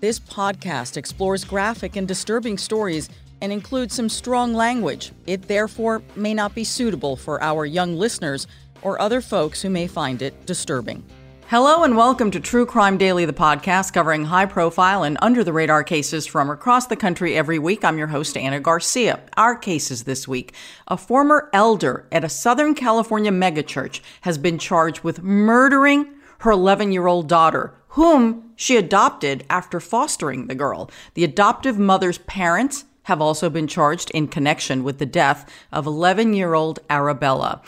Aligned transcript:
this 0.00 0.18
podcast 0.18 0.96
explores 0.96 1.44
graphic 1.44 1.94
and 1.94 2.08
disturbing 2.08 2.56
stories 2.56 3.10
and 3.42 3.52
includes 3.52 3.94
some 3.94 4.08
strong 4.08 4.54
language. 4.54 5.12
It 5.26 5.42
therefore 5.42 6.02
may 6.16 6.32
not 6.32 6.54
be 6.54 6.64
suitable 6.64 7.16
for 7.16 7.42
our 7.42 7.66
young 7.66 7.96
listeners 7.96 8.46
or 8.80 9.00
other 9.00 9.20
folks 9.20 9.60
who 9.60 9.68
may 9.68 9.86
find 9.86 10.22
it 10.22 10.46
disturbing. 10.46 11.04
Hello 11.48 11.82
and 11.82 11.96
welcome 11.96 12.30
to 12.30 12.40
True 12.40 12.64
Crime 12.64 12.96
Daily, 12.96 13.26
the 13.26 13.32
podcast 13.32 13.92
covering 13.92 14.24
high 14.24 14.46
profile 14.46 15.02
and 15.02 15.18
under 15.20 15.44
the 15.44 15.52
radar 15.52 15.84
cases 15.84 16.26
from 16.26 16.48
across 16.48 16.86
the 16.86 16.96
country 16.96 17.34
every 17.34 17.58
week. 17.58 17.84
I'm 17.84 17.98
your 17.98 18.06
host, 18.06 18.36
Ana 18.36 18.60
Garcia. 18.60 19.20
Our 19.36 19.56
cases 19.56 20.04
this 20.04 20.26
week 20.26 20.54
a 20.88 20.96
former 20.96 21.50
elder 21.52 22.06
at 22.10 22.24
a 22.24 22.28
Southern 22.28 22.74
California 22.74 23.32
megachurch 23.32 24.00
has 24.22 24.38
been 24.38 24.58
charged 24.58 25.02
with 25.02 25.22
murdering 25.22 26.14
her 26.40 26.50
11 26.50 26.92
year 26.92 27.06
old 27.06 27.28
daughter, 27.28 27.74
whom 27.88 28.52
she 28.56 28.76
adopted 28.76 29.44
after 29.48 29.80
fostering 29.80 30.46
the 30.46 30.54
girl. 30.54 30.90
The 31.14 31.24
adoptive 31.24 31.78
mother's 31.78 32.18
parents 32.18 32.84
have 33.04 33.20
also 33.20 33.50
been 33.50 33.66
charged 33.66 34.10
in 34.10 34.28
connection 34.28 34.84
with 34.84 34.98
the 34.98 35.06
death 35.06 35.50
of 35.72 35.86
11 35.86 36.34
year 36.34 36.54
old 36.54 36.78
Arabella. 36.88 37.62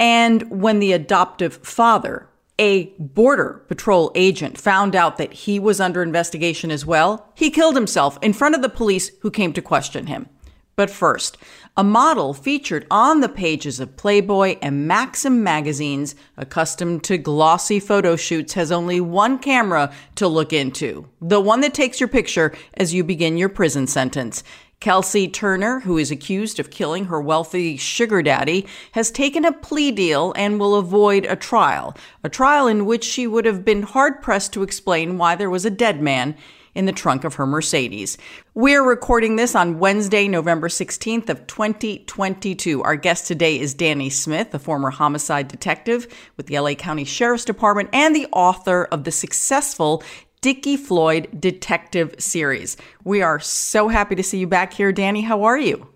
And 0.00 0.42
when 0.50 0.78
the 0.78 0.92
adoptive 0.92 1.56
father, 1.58 2.28
a 2.58 2.86
border 2.98 3.62
patrol 3.68 4.10
agent 4.14 4.58
found 4.58 4.96
out 4.96 5.16
that 5.16 5.32
he 5.32 5.58
was 5.58 5.80
under 5.80 6.02
investigation 6.02 6.70
as 6.70 6.84
well, 6.84 7.28
he 7.34 7.50
killed 7.50 7.76
himself 7.76 8.18
in 8.22 8.32
front 8.32 8.54
of 8.54 8.62
the 8.62 8.68
police 8.68 9.10
who 9.20 9.30
came 9.30 9.52
to 9.52 9.62
question 9.62 10.06
him. 10.06 10.28
But 10.74 10.90
first, 10.90 11.38
a 11.76 11.82
model 11.82 12.34
featured 12.34 12.86
on 12.90 13.20
the 13.20 13.28
pages 13.28 13.80
of 13.80 13.96
Playboy 13.96 14.58
and 14.60 14.86
Maxim 14.86 15.42
magazines, 15.42 16.14
accustomed 16.36 17.02
to 17.04 17.16
glossy 17.16 17.80
photo 17.80 18.14
shoots, 18.14 18.52
has 18.52 18.70
only 18.70 19.00
one 19.00 19.38
camera 19.38 19.92
to 20.16 20.28
look 20.28 20.52
into 20.52 21.08
the 21.20 21.40
one 21.40 21.62
that 21.62 21.72
takes 21.72 21.98
your 21.98 22.08
picture 22.08 22.54
as 22.74 22.92
you 22.92 23.02
begin 23.02 23.38
your 23.38 23.48
prison 23.48 23.86
sentence. 23.86 24.44
Kelsey 24.80 25.28
Turner, 25.28 25.80
who 25.80 25.96
is 25.96 26.10
accused 26.10 26.58
of 26.58 26.70
killing 26.70 27.06
her 27.06 27.22
wealthy 27.22 27.76
sugar 27.76 28.20
daddy, 28.20 28.66
has 28.92 29.10
taken 29.10 29.44
a 29.44 29.52
plea 29.52 29.92
deal 29.92 30.34
and 30.36 30.58
will 30.60 30.74
avoid 30.74 31.24
a 31.24 31.36
trial, 31.36 31.96
a 32.22 32.28
trial 32.28 32.66
in 32.66 32.84
which 32.84 33.04
she 33.04 33.26
would 33.26 33.46
have 33.46 33.64
been 33.64 33.82
hard 33.82 34.20
pressed 34.20 34.52
to 34.52 34.62
explain 34.62 35.16
why 35.16 35.36
there 35.36 35.48
was 35.48 35.64
a 35.64 35.70
dead 35.70 36.02
man 36.02 36.36
in 36.74 36.86
the 36.86 36.92
trunk 36.92 37.24
of 37.24 37.34
her 37.34 37.46
Mercedes. 37.46 38.18
We're 38.54 38.82
recording 38.82 39.36
this 39.36 39.54
on 39.54 39.78
Wednesday, 39.78 40.28
November 40.28 40.68
16th 40.68 41.28
of 41.28 41.46
2022. 41.46 42.82
Our 42.82 42.96
guest 42.96 43.26
today 43.26 43.58
is 43.58 43.74
Danny 43.74 44.10
Smith, 44.10 44.54
a 44.54 44.58
former 44.58 44.90
homicide 44.90 45.48
detective 45.48 46.06
with 46.36 46.46
the 46.46 46.58
LA 46.58 46.74
County 46.74 47.04
Sheriff's 47.04 47.44
Department 47.44 47.90
and 47.92 48.14
the 48.14 48.26
author 48.32 48.84
of 48.86 49.04
the 49.04 49.12
successful 49.12 50.02
Dickie 50.40 50.76
Floyd 50.76 51.28
Detective 51.38 52.14
Series. 52.18 52.76
We 53.04 53.22
are 53.22 53.38
so 53.38 53.88
happy 53.88 54.16
to 54.16 54.22
see 54.22 54.38
you 54.38 54.46
back 54.46 54.72
here. 54.72 54.92
Danny, 54.92 55.20
how 55.20 55.44
are 55.44 55.58
you? 55.58 55.88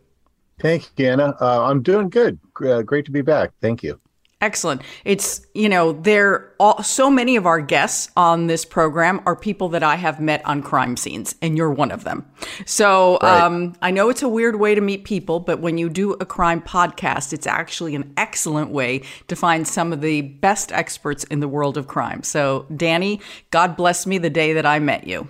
Thank 0.61 0.89
you, 0.97 1.09
Ana. 1.09 1.37
Uh, 1.41 1.69
I'm 1.69 1.83
doing 1.83 2.09
good. 2.09 2.39
Uh, 2.65 2.83
great 2.83 3.05
to 3.07 3.11
be 3.11 3.23
back. 3.23 3.51
Thank 3.61 3.83
you. 3.83 4.01
Excellent. 4.43 4.83
It's, 5.07 5.47
you 5.55 5.67
know, 5.67 5.93
there 5.93 6.53
all, 6.61 6.83
so 6.83 7.11
many 7.11 7.37
of 7.37 7.47
our 7.47 7.59
guests 7.59 8.11
on 8.19 8.49
this 8.49 8.67
program 8.67 9.23
are 9.25 9.35
people 9.35 9.71
that 9.71 9.83
I 9.83 9.97
have 9.97 10.21
met 10.21 10.45
on 10.45 10.63
crime 10.63 10.99
scenes 10.99 11.35
and 11.41 11.57
you're 11.57 11.73
one 11.73 11.91
of 11.91 12.05
them. 12.05 12.27
So, 12.67 13.17
right. 13.23 13.41
um, 13.41 13.75
I 13.81 13.91
know 13.91 14.11
it's 14.11 14.21
a 14.21 14.29
weird 14.29 14.57
way 14.57 14.75
to 14.75 14.83
meet 14.83 15.05
people, 15.05 15.41
but 15.41 15.61
when 15.61 15.79
you 15.79 15.89
do 15.89 16.13
a 16.15 16.27
crime 16.27 16.61
podcast, 16.61 17.33
it's 17.33 17.47
actually 17.47 17.95
an 17.95 18.13
excellent 18.19 18.71
way 18.71 19.03
to 19.29 19.37
find 19.37 19.67
some 19.67 19.91
of 19.91 20.03
the 20.03 20.21
best 20.21 20.71
experts 20.71 21.25
in 21.25 21.41
the 21.41 21.49
world 21.49 21.79
of 21.79 21.87
crime. 21.87 22.23
So, 22.23 22.67
Danny, 22.77 23.23
God 23.51 23.75
bless 23.75 24.07
me 24.07 24.19
the 24.19 24.29
day 24.29 24.53
that 24.53 24.67
I 24.67 24.81
met 24.81 25.07
you. 25.07 25.29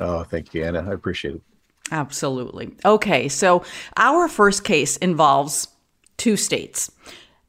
Oh, 0.00 0.24
thank 0.24 0.52
you, 0.52 0.64
Ana. 0.64 0.84
I 0.90 0.94
appreciate 0.94 1.36
it. 1.36 1.42
Absolutely. 1.92 2.74
Okay. 2.84 3.28
So, 3.28 3.62
our 3.96 4.26
first 4.26 4.64
case 4.64 4.96
involves 4.96 5.68
two 6.16 6.36
states. 6.36 6.90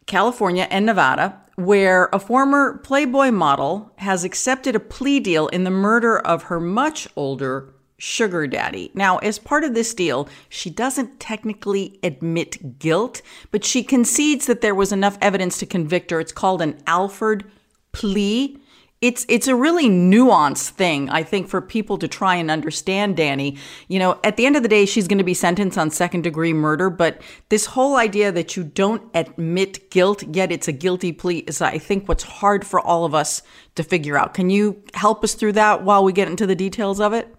California 0.07 0.67
and 0.71 0.85
Nevada, 0.85 1.39
where 1.55 2.09
a 2.11 2.19
former 2.19 2.79
Playboy 2.79 3.31
model 3.31 3.91
has 3.97 4.23
accepted 4.23 4.75
a 4.75 4.79
plea 4.79 5.19
deal 5.19 5.47
in 5.49 5.63
the 5.63 5.69
murder 5.69 6.17
of 6.17 6.43
her 6.43 6.59
much 6.59 7.07
older 7.15 7.73
sugar 7.99 8.47
daddy. 8.47 8.91
Now, 8.93 9.17
as 9.17 9.39
part 9.39 9.63
of 9.63 9.73
this 9.73 9.93
deal, 9.93 10.29
she 10.49 10.69
doesn't 10.69 11.19
technically 11.19 11.99
admit 12.03 12.79
guilt, 12.79 13.21
but 13.51 13.65
she 13.65 13.83
concedes 13.83 14.45
that 14.45 14.61
there 14.61 14.75
was 14.75 14.91
enough 14.91 15.17
evidence 15.19 15.57
to 15.59 15.65
convict 15.65 16.11
her. 16.11 16.19
It's 16.19 16.31
called 16.31 16.61
an 16.61 16.79
Alford 16.85 17.49
plea 17.91 18.59
it's 18.99 19.25
it's 19.29 19.47
a 19.47 19.55
really 19.55 19.87
nuanced 19.89 20.69
thing 20.69 21.09
i 21.09 21.21
think 21.21 21.47
for 21.47 21.61
people 21.61 21.97
to 21.97 22.07
try 22.07 22.35
and 22.35 22.49
understand 22.49 23.15
danny. 23.15 23.57
You 23.87 23.99
know 23.99 24.19
at 24.23 24.37
the 24.37 24.45
end 24.45 24.55
of 24.55 24.63
the 24.63 24.69
day 24.69 24.85
she's 24.85 25.07
going 25.07 25.19
to 25.19 25.23
be 25.23 25.33
sentenced 25.33 25.77
on 25.77 25.91
second 25.91 26.23
degree 26.23 26.53
murder 26.53 26.89
but 26.89 27.21
this 27.49 27.65
whole 27.67 27.95
idea 27.95 28.31
that 28.31 28.55
you 28.55 28.63
don't 28.63 29.03
admit 29.13 29.91
guilt 29.91 30.23
yet 30.35 30.51
it's 30.51 30.67
a 30.67 30.71
guilty 30.71 31.11
plea 31.11 31.39
is 31.39 31.61
i 31.61 31.77
think 31.77 32.07
what's 32.07 32.23
hard 32.23 32.65
for 32.65 32.79
all 32.79 33.05
of 33.05 33.13
us 33.13 33.41
to 33.77 33.83
figure 33.83 34.17
out. 34.17 34.33
Can 34.33 34.49
you 34.49 34.83
help 34.93 35.23
us 35.23 35.33
through 35.33 35.53
that 35.53 35.83
while 35.83 36.03
we 36.03 36.11
get 36.11 36.27
into 36.27 36.45
the 36.45 36.55
details 36.55 36.99
of 36.99 37.13
it? 37.13 37.33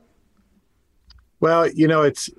Well 1.41 1.69
you 1.71 1.87
know 1.87 2.03
it's 2.03 2.31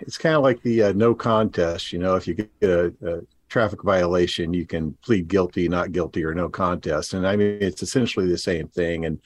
it's 0.00 0.18
kind 0.18 0.34
of 0.34 0.42
like 0.42 0.62
the 0.62 0.84
uh, 0.84 0.92
no 0.92 1.14
contest 1.14 1.92
you 1.92 1.98
know 1.98 2.16
if 2.16 2.26
you 2.26 2.34
get 2.34 2.50
a, 2.62 2.92
a 3.02 3.20
traffic 3.48 3.82
violation, 3.82 4.52
you 4.52 4.66
can 4.66 4.92
plead 5.02 5.28
guilty, 5.28 5.68
not 5.68 5.92
guilty, 5.92 6.24
or 6.24 6.34
no 6.34 6.48
contest. 6.48 7.14
And 7.14 7.26
I 7.26 7.36
mean, 7.36 7.58
it's 7.60 7.82
essentially 7.82 8.28
the 8.28 8.38
same 8.38 8.68
thing. 8.68 9.04
And 9.04 9.20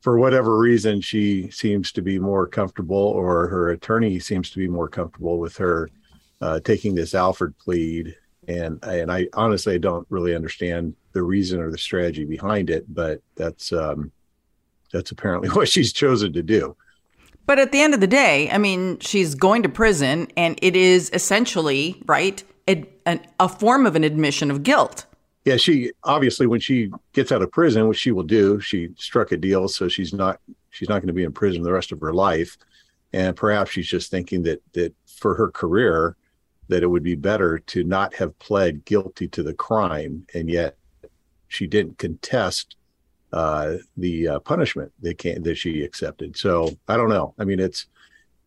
for 0.00 0.18
whatever 0.18 0.58
reason, 0.58 1.00
she 1.00 1.50
seems 1.50 1.90
to 1.92 2.02
be 2.02 2.18
more 2.18 2.46
comfortable, 2.46 2.96
or 2.96 3.48
her 3.48 3.70
attorney 3.70 4.18
seems 4.18 4.50
to 4.50 4.58
be 4.58 4.68
more 4.68 4.88
comfortable 4.88 5.38
with 5.38 5.56
her 5.56 5.88
uh, 6.40 6.60
taking 6.60 6.94
this 6.94 7.14
Alford 7.14 7.56
plead. 7.58 8.14
And 8.46 8.84
and 8.84 9.10
I 9.10 9.28
honestly 9.32 9.78
don't 9.78 10.06
really 10.10 10.34
understand 10.34 10.94
the 11.12 11.22
reason 11.22 11.60
or 11.60 11.70
the 11.70 11.78
strategy 11.78 12.26
behind 12.26 12.68
it, 12.68 12.84
but 12.92 13.22
that's 13.34 13.72
um, 13.72 14.12
that's 14.92 15.10
apparently 15.10 15.48
what 15.52 15.68
she's 15.68 15.92
chosen 15.92 16.34
to 16.34 16.42
do. 16.42 16.76
But 17.46 17.58
at 17.58 17.72
the 17.72 17.80
end 17.80 17.94
of 17.94 18.00
the 18.00 18.06
day, 18.06 18.50
I 18.50 18.58
mean, 18.58 18.98
she's 19.00 19.34
going 19.34 19.62
to 19.62 19.68
prison, 19.68 20.28
and 20.36 20.58
it 20.62 20.76
is 20.76 21.10
essentially 21.12 22.02
right 22.06 22.42
an, 22.66 23.20
a 23.38 23.48
form 23.48 23.86
of 23.86 23.96
an 23.96 24.04
admission 24.04 24.50
of 24.50 24.62
guilt. 24.62 25.06
Yeah, 25.44 25.56
she 25.56 25.92
obviously 26.04 26.46
when 26.46 26.60
she 26.60 26.90
gets 27.12 27.30
out 27.30 27.42
of 27.42 27.50
prison, 27.52 27.86
which 27.86 27.98
she 27.98 28.12
will 28.12 28.22
do, 28.22 28.60
she 28.60 28.90
struck 28.96 29.32
a 29.32 29.36
deal, 29.36 29.68
so 29.68 29.88
she's 29.88 30.14
not 30.14 30.40
she's 30.70 30.88
not 30.88 31.00
going 31.00 31.08
to 31.08 31.12
be 31.12 31.24
in 31.24 31.32
prison 31.32 31.62
the 31.62 31.72
rest 31.72 31.92
of 31.92 32.00
her 32.00 32.14
life, 32.14 32.56
and 33.12 33.36
perhaps 33.36 33.70
she's 33.70 33.86
just 33.86 34.10
thinking 34.10 34.42
that 34.44 34.62
that 34.72 34.94
for 35.06 35.34
her 35.34 35.50
career, 35.50 36.16
that 36.68 36.82
it 36.82 36.86
would 36.86 37.02
be 37.02 37.14
better 37.14 37.58
to 37.58 37.84
not 37.84 38.14
have 38.14 38.38
pled 38.38 38.84
guilty 38.86 39.28
to 39.28 39.42
the 39.42 39.52
crime, 39.52 40.26
and 40.34 40.48
yet 40.48 40.78
she 41.48 41.66
didn't 41.66 41.98
contest 41.98 42.76
uh, 43.34 43.74
the 43.96 44.28
uh, 44.28 44.38
punishment 44.40 44.92
that 45.02 45.18
can 45.18 45.42
that 45.42 45.56
she 45.56 45.82
accepted. 45.82 46.36
So 46.38 46.74
I 46.88 46.96
don't 46.96 47.10
know. 47.10 47.34
I 47.38 47.44
mean, 47.44 47.60
it's 47.60 47.86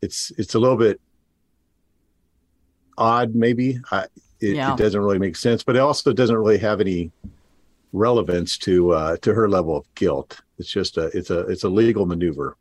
it's 0.01 0.31
it's 0.37 0.55
a 0.55 0.59
little 0.59 0.77
bit 0.77 0.99
odd, 2.97 3.35
maybe. 3.35 3.79
I, 3.91 4.05
it, 4.39 4.55
yeah. 4.55 4.73
it, 4.73 4.77
doesn't 4.77 4.99
really 4.99 5.19
make 5.19 5.35
sense, 5.35 5.63
but 5.63 5.75
it 5.75 5.79
also 5.79 6.13
doesn't 6.13 6.35
really 6.35 6.59
have 6.59 6.79
any 6.81 7.11
relevance 7.93 8.57
to 8.59 8.91
uh, 8.91 9.17
to 9.17 9.33
her 9.33 9.49
level 9.49 9.77
of 9.77 9.95
guilt. 9.95 10.41
It's 10.59 10.69
just 10.69 10.97
a 10.97 11.05
it's 11.17 11.29
a 11.29 11.39
it's 11.47 11.63
a 11.63 11.69
legal 11.69 12.05
maneuver. 12.05 12.55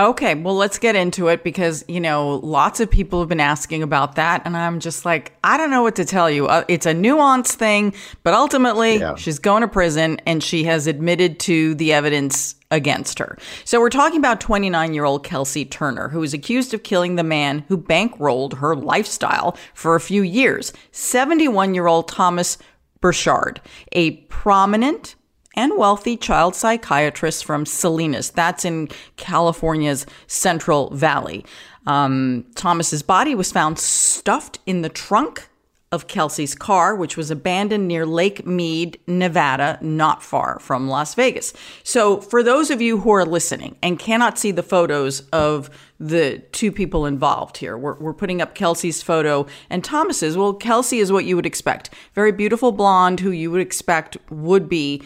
Okay, 0.00 0.34
well, 0.34 0.56
let's 0.56 0.78
get 0.78 0.96
into 0.96 1.28
it 1.28 1.44
because, 1.44 1.84
you 1.86 2.00
know, 2.00 2.36
lots 2.36 2.80
of 2.80 2.90
people 2.90 3.20
have 3.20 3.28
been 3.28 3.38
asking 3.38 3.82
about 3.82 4.14
that. 4.14 4.40
And 4.46 4.56
I'm 4.56 4.80
just 4.80 5.04
like, 5.04 5.36
I 5.44 5.58
don't 5.58 5.70
know 5.70 5.82
what 5.82 5.96
to 5.96 6.06
tell 6.06 6.30
you. 6.30 6.46
Uh, 6.46 6.64
it's 6.68 6.86
a 6.86 6.94
nuanced 6.94 7.56
thing, 7.56 7.92
but 8.22 8.32
ultimately, 8.32 8.96
yeah. 8.96 9.14
she's 9.16 9.38
going 9.38 9.60
to 9.60 9.68
prison 9.68 10.18
and 10.24 10.42
she 10.42 10.64
has 10.64 10.86
admitted 10.86 11.38
to 11.40 11.74
the 11.74 11.92
evidence 11.92 12.54
against 12.70 13.18
her. 13.18 13.36
So 13.66 13.78
we're 13.78 13.90
talking 13.90 14.18
about 14.18 14.40
29 14.40 14.94
year 14.94 15.04
old 15.04 15.22
Kelsey 15.22 15.66
Turner, 15.66 16.08
who 16.08 16.22
is 16.22 16.32
accused 16.32 16.72
of 16.72 16.82
killing 16.82 17.16
the 17.16 17.22
man 17.22 17.66
who 17.68 17.76
bankrolled 17.76 18.54
her 18.54 18.74
lifestyle 18.74 19.54
for 19.74 19.96
a 19.96 20.00
few 20.00 20.22
years 20.22 20.72
71 20.92 21.74
year 21.74 21.88
old 21.88 22.08
Thomas 22.08 22.56
Burchard, 23.02 23.60
a 23.92 24.12
prominent 24.28 25.16
and 25.54 25.76
wealthy 25.76 26.16
child 26.16 26.54
psychiatrist 26.54 27.44
from 27.44 27.66
Salinas. 27.66 28.30
That's 28.30 28.64
in 28.64 28.88
California's 29.16 30.06
Central 30.26 30.90
Valley. 30.90 31.44
Um, 31.86 32.44
Thomas's 32.54 33.02
body 33.02 33.34
was 33.34 33.52
found 33.52 33.78
stuffed 33.78 34.58
in 34.66 34.82
the 34.82 34.88
trunk 34.88 35.48
of 35.92 36.06
Kelsey's 36.06 36.54
car, 36.54 36.94
which 36.94 37.16
was 37.16 37.32
abandoned 37.32 37.88
near 37.88 38.06
Lake 38.06 38.46
Mead, 38.46 39.00
Nevada, 39.08 39.76
not 39.80 40.22
far 40.22 40.60
from 40.60 40.88
Las 40.88 41.16
Vegas. 41.16 41.52
So, 41.82 42.20
for 42.20 42.44
those 42.44 42.70
of 42.70 42.80
you 42.80 43.00
who 43.00 43.10
are 43.10 43.24
listening 43.24 43.76
and 43.82 43.98
cannot 43.98 44.38
see 44.38 44.52
the 44.52 44.62
photos 44.62 45.22
of 45.30 45.68
the 45.98 46.38
two 46.52 46.70
people 46.70 47.06
involved 47.06 47.56
here, 47.56 47.76
we're, 47.76 47.98
we're 47.98 48.14
putting 48.14 48.40
up 48.40 48.54
Kelsey's 48.54 49.02
photo 49.02 49.46
and 49.68 49.82
Thomas's. 49.82 50.36
Well, 50.36 50.54
Kelsey 50.54 50.98
is 50.98 51.10
what 51.10 51.24
you 51.24 51.34
would 51.34 51.46
expect. 51.46 51.90
Very 52.14 52.30
beautiful 52.30 52.70
blonde 52.70 53.18
who 53.18 53.32
you 53.32 53.50
would 53.50 53.60
expect 53.60 54.16
would 54.30 54.68
be 54.68 55.02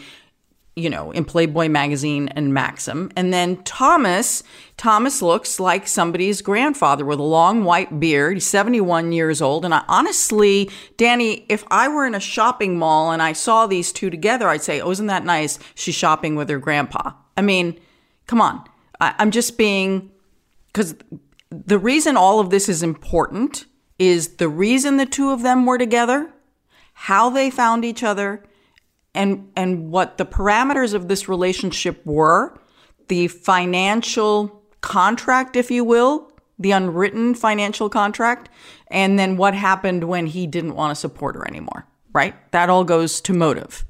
you 0.75 0.89
know, 0.89 1.11
in 1.11 1.23
Playboy 1.23 1.69
magazine 1.69 2.27
and 2.29 2.53
Maxim. 2.53 3.09
And 3.15 3.33
then 3.33 3.63
Thomas, 3.63 4.43
Thomas 4.75 5.21
looks 5.21 5.57
like 5.57 5.87
somebody's 5.87 6.41
grandfather 6.41 7.05
with 7.05 7.19
a 7.19 7.23
long 7.23 7.63
white 7.63 7.97
beard. 7.99 8.35
He's 8.35 8.45
71 8.45 9.13
years 9.13 9.41
old. 9.41 9.63
And 9.63 9.73
I 9.73 9.83
honestly, 9.87 10.69
Danny, 10.97 11.45
if 11.47 11.63
I 11.71 11.87
were 11.87 12.05
in 12.05 12.13
a 12.13 12.19
shopping 12.19 12.77
mall 12.77 13.11
and 13.11 13.21
I 13.21 13.31
saw 13.31 13.67
these 13.67 13.93
two 13.93 14.09
together, 14.09 14.49
I'd 14.49 14.63
say, 14.63 14.81
oh, 14.81 14.91
isn't 14.91 15.07
that 15.07 15.23
nice? 15.23 15.59
She's 15.75 15.95
shopping 15.95 16.35
with 16.35 16.49
her 16.49 16.59
grandpa. 16.59 17.11
I 17.37 17.41
mean, 17.41 17.79
come 18.27 18.41
on. 18.41 18.65
I, 18.99 19.15
I'm 19.17 19.31
just 19.31 19.57
being, 19.57 20.11
because 20.67 20.95
the 21.49 21.79
reason 21.79 22.17
all 22.17 22.41
of 22.41 22.49
this 22.49 22.67
is 22.67 22.83
important 22.83 23.65
is 23.97 24.35
the 24.35 24.49
reason 24.49 24.97
the 24.97 25.05
two 25.05 25.29
of 25.29 25.41
them 25.41 25.65
were 25.65 25.77
together, 25.77 26.33
how 26.93 27.29
they 27.29 27.49
found 27.49 27.85
each 27.85 28.03
other, 28.03 28.43
and 29.15 29.49
and 29.55 29.89
what 29.89 30.17
the 30.17 30.25
parameters 30.25 30.93
of 30.93 31.07
this 31.07 31.27
relationship 31.27 32.05
were, 32.05 32.59
the 33.07 33.27
financial 33.27 34.61
contract, 34.81 35.55
if 35.55 35.71
you 35.71 35.83
will, 35.83 36.31
the 36.59 36.71
unwritten 36.71 37.33
financial 37.33 37.89
contract, 37.89 38.49
and 38.87 39.17
then 39.17 39.37
what 39.37 39.53
happened 39.53 40.03
when 40.03 40.27
he 40.27 40.45
didn't 40.45 40.75
want 40.75 40.91
to 40.91 40.99
support 40.99 41.35
her 41.35 41.47
anymore. 41.47 41.87
Right? 42.13 42.35
That 42.51 42.69
all 42.69 42.83
goes 42.83 43.19
to 43.21 43.33
motive. 43.33 43.85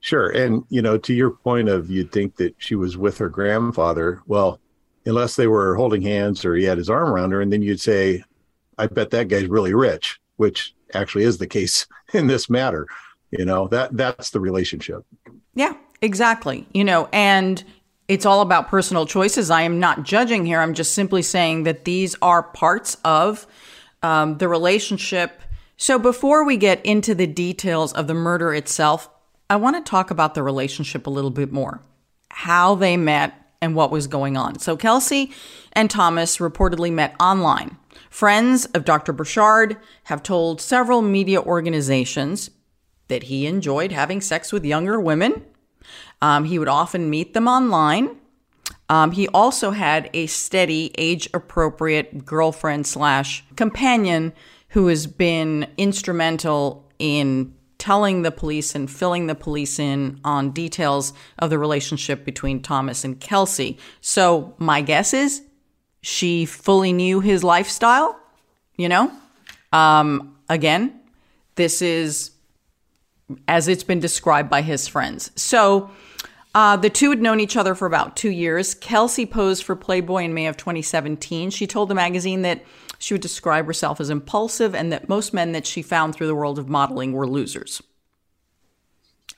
Sure. 0.00 0.28
And, 0.28 0.64
you 0.68 0.82
know, 0.82 0.98
to 0.98 1.14
your 1.14 1.30
point 1.30 1.68
of 1.68 1.88
you'd 1.88 2.12
think 2.12 2.36
that 2.36 2.54
she 2.58 2.74
was 2.74 2.96
with 2.96 3.16
her 3.18 3.28
grandfather. 3.28 4.20
Well, 4.26 4.60
unless 5.06 5.36
they 5.36 5.46
were 5.46 5.76
holding 5.76 6.02
hands 6.02 6.44
or 6.44 6.56
he 6.56 6.64
had 6.64 6.78
his 6.78 6.90
arm 6.90 7.10
around 7.10 7.30
her, 7.30 7.40
and 7.40 7.52
then 7.52 7.62
you'd 7.62 7.80
say, 7.80 8.24
I 8.76 8.86
bet 8.88 9.10
that 9.10 9.28
guy's 9.28 9.46
really 9.46 9.72
rich, 9.72 10.20
which 10.36 10.74
actually 10.92 11.24
is 11.24 11.38
the 11.38 11.46
case 11.46 11.86
in 12.12 12.26
this 12.26 12.50
matter 12.50 12.86
you 13.36 13.44
know 13.44 13.68
that 13.68 13.96
that's 13.96 14.30
the 14.30 14.40
relationship. 14.40 15.04
Yeah 15.54 15.74
exactly 16.02 16.66
you 16.72 16.84
know 16.84 17.08
and 17.12 17.64
it's 18.06 18.26
all 18.26 18.42
about 18.42 18.68
personal 18.68 19.06
choices. 19.06 19.50
I 19.50 19.62
am 19.62 19.80
not 19.80 20.02
judging 20.02 20.44
here. 20.44 20.60
I'm 20.60 20.74
just 20.74 20.92
simply 20.92 21.22
saying 21.22 21.62
that 21.62 21.86
these 21.86 22.14
are 22.20 22.42
parts 22.42 22.98
of 23.02 23.46
um, 24.02 24.36
the 24.36 24.46
relationship. 24.46 25.40
So 25.78 25.98
before 25.98 26.44
we 26.44 26.58
get 26.58 26.84
into 26.84 27.14
the 27.14 27.26
details 27.26 27.94
of 27.94 28.06
the 28.06 28.14
murder 28.14 28.52
itself 28.52 29.08
i 29.50 29.56
want 29.56 29.76
to 29.76 29.90
talk 29.90 30.10
about 30.10 30.34
the 30.34 30.42
relationship 30.42 31.06
a 31.06 31.10
little 31.10 31.30
bit 31.30 31.52
more 31.52 31.80
how 32.30 32.74
they 32.74 32.96
met 32.96 33.32
and 33.62 33.74
what 33.74 33.90
was 33.90 34.06
going 34.06 34.36
on. 34.36 34.58
So 34.58 34.76
kelsey 34.76 35.32
and 35.72 35.90
thomas 35.90 36.38
reportedly 36.38 36.92
met 36.92 37.14
online. 37.20 37.76
Friends 38.10 38.66
of 38.66 38.84
Dr. 38.84 39.12
Burchard 39.12 39.76
have 40.04 40.22
told 40.22 40.60
several 40.60 41.02
media 41.02 41.40
organizations 41.40 42.50
that 43.08 43.24
he 43.24 43.46
enjoyed 43.46 43.92
having 43.92 44.20
sex 44.20 44.52
with 44.52 44.64
younger 44.64 45.00
women. 45.00 45.44
Um, 46.22 46.44
he 46.44 46.58
would 46.58 46.68
often 46.68 47.10
meet 47.10 47.34
them 47.34 47.46
online. 47.46 48.16
Um, 48.88 49.12
he 49.12 49.28
also 49.28 49.70
had 49.70 50.10
a 50.14 50.26
steady, 50.26 50.92
age 50.96 51.28
appropriate 51.34 52.24
girlfriend 52.24 52.86
slash 52.86 53.44
companion 53.56 54.32
who 54.68 54.88
has 54.88 55.06
been 55.06 55.66
instrumental 55.76 56.90
in 56.98 57.54
telling 57.78 58.22
the 58.22 58.30
police 58.30 58.74
and 58.74 58.90
filling 58.90 59.26
the 59.26 59.34
police 59.34 59.78
in 59.78 60.18
on 60.24 60.50
details 60.50 61.12
of 61.38 61.50
the 61.50 61.58
relationship 61.58 62.24
between 62.24 62.62
Thomas 62.62 63.04
and 63.04 63.20
Kelsey. 63.20 63.78
So, 64.00 64.54
my 64.58 64.80
guess 64.80 65.12
is 65.12 65.42
she 66.00 66.44
fully 66.44 66.92
knew 66.92 67.20
his 67.20 67.42
lifestyle, 67.42 68.18
you 68.76 68.88
know? 68.88 69.10
Um, 69.72 70.36
again, 70.48 71.00
this 71.56 71.82
is 71.82 72.30
as 73.48 73.68
it's 73.68 73.84
been 73.84 74.00
described 74.00 74.50
by 74.50 74.62
his 74.62 74.86
friends. 74.86 75.30
So 75.36 75.90
uh, 76.54 76.76
the 76.76 76.90
two 76.90 77.10
had 77.10 77.20
known 77.20 77.40
each 77.40 77.56
other 77.56 77.74
for 77.74 77.86
about 77.86 78.16
two 78.16 78.30
years. 78.30 78.74
Kelsey 78.74 79.26
posed 79.26 79.64
for 79.64 79.74
Playboy 79.74 80.24
in 80.24 80.34
May 80.34 80.46
of 80.46 80.56
2017. 80.56 81.50
She 81.50 81.66
told 81.66 81.88
the 81.88 81.94
magazine 81.94 82.42
that 82.42 82.62
she 82.98 83.12
would 83.12 83.20
describe 83.20 83.66
herself 83.66 84.00
as 84.00 84.08
impulsive 84.08 84.74
and 84.74 84.92
that 84.92 85.08
most 85.08 85.34
men 85.34 85.52
that 85.52 85.66
she 85.66 85.82
found 85.82 86.14
through 86.14 86.28
the 86.28 86.34
world 86.34 86.58
of 86.58 86.68
modeling 86.68 87.12
were 87.12 87.26
losers. 87.26 87.82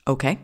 Okay. 0.05 0.39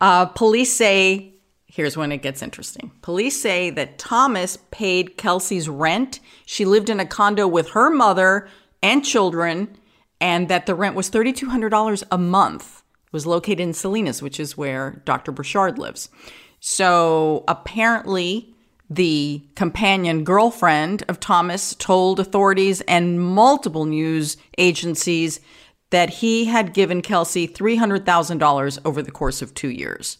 Uh, 0.00 0.26
police 0.26 0.76
say, 0.76 1.34
here's 1.66 1.96
when 1.96 2.12
it 2.12 2.18
gets 2.22 2.42
interesting. 2.42 2.92
Police 3.00 3.40
say 3.40 3.70
that 3.70 3.98
Thomas 3.98 4.58
paid 4.70 5.16
Kelsey's 5.16 5.68
rent. 5.68 6.20
She 6.44 6.64
lived 6.64 6.90
in 6.90 7.00
a 7.00 7.06
condo 7.06 7.48
with 7.48 7.70
her 7.70 7.88
mother 7.88 8.48
and 8.82 9.04
children 9.04 9.76
and 10.22 10.46
that 10.46 10.66
the 10.66 10.74
rent 10.76 10.94
was 10.94 11.10
$3,200 11.10 12.04
a 12.12 12.16
month. 12.16 12.84
It 13.06 13.12
was 13.12 13.26
located 13.26 13.58
in 13.58 13.74
Salinas, 13.74 14.22
which 14.22 14.38
is 14.38 14.56
where 14.56 15.02
Dr. 15.04 15.32
Burchard 15.32 15.78
lives. 15.78 16.08
So 16.60 17.42
apparently, 17.48 18.54
the 18.88 19.42
companion 19.56 20.22
girlfriend 20.22 21.02
of 21.08 21.18
Thomas 21.18 21.74
told 21.74 22.20
authorities 22.20 22.82
and 22.82 23.20
multiple 23.20 23.84
news 23.84 24.36
agencies 24.58 25.40
that 25.90 26.08
he 26.08 26.44
had 26.44 26.72
given 26.72 27.02
Kelsey 27.02 27.48
$300,000 27.48 28.78
over 28.84 29.02
the 29.02 29.10
course 29.10 29.42
of 29.42 29.52
two 29.54 29.70
years. 29.70 30.18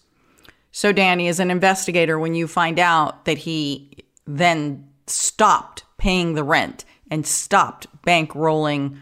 So, 0.72 0.90
Danny, 0.90 1.28
as 1.28 1.38
an 1.38 1.50
investigator, 1.50 2.19
when 2.19 2.34
you 2.34 2.49
find 2.49 2.81
out 2.81 3.25
that 3.26 3.38
he 3.38 4.04
then 4.26 4.88
stopped 5.06 5.84
paying 5.96 6.34
the 6.34 6.44
rent 6.44 6.84
and 7.10 7.25
stopped 7.25 7.87
bankrolling 8.04 8.99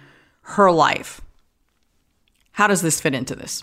her 0.50 0.70
life. 0.70 1.20
How 2.52 2.66
does 2.66 2.82
this 2.82 3.00
fit 3.00 3.14
into 3.14 3.36
this? 3.36 3.62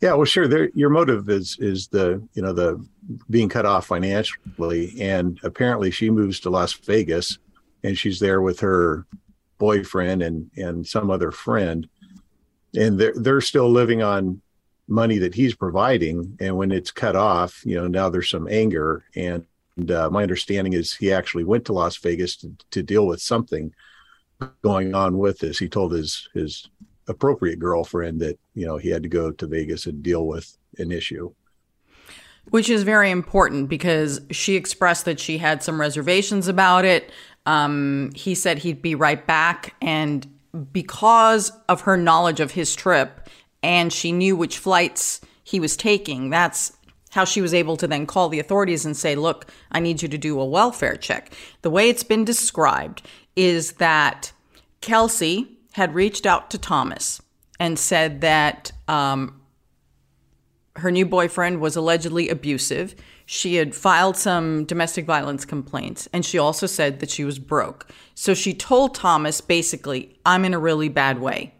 Yeah, 0.00 0.14
well, 0.14 0.24
sure. 0.24 0.48
There, 0.48 0.70
your 0.74 0.88
motive 0.88 1.28
is 1.28 1.58
is 1.60 1.88
the 1.88 2.26
you 2.32 2.42
know 2.42 2.54
the 2.54 2.84
being 3.28 3.50
cut 3.50 3.66
off 3.66 3.86
financially, 3.86 4.98
and 4.98 5.38
apparently 5.42 5.90
she 5.90 6.08
moves 6.08 6.40
to 6.40 6.50
Las 6.50 6.72
Vegas, 6.72 7.38
and 7.84 7.98
she's 7.98 8.18
there 8.18 8.40
with 8.40 8.60
her 8.60 9.06
boyfriend 9.58 10.22
and 10.22 10.50
and 10.56 10.86
some 10.86 11.10
other 11.10 11.30
friend, 11.30 11.86
and 12.74 12.98
they're 12.98 13.12
they're 13.14 13.42
still 13.42 13.70
living 13.70 14.02
on 14.02 14.40
money 14.88 15.18
that 15.18 15.34
he's 15.34 15.54
providing, 15.54 16.36
and 16.40 16.56
when 16.56 16.72
it's 16.72 16.90
cut 16.90 17.14
off, 17.14 17.62
you 17.66 17.74
know 17.74 17.86
now 17.86 18.08
there's 18.08 18.30
some 18.30 18.48
anger, 18.48 19.04
and, 19.14 19.44
and 19.76 19.90
uh, 19.90 20.08
my 20.10 20.22
understanding 20.22 20.72
is 20.72 20.94
he 20.94 21.12
actually 21.12 21.44
went 21.44 21.66
to 21.66 21.74
Las 21.74 21.98
Vegas 21.98 22.36
to, 22.36 22.50
to 22.70 22.82
deal 22.82 23.06
with 23.06 23.20
something 23.20 23.70
going 24.62 24.94
on 24.94 25.18
with 25.18 25.38
this. 25.38 25.58
He 25.58 25.68
told 25.68 25.92
his 25.92 26.28
his 26.34 26.68
appropriate 27.08 27.58
girlfriend 27.58 28.20
that 28.20 28.38
you 28.54 28.66
know 28.66 28.76
he 28.76 28.90
had 28.90 29.02
to 29.02 29.08
go 29.08 29.30
to 29.30 29.46
Vegas 29.46 29.86
and 29.86 30.02
deal 30.02 30.26
with 30.26 30.56
an 30.78 30.92
issue. 30.92 31.32
Which 32.50 32.70
is 32.70 32.82
very 32.82 33.10
important 33.10 33.68
because 33.68 34.22
she 34.30 34.56
expressed 34.56 35.04
that 35.04 35.20
she 35.20 35.38
had 35.38 35.62
some 35.62 35.80
reservations 35.80 36.48
about 36.48 36.84
it. 36.84 37.12
Um, 37.46 38.10
he 38.14 38.34
said 38.34 38.58
he'd 38.58 38.82
be 38.82 38.94
right 38.94 39.24
back, 39.26 39.74
and 39.80 40.26
because 40.72 41.52
of 41.68 41.82
her 41.82 41.96
knowledge 41.96 42.40
of 42.40 42.52
his 42.52 42.74
trip 42.74 43.28
and 43.62 43.92
she 43.92 44.10
knew 44.10 44.36
which 44.36 44.58
flights 44.58 45.20
he 45.44 45.60
was 45.60 45.76
taking, 45.76 46.30
that's 46.30 46.72
how 47.10 47.24
she 47.24 47.40
was 47.40 47.52
able 47.52 47.76
to 47.76 47.86
then 47.86 48.06
call 48.06 48.28
the 48.28 48.38
authorities 48.38 48.86
and 48.86 48.96
say, 48.96 49.14
Look, 49.14 49.46
I 49.70 49.80
need 49.80 50.02
you 50.02 50.08
to 50.08 50.18
do 50.18 50.40
a 50.40 50.44
welfare 50.44 50.96
check. 50.96 51.32
The 51.62 51.70
way 51.70 51.88
it's 51.88 52.04
been 52.04 52.24
described 52.24 53.02
is 53.36 53.72
that 53.72 54.32
Kelsey 54.80 55.58
had 55.72 55.94
reached 55.94 56.26
out 56.26 56.50
to 56.50 56.58
Thomas 56.58 57.22
and 57.58 57.78
said 57.78 58.20
that 58.22 58.72
um, 58.88 59.40
her 60.76 60.90
new 60.90 61.06
boyfriend 61.06 61.60
was 61.60 61.76
allegedly 61.76 62.28
abusive. 62.28 62.94
She 63.26 63.56
had 63.56 63.74
filed 63.74 64.16
some 64.16 64.64
domestic 64.64 65.04
violence 65.04 65.44
complaints, 65.44 66.08
and 66.12 66.24
she 66.24 66.38
also 66.38 66.66
said 66.66 67.00
that 67.00 67.10
she 67.10 67.24
was 67.24 67.38
broke. 67.38 67.86
So 68.14 68.34
she 68.34 68.54
told 68.54 68.94
Thomas 68.94 69.40
basically, 69.40 70.18
I'm 70.26 70.44
in 70.44 70.54
a 70.54 70.58
really 70.58 70.88
bad 70.88 71.20
way. 71.20 71.54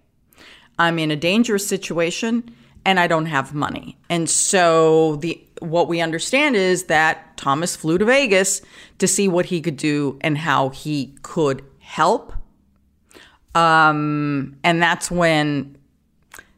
I'm 0.79 0.99
in 0.99 1.11
a 1.11 1.17
dangerous 1.17 1.67
situation 1.67 2.55
and 2.85 2.99
I 2.99 3.07
don't 3.07 3.27
have 3.27 3.55
money. 3.55 3.99
And 4.09 4.29
so 4.29 5.17
the 5.17 5.47
what 5.61 5.88
we 5.88 6.00
understand 6.00 6.57
is 6.57 6.85
that 6.85 7.37
Thomas 7.37 7.76
flew 7.76 7.99
to 7.99 8.05
Vegas 8.05 8.62
to 8.99 9.07
see 9.07 9.29
what 9.29 9.47
he 9.47 9.61
could 9.61 9.76
do 9.76 10.19
and 10.21 10.37
how 10.37 10.71
he 10.71 11.14
could 11.23 11.64
help. 11.79 12.33
Um, 13.55 14.57
and 14.62 14.83
that's 14.83 15.11
when 15.11 15.76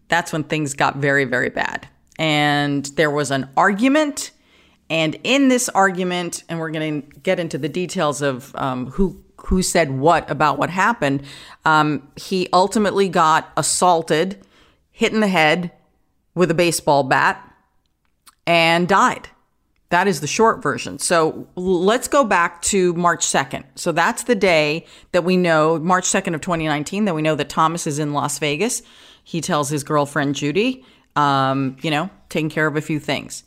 that's 0.09 0.33
when 0.33 0.45
things 0.45 0.75
got 0.75 0.97
very, 0.97 1.25
very 1.25 1.49
bad. 1.49 1.89
And 2.19 2.85
there 2.97 3.11
was 3.11 3.31
an 3.31 3.49
argument. 3.57 4.31
And 4.91 5.19
in 5.25 5.49
this 5.49 5.71
argument, 5.71 6.45
and 6.51 6.59
we're 6.59 6.71
going 6.71 7.03
to 7.03 7.21
get 7.21 7.41
into 7.41 7.57
the 7.57 7.69
details 7.69 8.21
of 8.21 8.55
um, 8.57 8.89
who 8.89 9.25
who 9.39 9.63
said 9.63 9.91
what 9.91 10.31
about 10.31 10.59
what 10.59 10.71
happened, 10.71 11.23
um, 11.65 12.07
he 12.17 12.49
ultimately 12.53 13.09
got 13.09 13.51
assaulted, 13.57 14.39
hit 14.91 15.13
in 15.13 15.21
the 15.21 15.29
head 15.29 15.73
with 16.35 16.51
a 16.51 16.55
baseball 16.55 17.03
bat, 17.03 17.52
and 18.47 18.89
died. 18.89 19.29
That 19.91 20.09
is 20.09 20.23
the 20.23 20.27
short 20.27 20.63
version. 20.63 20.99
So 20.99 21.47
let's 21.55 22.09
go 22.09 22.25
back 22.25 22.63
to 22.63 22.95
March 22.95 23.27
2nd. 23.27 23.65
So 23.75 23.93
that's 23.93 24.23
the 24.23 24.35
day 24.35 24.87
that 25.13 25.23
we 25.23 25.37
know, 25.37 25.79
March 25.79 26.05
2nd 26.05 26.35
of 26.35 26.41
2019, 26.41 27.05
that 27.05 27.15
we 27.15 27.21
know 27.21 27.35
that 27.35 27.51
Thomas 27.51 27.87
is 27.87 27.99
in 27.99 28.15
Las 28.15 28.39
Vegas. 28.39 28.83
He 29.23 29.43
tells 29.43 29.69
his 29.69 29.85
girlfriend 29.85 30.35
Judy, 30.35 30.85
um, 31.15 31.77
you 31.83 31.91
know, 31.91 32.09
taking 32.31 32.49
care 32.49 32.67
of 32.67 32.77
a 32.77 32.81
few 32.81 32.99
things. 32.99 33.45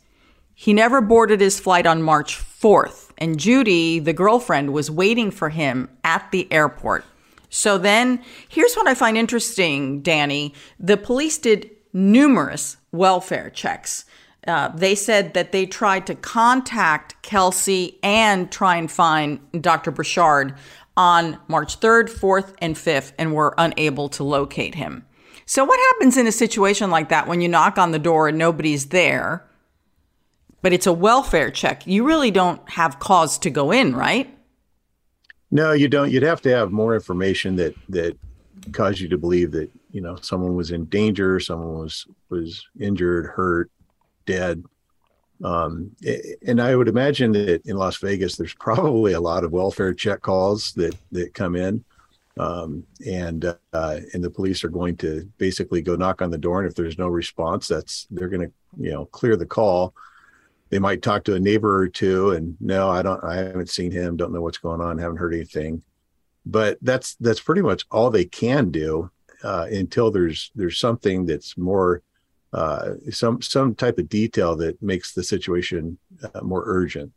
He 0.54 0.72
never 0.72 1.02
boarded 1.02 1.40
his 1.40 1.60
flight 1.60 1.86
on 1.86 2.00
March 2.00 2.38
4th, 2.38 3.10
and 3.18 3.38
Judy, 3.38 3.98
the 3.98 4.14
girlfriend, 4.14 4.72
was 4.72 4.90
waiting 4.90 5.30
for 5.30 5.50
him 5.50 5.90
at 6.02 6.30
the 6.30 6.50
airport. 6.50 7.04
So 7.50 7.76
then, 7.76 8.22
here's 8.48 8.74
what 8.74 8.86
I 8.86 8.94
find 8.94 9.18
interesting, 9.18 10.00
Danny. 10.00 10.54
The 10.80 10.96
police 10.96 11.36
did 11.36 11.70
numerous 11.92 12.78
welfare 12.90 13.50
checks. 13.50 14.05
Uh, 14.46 14.68
they 14.68 14.94
said 14.94 15.34
that 15.34 15.52
they 15.52 15.66
tried 15.66 16.06
to 16.06 16.14
contact 16.14 17.20
Kelsey 17.22 17.98
and 18.02 18.50
try 18.50 18.76
and 18.76 18.90
find 18.90 19.40
Dr. 19.60 19.90
Burchard 19.90 20.54
on 20.96 21.38
March 21.48 21.80
3rd, 21.80 22.08
4th, 22.08 22.54
and 22.60 22.76
5th 22.76 23.12
and 23.18 23.34
were 23.34 23.54
unable 23.58 24.08
to 24.10 24.24
locate 24.24 24.74
him. 24.74 25.04
So, 25.44 25.64
what 25.64 25.78
happens 25.92 26.16
in 26.16 26.26
a 26.26 26.32
situation 26.32 26.90
like 26.90 27.08
that 27.10 27.28
when 27.28 27.40
you 27.40 27.48
knock 27.48 27.78
on 27.78 27.92
the 27.92 27.98
door 27.98 28.28
and 28.28 28.38
nobody's 28.38 28.86
there, 28.86 29.46
but 30.60 30.72
it's 30.72 30.86
a 30.86 30.92
welfare 30.92 31.50
check? 31.50 31.86
You 31.86 32.04
really 32.04 32.30
don't 32.32 32.68
have 32.70 32.98
cause 32.98 33.38
to 33.38 33.50
go 33.50 33.70
in, 33.70 33.94
right? 33.94 34.32
No, 35.50 35.72
you 35.72 35.86
don't. 35.86 36.10
You'd 36.10 36.24
have 36.24 36.42
to 36.42 36.50
have 36.50 36.72
more 36.72 36.94
information 36.94 37.54
that 37.56 37.74
that 37.90 38.18
caused 38.72 38.98
you 38.98 39.08
to 39.08 39.18
believe 39.18 39.52
that 39.52 39.70
you 39.92 40.00
know 40.00 40.16
someone 40.16 40.56
was 40.56 40.72
in 40.72 40.86
danger, 40.86 41.38
someone 41.38 41.78
was 41.78 42.06
was 42.28 42.66
injured, 42.80 43.26
hurt, 43.26 43.70
dead. 44.26 44.62
Um, 45.44 45.94
and 46.46 46.60
I 46.60 46.74
would 46.74 46.88
imagine 46.88 47.32
that 47.32 47.66
in 47.66 47.76
Las 47.76 47.96
Vegas, 47.98 48.36
there's 48.36 48.54
probably 48.54 49.12
a 49.12 49.20
lot 49.20 49.44
of 49.44 49.52
welfare 49.52 49.94
check 49.94 50.22
calls 50.22 50.72
that 50.74 50.96
that 51.12 51.34
come 51.34 51.56
in 51.56 51.84
um, 52.38 52.84
and 53.06 53.44
uh, 53.72 54.00
and 54.12 54.22
the 54.22 54.30
police 54.30 54.62
are 54.62 54.68
going 54.68 54.96
to 54.98 55.28
basically 55.38 55.80
go 55.80 55.96
knock 55.96 56.20
on 56.20 56.30
the 56.30 56.38
door, 56.38 56.60
and 56.60 56.68
if 56.68 56.74
there's 56.74 56.98
no 56.98 57.08
response, 57.08 57.68
that's 57.68 58.06
they're 58.10 58.28
going 58.28 58.48
to 58.48 58.52
you 58.78 58.92
know 58.92 59.06
clear 59.06 59.36
the 59.36 59.46
call. 59.46 59.94
They 60.68 60.78
might 60.78 61.00
talk 61.00 61.24
to 61.24 61.34
a 61.34 61.40
neighbor 61.40 61.80
or 61.80 61.88
two, 61.88 62.32
and 62.32 62.56
no, 62.60 62.90
I 62.90 63.00
don't, 63.00 63.22
I 63.22 63.36
haven't 63.36 63.70
seen 63.70 63.92
him, 63.92 64.16
don't 64.16 64.32
know 64.32 64.42
what's 64.42 64.58
going 64.58 64.80
on, 64.80 64.98
haven't 64.98 65.18
heard 65.18 65.32
anything. 65.32 65.82
But 66.44 66.78
that's 66.82 67.14
that's 67.16 67.40
pretty 67.40 67.62
much 67.62 67.84
all 67.90 68.10
they 68.10 68.24
can 68.24 68.70
do 68.70 69.10
uh, 69.42 69.68
until 69.70 70.10
there's 70.10 70.50
there's 70.54 70.78
something 70.78 71.24
that's 71.24 71.56
more 71.56 72.02
uh, 72.52 72.94
some 73.10 73.42
some 73.42 73.74
type 73.74 73.98
of 73.98 74.08
detail 74.08 74.56
that 74.56 74.80
makes 74.82 75.12
the 75.12 75.22
situation 75.22 75.98
uh, 76.22 76.40
more 76.42 76.62
urgent, 76.66 77.12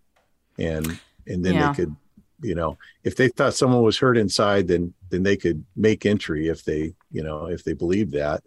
and 0.57 0.99
and 1.27 1.45
then 1.45 1.53
yeah. 1.55 1.71
they 1.71 1.75
could 1.75 1.95
you 2.41 2.55
know 2.55 2.77
if 3.03 3.15
they 3.15 3.27
thought 3.27 3.53
someone 3.53 3.81
was 3.81 3.97
hurt 3.97 4.17
inside 4.17 4.67
then 4.67 4.93
then 5.09 5.23
they 5.23 5.35
could 5.35 5.63
make 5.75 6.05
entry 6.05 6.47
if 6.47 6.63
they 6.63 6.93
you 7.11 7.23
know 7.23 7.45
if 7.45 7.63
they 7.63 7.73
believed 7.73 8.11
that 8.11 8.43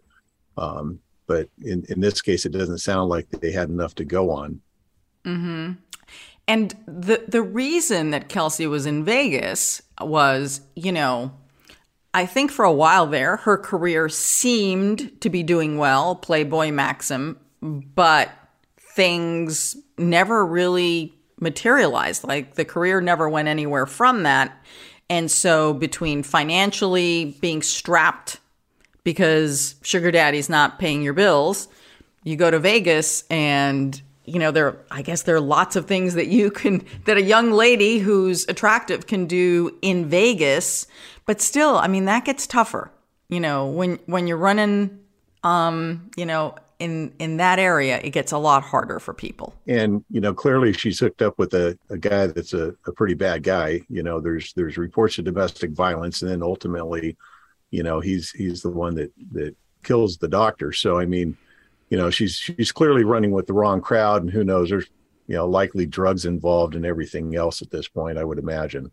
um 0.57 0.99
but 1.27 1.47
in 1.63 1.83
in 1.89 1.99
this 1.99 2.21
case 2.21 2.45
it 2.45 2.51
doesn't 2.51 2.79
sound 2.79 3.09
like 3.09 3.29
they 3.29 3.51
had 3.51 3.69
enough 3.69 3.95
to 3.95 4.05
go 4.05 4.31
on 4.31 4.61
mm-hmm. 5.25 5.73
and 6.47 6.75
the 6.87 7.23
the 7.27 7.41
reason 7.41 8.11
that 8.11 8.29
kelsey 8.29 8.67
was 8.67 8.85
in 8.85 9.03
vegas 9.03 9.81
was 10.01 10.61
you 10.75 10.91
know 10.91 11.31
i 12.13 12.25
think 12.25 12.51
for 12.51 12.65
a 12.65 12.71
while 12.71 13.07
there 13.07 13.37
her 13.37 13.57
career 13.57 14.09
seemed 14.09 15.11
to 15.21 15.29
be 15.29 15.43
doing 15.43 15.77
well 15.77 16.15
playboy 16.15 16.71
maxim 16.71 17.39
but 17.61 18.29
things 18.77 19.75
never 19.97 20.45
really 20.45 21.13
materialized. 21.39 22.23
Like 22.23 22.55
the 22.55 22.65
career 22.65 23.01
never 23.01 23.29
went 23.29 23.47
anywhere 23.47 23.85
from 23.85 24.23
that. 24.23 24.57
And 25.09 25.29
so, 25.29 25.73
between 25.73 26.23
financially 26.23 27.37
being 27.41 27.61
strapped 27.61 28.39
because 29.03 29.75
sugar 29.83 30.11
daddy's 30.11 30.49
not 30.49 30.79
paying 30.79 31.03
your 31.03 31.13
bills, 31.13 31.67
you 32.23 32.35
go 32.35 32.49
to 32.49 32.57
Vegas 32.57 33.25
and 33.29 34.01
you 34.25 34.39
know 34.39 34.51
there 34.51 34.77
I 34.89 35.01
guess 35.01 35.23
there 35.23 35.35
are 35.35 35.41
lots 35.41 35.75
of 35.75 35.85
things 35.85 36.13
that 36.13 36.27
you 36.27 36.49
can 36.49 36.85
that 37.05 37.17
a 37.17 37.21
young 37.21 37.51
lady 37.51 37.99
who's 37.99 38.47
attractive 38.47 39.05
can 39.05 39.25
do 39.27 39.77
in 39.81 40.05
Vegas, 40.05 40.87
but 41.25 41.41
still, 41.41 41.77
I 41.77 41.87
mean 41.87 42.05
that 42.05 42.25
gets 42.25 42.47
tougher. 42.47 42.91
You 43.29 43.39
know, 43.39 43.67
when 43.67 43.99
when 44.05 44.27
you're 44.27 44.37
running 44.37 44.99
um, 45.43 46.09
you 46.15 46.25
know, 46.25 46.55
in 46.79 47.13
in 47.19 47.37
that 47.37 47.59
area, 47.59 47.99
it 48.03 48.11
gets 48.11 48.31
a 48.31 48.37
lot 48.37 48.63
harder 48.63 48.99
for 48.99 49.13
people. 49.13 49.53
And 49.67 50.03
you 50.09 50.21
know, 50.21 50.33
clearly 50.33 50.73
she's 50.73 50.99
hooked 50.99 51.21
up 51.21 51.37
with 51.37 51.53
a, 51.53 51.77
a 51.89 51.97
guy 51.97 52.27
that's 52.27 52.53
a, 52.53 52.75
a 52.87 52.91
pretty 52.91 53.13
bad 53.13 53.43
guy. 53.43 53.81
You 53.89 54.03
know, 54.03 54.19
there's 54.19 54.53
there's 54.53 54.77
reports 54.77 55.17
of 55.17 55.25
domestic 55.25 55.71
violence, 55.71 56.21
and 56.21 56.31
then 56.31 56.41
ultimately, 56.41 57.17
you 57.71 57.83
know, 57.83 57.99
he's 57.99 58.31
he's 58.31 58.61
the 58.61 58.69
one 58.69 58.95
that 58.95 59.11
that 59.31 59.55
kills 59.83 60.17
the 60.17 60.27
doctor. 60.27 60.71
So 60.71 60.97
I 60.97 61.05
mean, 61.05 61.37
you 61.89 61.97
know, 61.97 62.09
she's 62.09 62.35
she's 62.35 62.71
clearly 62.71 63.03
running 63.03 63.31
with 63.31 63.47
the 63.47 63.53
wrong 63.53 63.81
crowd, 63.81 64.23
and 64.23 64.31
who 64.31 64.43
knows? 64.43 64.69
There's 64.69 64.87
you 65.27 65.35
know 65.35 65.47
likely 65.47 65.85
drugs 65.85 66.25
involved 66.25 66.75
and 66.75 66.85
everything 66.85 67.35
else 67.35 67.61
at 67.61 67.71
this 67.71 67.87
point. 67.87 68.17
I 68.17 68.23
would 68.23 68.39
imagine. 68.39 68.91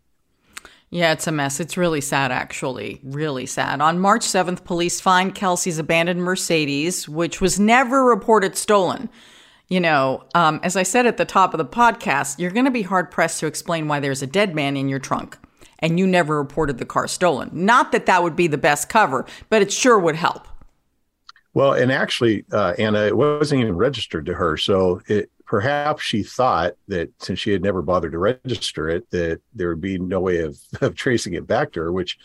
Yeah, 0.91 1.13
it's 1.13 1.25
a 1.25 1.31
mess. 1.31 1.61
It's 1.61 1.77
really 1.77 2.01
sad, 2.01 2.33
actually. 2.33 2.99
Really 3.01 3.45
sad. 3.45 3.79
On 3.79 3.97
March 3.97 4.23
7th, 4.23 4.65
police 4.65 4.99
find 4.99 5.33
Kelsey's 5.33 5.79
abandoned 5.79 6.21
Mercedes, 6.21 7.07
which 7.07 7.39
was 7.39 7.57
never 7.57 8.03
reported 8.03 8.57
stolen. 8.57 9.09
You 9.69 9.79
know, 9.79 10.25
um, 10.35 10.59
as 10.63 10.75
I 10.75 10.83
said 10.83 11.05
at 11.05 11.15
the 11.15 11.23
top 11.23 11.53
of 11.53 11.59
the 11.59 11.65
podcast, 11.65 12.39
you're 12.39 12.51
going 12.51 12.65
to 12.65 12.71
be 12.71 12.81
hard 12.81 13.09
pressed 13.09 13.39
to 13.39 13.47
explain 13.47 13.87
why 13.87 14.01
there's 14.01 14.21
a 14.21 14.27
dead 14.27 14.53
man 14.53 14.75
in 14.75 14.89
your 14.89 14.99
trunk 14.99 15.37
and 15.79 15.97
you 15.97 16.05
never 16.05 16.37
reported 16.37 16.77
the 16.77 16.85
car 16.85 17.07
stolen. 17.07 17.49
Not 17.53 17.93
that 17.93 18.05
that 18.05 18.21
would 18.21 18.35
be 18.35 18.47
the 18.47 18.57
best 18.57 18.89
cover, 18.89 19.25
but 19.49 19.61
it 19.61 19.71
sure 19.71 19.97
would 19.97 20.17
help. 20.17 20.45
Well, 21.53 21.73
and 21.73 21.91
actually, 21.91 22.45
uh, 22.51 22.73
Ana, 22.77 23.07
it 23.07 23.17
wasn't 23.17 23.61
even 23.61 23.75
registered 23.75 24.25
to 24.27 24.33
her. 24.33 24.57
So 24.57 25.01
it, 25.07 25.31
perhaps 25.51 26.01
she 26.01 26.23
thought 26.23 26.75
that 26.87 27.09
since 27.19 27.37
she 27.37 27.51
had 27.51 27.61
never 27.61 27.81
bothered 27.81 28.13
to 28.13 28.17
register 28.17 28.87
it, 28.87 29.11
that 29.11 29.41
there 29.53 29.67
would 29.67 29.81
be 29.81 29.99
no 29.99 30.21
way 30.21 30.39
of, 30.39 30.57
of 30.81 30.95
tracing 30.95 31.33
it 31.33 31.45
back 31.45 31.73
to 31.73 31.81
her, 31.81 31.91
which 31.91 32.17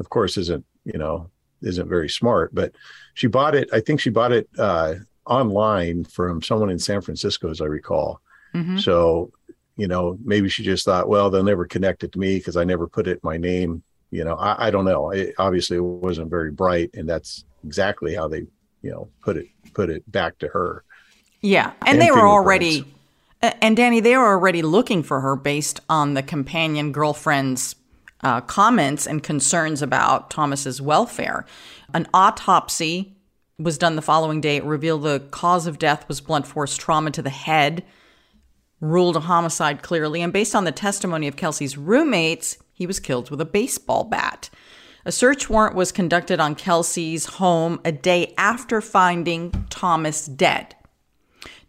of 0.00 0.10
course 0.10 0.36
isn't, 0.36 0.64
you 0.84 0.98
know, 0.98 1.30
isn't 1.62 1.88
very 1.88 2.08
smart. 2.08 2.52
But 2.52 2.72
she 3.14 3.28
bought 3.28 3.54
it, 3.54 3.68
I 3.72 3.78
think 3.78 4.00
she 4.00 4.10
bought 4.10 4.32
it 4.32 4.48
uh, 4.58 4.94
online 5.26 6.02
from 6.02 6.42
someone 6.42 6.70
in 6.70 6.78
San 6.80 7.00
Francisco, 7.00 7.50
as 7.50 7.60
I 7.60 7.66
recall. 7.66 8.20
Mm-hmm. 8.52 8.78
So, 8.78 9.30
you 9.76 9.86
know, 9.86 10.18
maybe 10.24 10.48
she 10.48 10.64
just 10.64 10.84
thought, 10.84 11.08
well, 11.08 11.30
they'll 11.30 11.44
never 11.44 11.66
connect 11.66 12.02
it 12.02 12.10
to 12.12 12.18
me 12.18 12.38
because 12.38 12.56
I 12.56 12.64
never 12.64 12.88
put 12.88 13.06
it 13.06 13.12
in 13.12 13.20
my 13.22 13.36
name. 13.36 13.84
You 14.10 14.24
know, 14.24 14.34
I, 14.34 14.66
I 14.66 14.70
don't 14.72 14.84
know. 14.84 15.10
It, 15.10 15.36
obviously, 15.38 15.76
it 15.76 15.84
wasn't 15.84 16.30
very 16.30 16.50
bright, 16.50 16.90
and 16.94 17.08
that's 17.08 17.44
exactly 17.64 18.12
how 18.12 18.26
they, 18.26 18.44
you 18.82 18.90
know, 18.90 19.08
put 19.22 19.36
it 19.36 19.46
put 19.72 19.88
it 19.88 20.02
back 20.10 20.36
to 20.38 20.48
her. 20.48 20.82
Yeah, 21.42 21.72
and, 21.80 21.90
and 21.90 22.00
they 22.00 22.10
were 22.10 22.26
already, 22.26 22.84
and 23.42 23.76
Danny, 23.76 24.00
they 24.00 24.16
were 24.16 24.28
already 24.28 24.62
looking 24.62 25.02
for 25.02 25.20
her 25.20 25.34
based 25.34 25.80
on 25.88 26.14
the 26.14 26.22
companion 26.22 26.92
girlfriend's 26.92 27.74
uh, 28.22 28.40
comments 28.42 29.06
and 29.06 29.22
concerns 29.22 29.82
about 29.82 30.30
Thomas's 30.30 30.80
welfare. 30.80 31.44
An 31.92 32.06
autopsy 32.14 33.16
was 33.58 33.76
done 33.76 33.96
the 33.96 34.02
following 34.02 34.40
day. 34.40 34.56
It 34.56 34.64
revealed 34.64 35.02
the 35.02 35.20
cause 35.30 35.66
of 35.66 35.78
death 35.78 36.06
was 36.08 36.20
blunt 36.20 36.46
force 36.46 36.76
trauma 36.76 37.10
to 37.10 37.22
the 37.22 37.30
head, 37.30 37.84
ruled 38.80 39.16
a 39.16 39.20
homicide 39.20 39.82
clearly, 39.82 40.22
and 40.22 40.32
based 40.32 40.54
on 40.54 40.64
the 40.64 40.72
testimony 40.72 41.26
of 41.26 41.36
Kelsey's 41.36 41.76
roommates, 41.76 42.58
he 42.72 42.86
was 42.86 43.00
killed 43.00 43.30
with 43.30 43.40
a 43.40 43.44
baseball 43.44 44.04
bat. 44.04 44.48
A 45.04 45.10
search 45.10 45.50
warrant 45.50 45.74
was 45.74 45.90
conducted 45.90 46.38
on 46.38 46.54
Kelsey's 46.54 47.26
home 47.26 47.80
a 47.84 47.90
day 47.90 48.32
after 48.38 48.80
finding 48.80 49.50
Thomas 49.68 50.26
dead. 50.26 50.76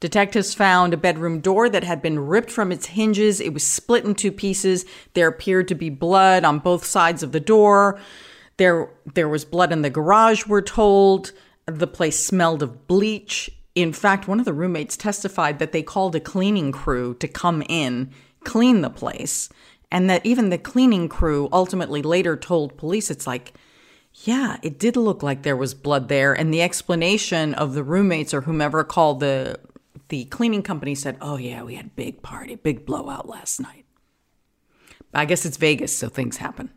Detectives 0.03 0.53
found 0.53 0.93
a 0.93 0.97
bedroom 0.97 1.39
door 1.39 1.69
that 1.69 1.85
had 1.85 2.01
been 2.01 2.19
ripped 2.19 2.51
from 2.51 2.73
its 2.73 2.87
hinges. 2.87 3.39
It 3.39 3.53
was 3.53 3.65
split 3.65 4.03
in 4.03 4.15
two 4.15 4.33
pieces. 4.33 4.83
There 5.13 5.29
appeared 5.29 5.69
to 5.69 5.75
be 5.75 5.89
blood 5.89 6.43
on 6.43 6.59
both 6.59 6.83
sides 6.83 7.23
of 7.23 7.31
the 7.31 7.39
door. 7.39 7.97
There, 8.57 8.89
there 9.13 9.29
was 9.29 9.45
blood 9.45 9.71
in 9.71 9.81
the 9.81 9.89
garage, 9.89 10.45
we're 10.45 10.61
told. 10.61 11.31
The 11.67 11.87
place 11.87 12.19
smelled 12.19 12.61
of 12.61 12.85
bleach. 12.85 13.49
In 13.75 13.93
fact, 13.93 14.27
one 14.27 14.39
of 14.39 14.45
the 14.45 14.51
roommates 14.51 14.97
testified 14.97 15.59
that 15.59 15.71
they 15.71 15.81
called 15.81 16.15
a 16.15 16.19
cleaning 16.19 16.73
crew 16.73 17.13
to 17.21 17.27
come 17.29 17.63
in, 17.69 18.11
clean 18.43 18.81
the 18.81 18.89
place, 18.89 19.47
and 19.89 20.09
that 20.09 20.25
even 20.25 20.49
the 20.49 20.57
cleaning 20.57 21.07
crew 21.07 21.47
ultimately 21.53 22.01
later 22.01 22.35
told 22.35 22.75
police 22.75 23.09
it's 23.09 23.25
like, 23.25 23.53
Yeah, 24.25 24.57
it 24.63 24.79
did 24.79 24.97
look 24.97 25.23
like 25.23 25.43
there 25.43 25.55
was 25.55 25.73
blood 25.73 26.09
there, 26.09 26.33
and 26.33 26.53
the 26.53 26.61
explanation 26.61 27.53
of 27.53 27.73
the 27.73 27.85
roommates 27.85 28.33
or 28.33 28.41
whomever 28.41 28.83
called 28.83 29.21
the 29.21 29.61
the 30.13 30.25
cleaning 30.25 30.61
company 30.61 30.93
said, 30.93 31.17
"Oh 31.21 31.37
yeah, 31.37 31.63
we 31.63 31.73
had 31.73 31.87
a 31.87 31.95
big 31.95 32.21
party, 32.21 32.53
big 32.53 32.85
blowout 32.85 33.27
last 33.27 33.59
night." 33.59 33.85
I 35.11 35.25
guess 35.25 35.43
it's 35.43 35.57
Vegas, 35.57 35.97
so 35.97 36.07
things 36.07 36.37
happen. 36.37 36.69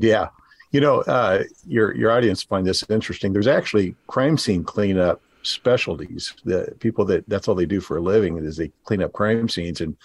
Yeah, 0.00 0.30
you 0.72 0.80
know, 0.80 1.02
uh, 1.02 1.44
your 1.64 1.94
your 1.94 2.10
audience 2.10 2.42
find 2.42 2.66
this 2.66 2.82
interesting. 2.90 3.32
There's 3.32 3.46
actually 3.46 3.94
crime 4.08 4.36
scene 4.36 4.64
cleanup 4.64 5.22
specialties. 5.42 6.34
The 6.44 6.74
people 6.80 7.04
that 7.04 7.22
that's 7.28 7.46
all 7.46 7.54
they 7.54 7.66
do 7.66 7.80
for 7.80 7.98
a 7.98 8.00
living 8.00 8.36
is 8.38 8.56
they 8.56 8.72
clean 8.82 9.04
up 9.04 9.12
crime 9.12 9.48
scenes, 9.48 9.80
and 9.80 9.96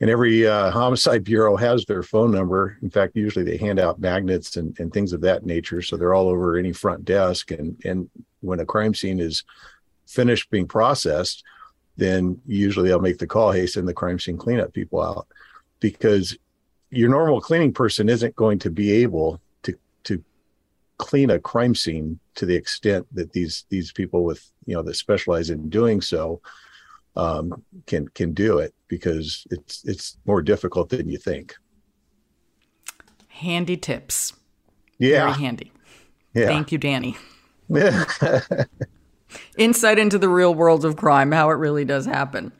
and 0.00 0.08
every 0.08 0.46
uh, 0.46 0.70
homicide 0.70 1.22
bureau 1.22 1.54
has 1.54 1.84
their 1.84 2.02
phone 2.02 2.30
number. 2.30 2.78
In 2.80 2.88
fact, 2.88 3.14
usually 3.14 3.44
they 3.44 3.58
hand 3.58 3.78
out 3.78 4.00
magnets 4.00 4.56
and, 4.56 4.74
and 4.80 4.90
things 4.90 5.12
of 5.12 5.20
that 5.20 5.44
nature, 5.44 5.82
so 5.82 5.98
they're 5.98 6.14
all 6.14 6.30
over 6.30 6.56
any 6.56 6.72
front 6.72 7.04
desk. 7.04 7.50
And 7.50 7.78
and 7.84 8.08
when 8.40 8.60
a 8.60 8.64
crime 8.64 8.94
scene 8.94 9.20
is 9.20 9.44
finished 10.06 10.48
being 10.50 10.66
processed, 10.66 11.44
then 11.98 12.40
usually 12.46 12.88
they'll 12.88 13.00
make 13.00 13.18
the 13.18 13.26
call, 13.26 13.50
hey, 13.50 13.66
send 13.66 13.86
the 13.86 13.92
crime 13.92 14.18
scene 14.18 14.38
cleanup 14.38 14.72
people 14.72 15.02
out, 15.02 15.26
because 15.80 16.38
your 16.90 17.10
normal 17.10 17.40
cleaning 17.40 17.72
person 17.72 18.08
isn't 18.08 18.34
going 18.36 18.58
to 18.60 18.70
be 18.70 18.92
able 18.92 19.40
to 19.64 19.74
to 20.04 20.22
clean 20.96 21.28
a 21.30 21.38
crime 21.38 21.74
scene 21.74 22.18
to 22.36 22.46
the 22.46 22.54
extent 22.54 23.06
that 23.12 23.32
these 23.32 23.66
these 23.68 23.92
people 23.92 24.24
with 24.24 24.50
you 24.64 24.74
know 24.74 24.82
that 24.82 24.94
specialize 24.94 25.50
in 25.50 25.68
doing 25.68 26.00
so 26.00 26.40
um, 27.16 27.62
can 27.86 28.08
can 28.08 28.32
do 28.32 28.58
it 28.58 28.72
because 28.86 29.46
it's 29.50 29.84
it's 29.84 30.16
more 30.24 30.40
difficult 30.40 30.88
than 30.88 31.08
you 31.08 31.18
think. 31.18 31.56
Handy 33.28 33.76
tips. 33.76 34.32
Yeah. 34.98 35.26
Very 35.26 35.42
handy. 35.42 35.72
Yeah. 36.32 36.46
Thank 36.46 36.72
you, 36.72 36.78
Danny. 36.78 37.16
Insight 39.56 39.98
into 39.98 40.18
the 40.18 40.28
real 40.28 40.54
world 40.54 40.84
of 40.84 40.96
crime, 40.96 41.32
how 41.32 41.50
it 41.50 41.54
really 41.54 41.84
does 41.84 42.06
happen. 42.06 42.52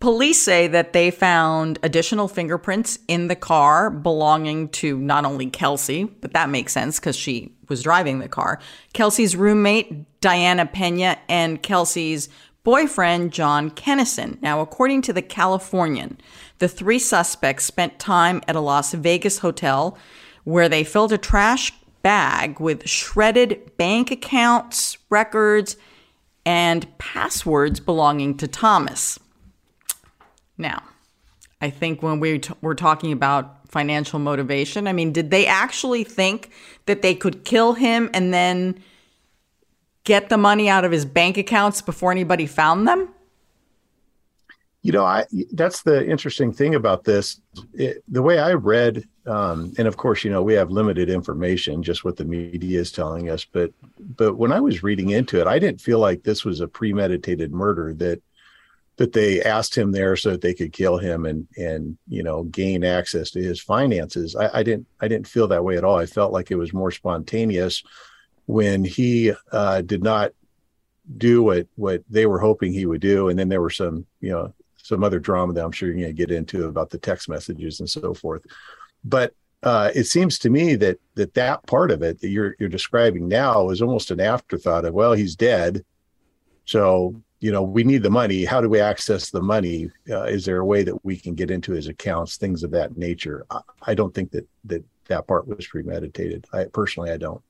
Police 0.00 0.42
say 0.42 0.66
that 0.66 0.92
they 0.92 1.10
found 1.10 1.78
additional 1.82 2.28
fingerprints 2.28 2.98
in 3.08 3.28
the 3.28 3.36
car 3.36 3.88
belonging 3.88 4.68
to 4.70 4.98
not 4.98 5.24
only 5.24 5.48
Kelsey, 5.48 6.04
but 6.04 6.34
that 6.34 6.50
makes 6.50 6.74
sense 6.74 7.00
because 7.00 7.16
she 7.16 7.54
was 7.68 7.82
driving 7.82 8.18
the 8.18 8.28
car, 8.28 8.60
Kelsey's 8.92 9.34
roommate, 9.34 10.20
Diana 10.20 10.66
Pena, 10.66 11.16
and 11.28 11.62
Kelsey's 11.62 12.28
boyfriend, 12.64 13.32
John 13.32 13.70
Kennison. 13.70 14.40
Now, 14.42 14.60
according 14.60 15.02
to 15.02 15.12
the 15.12 15.22
Californian, 15.22 16.18
the 16.58 16.68
three 16.68 16.98
suspects 16.98 17.64
spent 17.64 17.98
time 17.98 18.42
at 18.48 18.56
a 18.56 18.60
Las 18.60 18.92
Vegas 18.92 19.38
hotel 19.38 19.96
where 20.44 20.68
they 20.68 20.84
filled 20.84 21.12
a 21.12 21.18
trash 21.18 21.72
bag 22.04 22.60
with 22.60 22.86
shredded 22.86 23.76
bank 23.78 24.10
accounts, 24.12 24.98
records, 25.08 25.76
and 26.46 26.86
passwords 26.98 27.80
belonging 27.80 28.36
to 28.36 28.46
Thomas. 28.46 29.18
Now, 30.58 30.82
I 31.62 31.70
think 31.70 32.02
when 32.02 32.20
we 32.20 32.40
t- 32.40 32.52
were 32.60 32.74
talking 32.74 33.10
about 33.10 33.70
financial 33.70 34.18
motivation, 34.18 34.86
I 34.86 34.92
mean, 34.92 35.12
did 35.12 35.30
they 35.30 35.46
actually 35.46 36.04
think 36.04 36.50
that 36.84 37.00
they 37.00 37.14
could 37.14 37.42
kill 37.46 37.72
him 37.72 38.10
and 38.12 38.34
then 38.34 38.82
get 40.04 40.28
the 40.28 40.36
money 40.36 40.68
out 40.68 40.84
of 40.84 40.92
his 40.92 41.06
bank 41.06 41.38
accounts 41.38 41.80
before 41.80 42.12
anybody 42.12 42.46
found 42.46 42.86
them? 42.86 43.13
You 44.84 44.92
know, 44.92 45.06
I 45.06 45.24
that's 45.52 45.80
the 45.80 46.06
interesting 46.06 46.52
thing 46.52 46.74
about 46.74 47.04
this. 47.04 47.40
It, 47.72 48.04
the 48.06 48.20
way 48.20 48.38
I 48.38 48.52
read, 48.52 49.08
um, 49.26 49.72
and 49.78 49.88
of 49.88 49.96
course, 49.96 50.24
you 50.24 50.30
know, 50.30 50.42
we 50.42 50.52
have 50.52 50.70
limited 50.70 51.08
information, 51.08 51.82
just 51.82 52.04
what 52.04 52.18
the 52.18 52.26
media 52.26 52.80
is 52.80 52.92
telling 52.92 53.30
us. 53.30 53.46
But 53.46 53.72
but 53.98 54.34
when 54.34 54.52
I 54.52 54.60
was 54.60 54.82
reading 54.82 55.08
into 55.08 55.40
it, 55.40 55.46
I 55.46 55.58
didn't 55.58 55.80
feel 55.80 56.00
like 56.00 56.22
this 56.22 56.44
was 56.44 56.60
a 56.60 56.68
premeditated 56.68 57.50
murder. 57.50 57.94
That 57.94 58.22
that 58.96 59.14
they 59.14 59.42
asked 59.42 59.74
him 59.74 59.90
there 59.90 60.16
so 60.16 60.32
that 60.32 60.42
they 60.42 60.52
could 60.52 60.74
kill 60.74 60.98
him 60.98 61.24
and 61.24 61.48
and 61.56 61.96
you 62.06 62.22
know 62.22 62.44
gain 62.44 62.84
access 62.84 63.30
to 63.30 63.42
his 63.42 63.62
finances. 63.62 64.36
I, 64.36 64.58
I 64.58 64.62
didn't 64.62 64.86
I 65.00 65.08
didn't 65.08 65.28
feel 65.28 65.48
that 65.48 65.64
way 65.64 65.78
at 65.78 65.84
all. 65.84 65.96
I 65.96 66.04
felt 66.04 66.30
like 66.30 66.50
it 66.50 66.56
was 66.56 66.74
more 66.74 66.90
spontaneous 66.90 67.82
when 68.44 68.84
he 68.84 69.32
uh, 69.50 69.80
did 69.80 70.02
not 70.02 70.32
do 71.16 71.42
what 71.42 71.68
what 71.76 72.02
they 72.10 72.26
were 72.26 72.38
hoping 72.38 72.74
he 72.74 72.84
would 72.84 73.00
do, 73.00 73.30
and 73.30 73.38
then 73.38 73.48
there 73.48 73.62
were 73.62 73.70
some 73.70 74.04
you 74.20 74.30
know 74.30 74.52
some 74.84 75.02
other 75.02 75.18
drama 75.18 75.54
that 75.54 75.64
I'm 75.64 75.72
sure 75.72 75.88
you're 75.88 75.96
going 75.96 76.06
to 76.08 76.12
get 76.12 76.30
into 76.30 76.66
about 76.66 76.90
the 76.90 76.98
text 76.98 77.26
messages 77.26 77.80
and 77.80 77.88
so 77.88 78.12
forth. 78.12 78.44
But 79.02 79.32
uh, 79.62 79.90
it 79.94 80.04
seems 80.04 80.38
to 80.40 80.50
me 80.50 80.74
that 80.76 80.98
that 81.14 81.32
that 81.34 81.66
part 81.66 81.90
of 81.90 82.02
it 82.02 82.20
that 82.20 82.28
you're 82.28 82.54
you're 82.60 82.68
describing 82.68 83.26
now 83.26 83.70
is 83.70 83.80
almost 83.80 84.10
an 84.10 84.20
afterthought 84.20 84.84
of 84.84 84.92
well 84.92 85.14
he's 85.14 85.36
dead, 85.36 85.82
so 86.66 87.18
you 87.40 87.50
know 87.50 87.62
we 87.62 87.82
need 87.82 88.02
the 88.02 88.10
money. 88.10 88.44
How 88.44 88.60
do 88.60 88.68
we 88.68 88.78
access 88.78 89.30
the 89.30 89.40
money? 89.40 89.90
Uh, 90.08 90.24
is 90.24 90.44
there 90.44 90.58
a 90.58 90.66
way 90.66 90.82
that 90.82 91.02
we 91.02 91.16
can 91.16 91.34
get 91.34 91.50
into 91.50 91.72
his 91.72 91.88
accounts? 91.88 92.36
Things 92.36 92.62
of 92.62 92.70
that 92.72 92.98
nature. 92.98 93.46
I, 93.50 93.60
I 93.82 93.94
don't 93.94 94.14
think 94.14 94.32
that 94.32 94.46
that 94.64 94.84
that 95.06 95.26
part 95.26 95.48
was 95.48 95.66
premeditated. 95.66 96.44
I 96.52 96.64
personally 96.64 97.10
I 97.10 97.16
don't. 97.16 97.42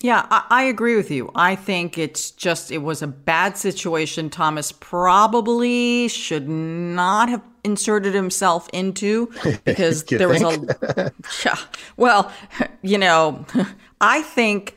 Yeah, 0.00 0.26
I, 0.30 0.44
I, 0.48 0.62
agree 0.64 0.94
with 0.94 1.10
you. 1.10 1.30
I 1.34 1.56
think 1.56 1.98
it's 1.98 2.30
just, 2.30 2.70
it 2.70 2.78
was 2.78 3.02
a 3.02 3.08
bad 3.08 3.56
situation. 3.56 4.30
Thomas 4.30 4.70
probably 4.70 6.06
should 6.06 6.48
not 6.48 7.28
have 7.28 7.42
inserted 7.64 8.14
himself 8.14 8.68
into 8.72 9.32
because 9.64 10.04
there 10.04 10.28
was 10.28 10.42
a, 10.42 11.12
yeah, 11.44 11.56
well, 11.96 12.32
you 12.82 12.96
know, 12.96 13.44
I 14.00 14.22
think, 14.22 14.76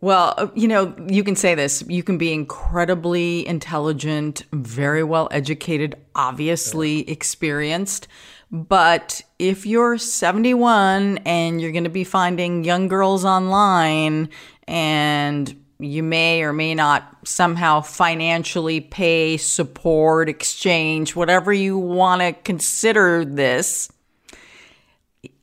well, 0.00 0.50
you 0.56 0.66
know, 0.66 0.94
you 1.08 1.22
can 1.22 1.36
say 1.36 1.54
this. 1.54 1.84
You 1.86 2.02
can 2.02 2.18
be 2.18 2.32
incredibly 2.32 3.46
intelligent, 3.46 4.44
very 4.52 5.04
well 5.04 5.28
educated, 5.30 5.96
obviously 6.16 7.04
yeah. 7.04 7.12
experienced. 7.12 8.08
But 8.50 9.22
if 9.38 9.66
you're 9.66 9.98
71 9.98 11.18
and 11.18 11.60
you're 11.60 11.72
going 11.72 11.84
to 11.84 11.90
be 11.90 12.04
finding 12.04 12.64
young 12.64 12.88
girls 12.88 13.24
online 13.24 14.30
and 14.66 15.64
you 15.78 16.02
may 16.02 16.42
or 16.42 16.52
may 16.52 16.74
not 16.74 17.16
somehow 17.24 17.80
financially 17.82 18.80
pay, 18.80 19.36
support, 19.36 20.28
exchange, 20.28 21.14
whatever 21.14 21.52
you 21.52 21.78
want 21.78 22.22
to 22.22 22.32
consider 22.32 23.24
this, 23.24 23.92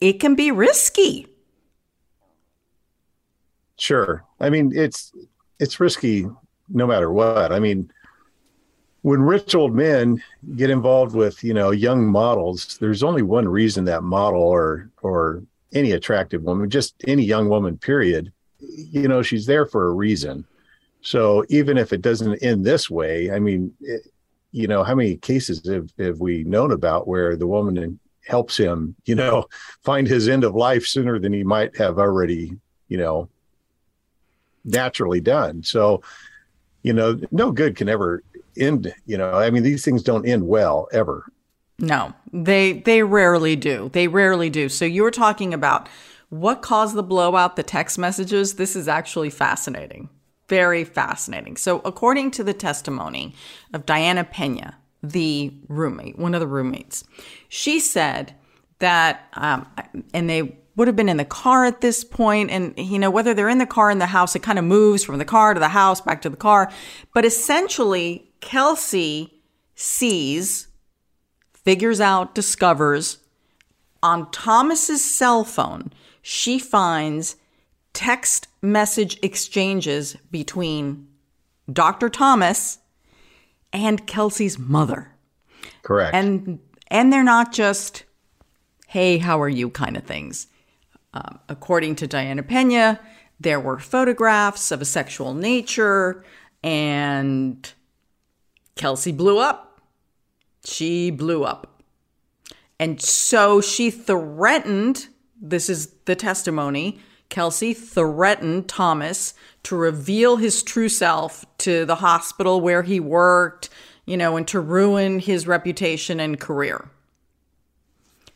it 0.01 0.13
can 0.13 0.35
be 0.35 0.51
risky. 0.51 1.27
Sure. 3.77 4.23
I 4.39 4.49
mean, 4.49 4.71
it's 4.73 5.11
it's 5.59 5.79
risky 5.79 6.27
no 6.69 6.87
matter 6.87 7.11
what. 7.11 7.51
I 7.51 7.59
mean, 7.59 7.91
when 9.05 9.21
rich 9.21 9.53
old 9.53 9.75
men 9.75 10.19
get 10.55 10.71
involved 10.71 11.13
with 11.13 11.43
you 11.43 11.53
know 11.53 11.69
young 11.69 12.07
models 12.07 12.75
there's 12.79 13.03
only 13.03 13.21
one 13.21 13.47
reason 13.47 13.85
that 13.85 14.01
model 14.01 14.41
or 14.41 14.89
or 15.03 15.43
any 15.73 15.91
attractive 15.91 16.41
woman 16.41 16.67
just 16.71 16.95
any 17.07 17.21
young 17.21 17.47
woman 17.47 17.77
period 17.77 18.33
you 18.59 19.07
know 19.07 19.21
she's 19.21 19.45
there 19.45 19.67
for 19.67 19.89
a 19.89 19.91
reason. 19.91 20.43
So 21.01 21.45
even 21.49 21.77
if 21.77 21.93
it 21.93 22.01
doesn't 22.01 22.41
end 22.41 22.65
this 22.65 22.89
way 22.89 23.29
i 23.29 23.37
mean 23.37 23.71
it, 23.79 24.11
you 24.51 24.67
know 24.67 24.83
how 24.83 24.95
many 24.95 25.17
cases 25.17 25.67
have, 25.69 25.87
have 25.99 26.19
we 26.19 26.43
known 26.43 26.71
about 26.71 27.07
where 27.07 27.35
the 27.35 27.45
woman 27.45 27.99
helps 28.27 28.57
him 28.57 28.95
you 29.05 29.13
know 29.13 29.45
find 29.83 30.07
his 30.07 30.27
end 30.27 30.43
of 30.43 30.55
life 30.55 30.87
sooner 30.87 31.19
than 31.19 31.31
he 31.31 31.43
might 31.43 31.77
have 31.77 31.99
already 31.99 32.57
you 32.87 32.97
know 32.97 33.29
naturally 34.63 35.21
done? 35.21 35.61
So 35.61 36.01
you 36.81 36.93
know 36.93 37.19
no 37.31 37.51
good 37.51 37.75
can 37.75 37.87
ever 37.87 38.23
end 38.57 38.93
you 39.05 39.17
know 39.17 39.31
i 39.31 39.49
mean 39.49 39.63
these 39.63 39.83
things 39.83 40.03
don't 40.03 40.27
end 40.27 40.47
well 40.47 40.87
ever. 40.91 41.25
No 41.79 42.13
they 42.31 42.73
they 42.73 43.03
rarely 43.03 43.55
do. 43.55 43.89
They 43.93 44.07
rarely 44.07 44.49
do. 44.49 44.69
So 44.69 44.85
you 44.85 45.03
were 45.03 45.11
talking 45.11 45.53
about 45.53 45.87
what 46.29 46.61
caused 46.61 46.95
the 46.95 47.03
blowout 47.03 47.55
the 47.55 47.63
text 47.63 47.97
messages? 47.97 48.55
This 48.55 48.75
is 48.75 48.87
actually 48.87 49.29
fascinating. 49.29 50.09
Very 50.47 50.83
fascinating. 50.83 51.57
So 51.57 51.81
according 51.85 52.31
to 52.31 52.43
the 52.43 52.53
testimony 52.53 53.35
of 53.73 53.85
diana 53.85 54.23
pena 54.23 54.77
the 55.03 55.53
roommate 55.67 56.17
one 56.17 56.33
of 56.33 56.39
the 56.39 56.47
roommates 56.47 57.03
she 57.47 57.79
said 57.79 58.33
that 58.79 59.27
um, 59.33 59.67
and 60.13 60.29
they 60.29 60.57
would 60.75 60.87
have 60.87 60.95
been 60.95 61.09
in 61.09 61.17
the 61.17 61.25
car 61.25 61.65
at 61.65 61.81
this 61.81 62.03
point 62.03 62.51
and 62.51 62.73
you 62.77 62.99
know 62.99 63.09
whether 63.09 63.33
they're 63.33 63.49
in 63.49 63.57
the 63.57 63.65
car 63.65 63.89
in 63.89 63.99
the 63.99 64.05
house 64.07 64.35
it 64.35 64.43
kind 64.43 64.59
of 64.59 64.65
moves 64.65 65.03
from 65.03 65.17
the 65.17 65.25
car 65.25 65.53
to 65.53 65.59
the 65.59 65.69
house 65.69 66.01
back 66.01 66.21
to 66.21 66.29
the 66.29 66.37
car. 66.37 66.71
But 67.13 67.25
essentially 67.25 68.24
Kelsey 68.41 69.41
sees, 69.75 70.67
figures 71.53 71.99
out, 71.99 72.35
discovers 72.35 73.17
on 74.03 74.29
Thomas's 74.31 75.03
cell 75.03 75.43
phone, 75.43 75.91
she 76.21 76.59
finds 76.59 77.35
text 77.93 78.47
message 78.61 79.17
exchanges 79.23 80.15
between 80.29 81.07
Dr. 81.71 82.09
Thomas 82.09 82.79
and 83.73 84.05
Kelsey's 84.05 84.59
mother. 84.59 85.11
Correct. 85.81 86.13
And 86.13 86.59
and 86.87 87.11
they're 87.11 87.23
not 87.23 87.51
just 87.51 88.03
hey, 88.87 89.17
how 89.17 89.41
are 89.41 89.49
you 89.49 89.69
kind 89.69 89.97
of 89.97 90.03
things. 90.03 90.47
Um, 91.13 91.39
according 91.49 91.95
to 91.97 92.07
Diana 92.07 92.43
Pena, 92.43 92.99
There 93.39 93.59
were 93.59 93.79
photographs 93.79 94.71
of 94.71 94.81
a 94.81 94.85
sexual 94.85 95.33
nature, 95.33 96.23
and 96.63 97.69
Kelsey 98.75 99.11
blew 99.11 99.39
up. 99.39 99.81
She 100.63 101.11
blew 101.11 101.43
up. 101.43 101.83
And 102.79 103.01
so 103.01 103.61
she 103.61 103.89
threatened 103.89 105.07
this 105.41 105.69
is 105.69 105.87
the 106.05 106.15
testimony. 106.15 106.99
Kelsey 107.29 107.73
threatened 107.73 108.67
Thomas 108.67 109.33
to 109.63 109.75
reveal 109.75 110.37
his 110.37 110.63
true 110.63 110.89
self 110.89 111.45
to 111.59 111.85
the 111.85 111.95
hospital 111.95 112.61
where 112.61 112.83
he 112.83 112.99
worked, 112.99 113.69
you 114.05 114.15
know, 114.17 114.37
and 114.37 114.47
to 114.47 114.59
ruin 114.59 115.19
his 115.19 115.47
reputation 115.47 116.19
and 116.19 116.39
career. 116.39 116.89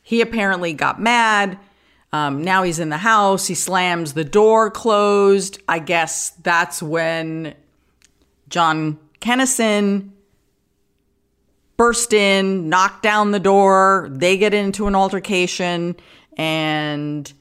He 0.02 0.22
apparently 0.22 0.74
got 0.74 1.00
mad. 1.00 1.60
Um, 2.12 2.44
now 2.44 2.64
he's 2.64 2.80
in 2.80 2.90
the 2.90 2.98
house. 2.98 3.48
He 3.48 3.56
slams 3.56 4.14
the 4.14 4.24
door 4.24 4.72
closed. 4.72 5.62
I 5.68 5.80
guess 5.80 6.32
that's 6.42 6.82
when 6.82 7.54
John 8.50 8.98
Kennison 9.22 10.10
burst 11.80 12.12
in, 12.12 12.68
knock 12.68 13.02
down 13.02 13.32
the 13.32 13.40
door. 13.40 14.10
They 14.12 14.36
get 14.38 14.54
into 14.54 14.88
an 14.88 14.96
altercation, 14.96 15.96
and 16.36 17.32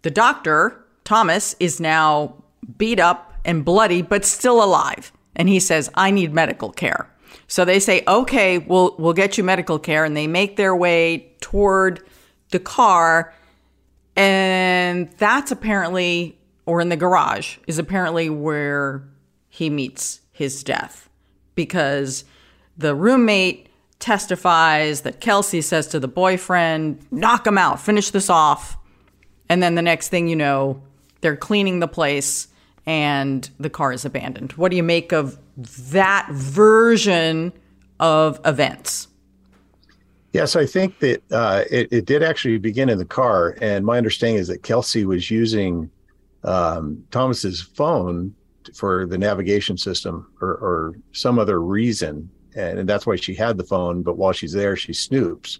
the 0.00 0.10
doctor, 0.10 0.82
Thomas, 1.04 1.54
is 1.60 1.78
now 1.78 2.42
beat 2.78 2.98
up 2.98 3.34
and 3.44 3.66
bloody, 3.66 4.00
but 4.00 4.24
still 4.24 4.64
alive. 4.64 5.12
And 5.36 5.50
he 5.50 5.60
says, 5.60 5.90
I 5.94 6.10
need 6.10 6.32
medical 6.32 6.72
care. 6.72 7.12
So 7.46 7.66
they 7.66 7.78
say, 7.78 8.02
okay, 8.08 8.56
we'll, 8.56 8.96
we'll 8.98 9.12
get 9.12 9.36
you 9.36 9.44
medical 9.44 9.78
care. 9.78 10.02
And 10.02 10.16
they 10.16 10.26
make 10.26 10.56
their 10.56 10.74
way 10.74 11.30
toward 11.42 12.00
the 12.52 12.58
car. 12.58 13.34
And 14.16 15.10
that's 15.18 15.50
apparently, 15.50 16.38
or 16.64 16.80
in 16.80 16.88
the 16.88 16.96
garage, 16.96 17.58
is 17.66 17.78
apparently 17.78 18.30
where 18.30 19.06
he 19.50 19.68
meets 19.68 20.22
his 20.32 20.64
death. 20.64 21.10
Because 21.54 22.24
the 22.78 22.94
roommate 22.94 23.68
testifies 23.98 25.02
that 25.02 25.20
Kelsey 25.20 25.60
says 25.60 25.88
to 25.88 26.00
the 26.00 26.08
boyfriend, 26.08 27.00
knock 27.10 27.46
him 27.46 27.58
out, 27.58 27.80
finish 27.80 28.10
this 28.10 28.30
off. 28.30 28.76
And 29.48 29.62
then 29.62 29.74
the 29.74 29.82
next 29.82 30.08
thing 30.08 30.28
you 30.28 30.36
know, 30.36 30.80
they're 31.20 31.36
cleaning 31.36 31.80
the 31.80 31.88
place 31.88 32.48
and 32.86 33.50
the 33.58 33.68
car 33.68 33.92
is 33.92 34.04
abandoned. 34.04 34.52
What 34.52 34.70
do 34.70 34.76
you 34.76 34.82
make 34.82 35.12
of 35.12 35.38
that 35.90 36.28
version 36.30 37.52
of 38.00 38.40
events? 38.44 39.08
Yes, 40.32 40.56
I 40.56 40.66
think 40.66 40.98
that 41.00 41.22
uh, 41.32 41.64
it, 41.70 41.88
it, 41.90 42.04
did 42.04 42.22
actually 42.22 42.58
begin 42.58 42.88
in 42.88 42.98
the 42.98 43.04
car. 43.04 43.56
And 43.60 43.84
my 43.84 43.98
understanding 43.98 44.38
is 44.38 44.48
that 44.48 44.62
Kelsey 44.62 45.04
was 45.04 45.30
using 45.30 45.90
um, 46.44 47.02
Thomas's 47.10 47.60
phone 47.60 48.34
for 48.74 49.06
the 49.06 49.18
navigation 49.18 49.76
system 49.76 50.30
or, 50.40 50.50
or 50.50 50.94
some 51.12 51.38
other 51.38 51.60
reason. 51.60 52.30
And, 52.58 52.80
and, 52.80 52.88
that's 52.88 53.06
why 53.06 53.16
she 53.16 53.34
had 53.34 53.56
the 53.56 53.64
phone. 53.64 54.02
But 54.02 54.16
while 54.18 54.32
she's 54.32 54.52
there, 54.52 54.76
she 54.76 54.92
snoops. 54.92 55.58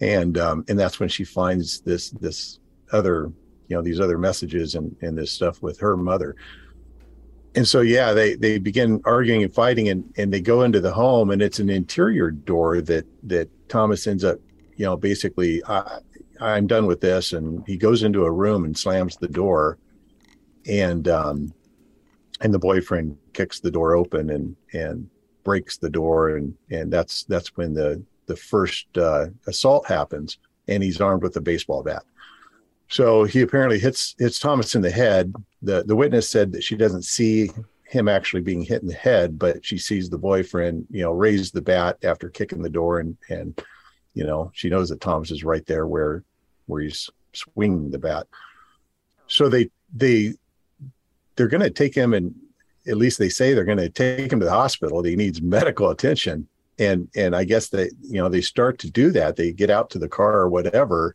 And 0.00 0.36
um, 0.38 0.64
and 0.68 0.78
that's 0.78 0.98
when 0.98 1.08
she 1.08 1.24
finds 1.24 1.80
this 1.80 2.10
this 2.10 2.58
other 2.92 3.30
you 3.68 3.76
know 3.76 3.82
these 3.82 4.00
other 4.00 4.18
messages 4.18 4.74
and 4.74 4.94
and 5.00 5.16
this 5.16 5.32
stuff 5.32 5.62
with 5.62 5.78
her 5.80 5.96
mother 5.96 6.36
and 7.54 7.66
so 7.66 7.80
yeah 7.80 8.12
they 8.12 8.34
they 8.34 8.58
begin 8.58 9.00
arguing 9.04 9.42
and 9.42 9.54
fighting 9.54 9.88
and 9.88 10.12
and 10.18 10.32
they 10.32 10.40
go 10.40 10.62
into 10.62 10.80
the 10.80 10.92
home 10.92 11.30
and 11.30 11.40
it's 11.40 11.58
an 11.58 11.70
interior 11.70 12.30
door 12.30 12.82
that 12.82 13.06
that 13.22 13.48
thomas 13.68 14.06
ends 14.06 14.24
up 14.24 14.38
you 14.76 14.84
know 14.84 14.96
basically 14.96 15.62
I, 15.66 16.00
i'm 16.40 16.66
done 16.66 16.86
with 16.86 17.00
this 17.00 17.32
and 17.32 17.64
he 17.66 17.76
goes 17.78 18.02
into 18.02 18.24
a 18.24 18.30
room 18.30 18.64
and 18.64 18.76
slams 18.76 19.16
the 19.16 19.28
door 19.28 19.78
and 20.68 21.08
um 21.08 21.54
and 22.40 22.52
the 22.52 22.58
boyfriend 22.58 23.16
kicks 23.32 23.60
the 23.60 23.70
door 23.70 23.94
open 23.96 24.30
and 24.30 24.56
and 24.72 25.08
breaks 25.44 25.76
the 25.76 25.90
door 25.90 26.36
and 26.36 26.54
and 26.70 26.92
that's 26.92 27.24
that's 27.24 27.56
when 27.56 27.74
the 27.74 28.02
the 28.26 28.36
first 28.36 28.86
uh, 28.96 29.26
assault 29.46 29.86
happens 29.86 30.38
and 30.68 30.82
he's 30.82 31.00
armed 31.00 31.22
with 31.22 31.36
a 31.36 31.40
baseball 31.40 31.82
bat 31.82 32.04
so 32.92 33.24
he 33.24 33.40
apparently 33.40 33.78
hits 33.78 34.14
hits 34.18 34.38
Thomas 34.38 34.74
in 34.74 34.82
the 34.82 34.90
head. 34.90 35.32
The 35.62 35.82
the 35.82 35.96
witness 35.96 36.28
said 36.28 36.52
that 36.52 36.62
she 36.62 36.76
doesn't 36.76 37.04
see 37.06 37.50
him 37.84 38.06
actually 38.06 38.42
being 38.42 38.60
hit 38.60 38.82
in 38.82 38.88
the 38.88 38.92
head, 38.92 39.38
but 39.38 39.64
she 39.64 39.78
sees 39.78 40.10
the 40.10 40.18
boyfriend, 40.18 40.86
you 40.90 41.00
know, 41.00 41.12
raise 41.12 41.50
the 41.50 41.62
bat 41.62 41.96
after 42.04 42.28
kicking 42.28 42.60
the 42.60 42.68
door, 42.68 43.00
and 43.00 43.16
and 43.30 43.58
you 44.12 44.24
know 44.24 44.50
she 44.52 44.68
knows 44.68 44.90
that 44.90 45.00
Thomas 45.00 45.30
is 45.30 45.42
right 45.42 45.64
there 45.64 45.86
where 45.86 46.22
where 46.66 46.82
he's 46.82 47.08
swinging 47.32 47.90
the 47.90 47.98
bat. 47.98 48.26
So 49.26 49.48
they 49.48 49.70
they 49.94 50.34
they're 51.36 51.48
going 51.48 51.62
to 51.62 51.70
take 51.70 51.94
him 51.94 52.12
and 52.12 52.34
at 52.86 52.96
least 52.96 53.18
they 53.18 53.28
say 53.28 53.54
they're 53.54 53.64
going 53.64 53.78
to 53.78 53.88
take 53.88 54.32
him 54.32 54.40
to 54.40 54.46
the 54.46 54.50
hospital. 54.50 55.02
He 55.02 55.16
needs 55.16 55.40
medical 55.40 55.90
attention, 55.90 56.48
and 56.78 57.08
and 57.16 57.34
I 57.34 57.44
guess 57.44 57.68
they 57.68 57.90
you 58.02 58.20
know 58.20 58.28
they 58.28 58.40
start 58.40 58.78
to 58.80 58.90
do 58.90 59.10
that. 59.12 59.36
They 59.36 59.52
get 59.52 59.70
out 59.70 59.90
to 59.90 59.98
the 59.98 60.08
car 60.08 60.38
or 60.38 60.48
whatever, 60.48 61.14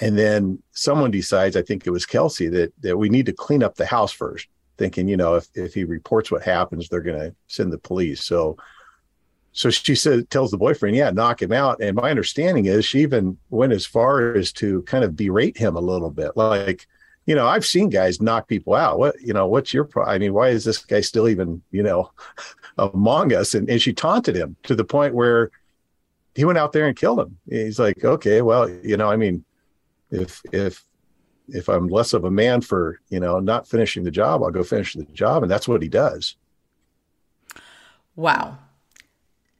and 0.00 0.18
then 0.18 0.62
someone 0.72 1.10
decides, 1.10 1.56
I 1.56 1.62
think 1.62 1.86
it 1.86 1.90
was 1.90 2.06
Kelsey, 2.06 2.48
that 2.48 2.72
that 2.82 2.96
we 2.96 3.08
need 3.08 3.26
to 3.26 3.32
clean 3.32 3.62
up 3.62 3.76
the 3.76 3.86
house 3.86 4.12
first, 4.12 4.48
thinking, 4.78 5.08
you 5.08 5.16
know, 5.16 5.34
if 5.36 5.48
if 5.54 5.74
he 5.74 5.84
reports 5.84 6.30
what 6.30 6.42
happens, 6.42 6.88
they're 6.88 7.00
gonna 7.00 7.34
send 7.46 7.72
the 7.72 7.78
police. 7.78 8.24
So 8.24 8.56
so 9.52 9.70
she 9.70 9.94
said 9.94 10.30
tells 10.30 10.50
the 10.50 10.56
boyfriend, 10.56 10.96
yeah, 10.96 11.10
knock 11.10 11.42
him 11.42 11.52
out. 11.52 11.80
And 11.80 11.96
my 11.96 12.10
understanding 12.10 12.66
is 12.66 12.84
she 12.84 13.00
even 13.00 13.36
went 13.50 13.72
as 13.72 13.84
far 13.84 14.34
as 14.34 14.50
to 14.54 14.82
kind 14.82 15.04
of 15.04 15.14
berate 15.14 15.58
him 15.58 15.76
a 15.76 15.80
little 15.80 16.10
bit. 16.10 16.36
Like, 16.36 16.86
you 17.26 17.34
know, 17.34 17.46
I've 17.46 17.64
seen 17.64 17.88
guys 17.88 18.20
knock 18.20 18.48
people 18.48 18.74
out. 18.74 18.98
What, 18.98 19.20
you 19.20 19.32
know, 19.32 19.46
what's 19.46 19.72
your 19.72 19.88
I 20.04 20.18
mean, 20.18 20.34
why 20.34 20.48
is 20.48 20.64
this 20.64 20.78
guy 20.78 21.00
still 21.00 21.28
even, 21.28 21.62
you 21.70 21.82
know, 21.82 22.10
among 22.78 23.32
us? 23.32 23.54
And, 23.54 23.68
and 23.70 23.80
she 23.80 23.92
taunted 23.92 24.36
him 24.36 24.56
to 24.64 24.74
the 24.74 24.84
point 24.84 25.14
where 25.14 25.50
he 26.34 26.44
went 26.44 26.58
out 26.58 26.72
there 26.72 26.86
and 26.86 26.96
killed 26.96 27.20
him. 27.20 27.38
He's 27.48 27.78
like, 27.78 28.04
okay, 28.04 28.42
well, 28.42 28.68
you 28.68 28.96
know, 28.96 29.10
I 29.10 29.16
mean, 29.16 29.44
if 30.10 30.42
if 30.52 30.84
if 31.48 31.68
I'm 31.68 31.88
less 31.88 32.12
of 32.12 32.24
a 32.24 32.30
man 32.30 32.60
for 32.60 33.00
you 33.08 33.20
know 33.20 33.40
not 33.40 33.66
finishing 33.66 34.04
the 34.04 34.10
job, 34.10 34.42
I'll 34.42 34.50
go 34.50 34.62
finish 34.62 34.94
the 34.94 35.04
job, 35.04 35.42
and 35.42 35.50
that's 35.50 35.68
what 35.68 35.82
he 35.82 35.88
does. 35.88 36.36
Wow, 38.16 38.58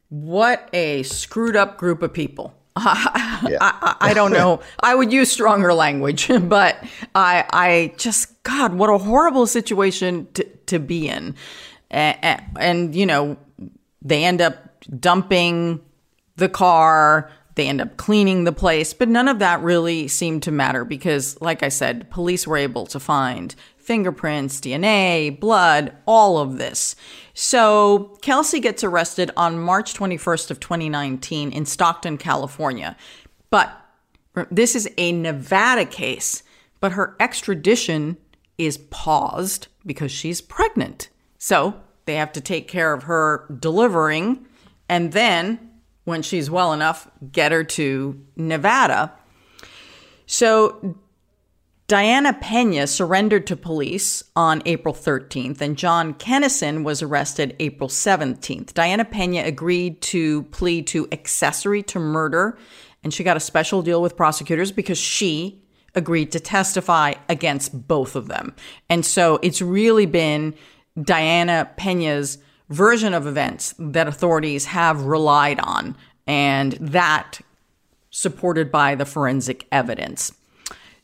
what 0.08 0.68
a 0.72 1.02
screwed 1.02 1.56
up 1.56 1.78
group 1.78 2.02
of 2.02 2.12
people. 2.12 2.54
Yeah. 2.76 3.58
I, 3.60 3.96
I, 4.00 4.14
don't 4.14 4.32
know. 4.32 4.60
I 4.80 4.94
would 4.94 5.12
use 5.12 5.30
stronger 5.30 5.74
language, 5.74 6.30
but 6.42 6.82
I 7.14 7.44
I 7.52 7.94
just 7.98 8.42
God, 8.42 8.74
what 8.74 8.88
a 8.88 8.98
horrible 8.98 9.46
situation 9.46 10.28
to 10.34 10.44
to 10.44 10.78
be 10.78 11.08
in, 11.08 11.34
and, 11.90 12.42
and 12.58 12.94
you 12.94 13.06
know 13.06 13.36
they 14.00 14.24
end 14.24 14.40
up 14.40 14.84
dumping 14.98 15.80
the 16.36 16.48
car 16.48 17.30
they 17.54 17.68
end 17.68 17.80
up 17.80 17.96
cleaning 17.96 18.44
the 18.44 18.52
place, 18.52 18.94
but 18.94 19.08
none 19.08 19.28
of 19.28 19.38
that 19.40 19.60
really 19.60 20.08
seemed 20.08 20.42
to 20.44 20.50
matter 20.50 20.84
because, 20.84 21.40
like 21.40 21.62
I 21.62 21.68
said, 21.68 22.10
police 22.10 22.46
were 22.46 22.56
able 22.56 22.86
to 22.86 22.98
find 22.98 23.54
fingerprints, 23.82 24.60
DNA, 24.60 25.38
blood, 25.38 25.96
all 26.06 26.38
of 26.38 26.58
this. 26.58 26.96
So 27.34 28.16
Kelsey 28.22 28.60
gets 28.60 28.84
arrested 28.84 29.30
on 29.36 29.58
March 29.58 29.94
21st 29.94 30.50
of 30.50 30.60
2019 30.60 31.52
in 31.52 31.66
Stockton, 31.66 32.18
California. 32.18 32.96
But 33.50 33.76
this 34.50 34.74
is 34.74 34.88
a 34.96 35.12
Nevada 35.12 35.84
case, 35.84 36.42
but 36.80 36.92
her 36.92 37.16
extradition 37.20 38.16
is 38.58 38.78
paused 38.78 39.68
because 39.84 40.12
she's 40.12 40.40
pregnant. 40.40 41.08
So 41.38 41.80
they 42.04 42.14
have 42.14 42.32
to 42.32 42.40
take 42.40 42.68
care 42.68 42.92
of 42.92 43.04
her 43.04 43.46
delivering 43.60 44.46
and 44.88 45.12
then 45.12 45.70
when 46.04 46.22
she's 46.22 46.50
well 46.50 46.72
enough, 46.72 47.08
get 47.30 47.52
her 47.52 47.64
to 47.64 48.20
Nevada. 48.36 49.12
So 50.26 50.96
Diana 51.88 52.32
Pena 52.32 52.86
surrendered 52.86 53.46
to 53.48 53.56
police 53.56 54.24
on 54.34 54.62
April 54.64 54.94
13th, 54.94 55.60
and 55.60 55.76
John 55.76 56.14
Kennison 56.14 56.84
was 56.84 57.02
arrested 57.02 57.54
April 57.58 57.88
17th. 57.88 58.72
Diana 58.72 59.04
Pena 59.04 59.42
agreed 59.42 60.00
to 60.02 60.44
plead 60.44 60.86
to 60.86 61.06
accessory 61.12 61.82
to 61.82 61.98
murder, 61.98 62.56
and 63.02 63.12
she 63.12 63.24
got 63.24 63.36
a 63.36 63.40
special 63.40 63.82
deal 63.82 64.00
with 64.00 64.16
prosecutors 64.16 64.72
because 64.72 64.96
she 64.96 65.62
agreed 65.94 66.32
to 66.32 66.40
testify 66.40 67.12
against 67.28 67.86
both 67.86 68.16
of 68.16 68.28
them. 68.28 68.54
And 68.88 69.04
so 69.04 69.38
it's 69.42 69.60
really 69.60 70.06
been 70.06 70.54
Diana 71.00 71.70
Pena's 71.76 72.38
version 72.70 73.12
of 73.12 73.26
events 73.26 73.74
that 73.78 74.08
authorities 74.08 74.66
have 74.66 75.02
relied 75.02 75.60
on, 75.60 75.96
and 76.26 76.72
that 76.74 77.40
supported 78.10 78.70
by 78.70 78.94
the 78.94 79.04
forensic 79.04 79.66
evidence. 79.70 80.32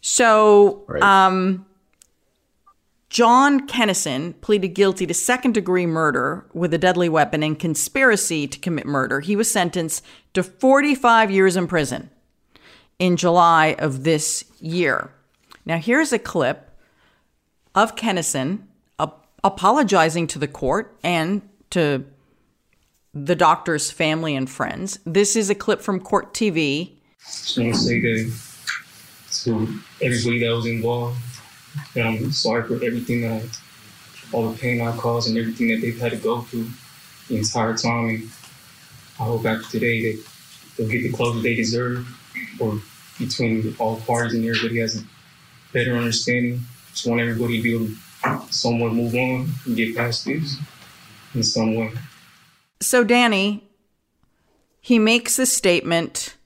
So, 0.00 0.84
right. 0.86 1.02
um, 1.02 1.66
John 3.10 3.66
Kennison 3.66 4.38
pleaded 4.40 4.68
guilty 4.68 5.06
to 5.06 5.14
second 5.14 5.54
degree 5.54 5.86
murder 5.86 6.46
with 6.52 6.72
a 6.74 6.78
deadly 6.78 7.08
weapon 7.08 7.42
and 7.42 7.58
conspiracy 7.58 8.46
to 8.46 8.58
commit 8.58 8.86
murder. 8.86 9.20
He 9.20 9.34
was 9.34 9.50
sentenced 9.50 10.04
to 10.34 10.42
45 10.42 11.30
years 11.30 11.56
in 11.56 11.66
prison 11.66 12.10
in 12.98 13.16
July 13.16 13.74
of 13.78 14.04
this 14.04 14.44
year. 14.60 15.10
Now, 15.64 15.78
here's 15.78 16.12
a 16.12 16.18
clip 16.18 16.70
of 17.74 17.96
Kennison 17.96 18.60
apologizing 19.44 20.26
to 20.28 20.38
the 20.38 20.48
court 20.48 20.96
and 21.02 21.42
to 21.70 22.04
the 23.14 23.36
doctor's 23.36 23.90
family 23.90 24.34
and 24.36 24.48
friends. 24.48 24.98
This 25.04 25.36
is 25.36 25.50
a 25.50 25.54
clip 25.54 25.80
from 25.80 26.00
Court 26.00 26.34
TV. 26.34 26.98
Just 27.24 27.58
want 27.58 27.74
to 29.30 29.80
everybody 30.00 30.40
that 30.40 30.54
was 30.54 30.66
involved, 30.66 31.18
that 31.94 32.06
I'm 32.06 32.32
sorry 32.32 32.64
for 32.64 32.74
everything 32.74 33.22
that, 33.22 33.42
I, 33.42 33.48
all 34.32 34.50
the 34.50 34.58
pain 34.58 34.80
I 34.80 34.96
caused 34.96 35.28
and 35.28 35.38
everything 35.38 35.68
that 35.68 35.80
they've 35.80 35.98
had 35.98 36.12
to 36.12 36.18
go 36.18 36.42
through 36.42 36.68
the 37.28 37.38
entire 37.38 37.76
time. 37.76 38.08
And 38.08 38.30
I 39.20 39.24
hope 39.24 39.44
after 39.46 39.70
today 39.70 40.12
that 40.12 40.26
they'll 40.76 40.88
get 40.88 41.02
the 41.02 41.12
closure 41.12 41.40
they 41.40 41.54
deserve, 41.54 42.06
or 42.60 42.78
between 43.18 43.74
all 43.78 44.00
parties 44.00 44.34
and 44.34 44.44
everybody 44.44 44.78
has 44.78 44.96
a 44.96 45.04
better 45.72 45.96
understanding. 45.96 46.60
Just 46.92 47.06
want 47.06 47.20
everybody 47.20 47.56
to 47.56 47.62
be 47.62 47.74
able 47.74 47.86
to 47.86 48.52
somewhat 48.52 48.92
move 48.92 49.14
on 49.14 49.48
and 49.66 49.76
get 49.76 49.96
past 49.96 50.24
this 50.24 50.56
in 51.34 51.42
some 51.42 51.74
way. 51.74 51.92
So, 52.80 53.02
Danny, 53.02 53.64
he 54.80 54.98
makes 54.98 55.38
a 55.38 55.46
statement 55.46 56.36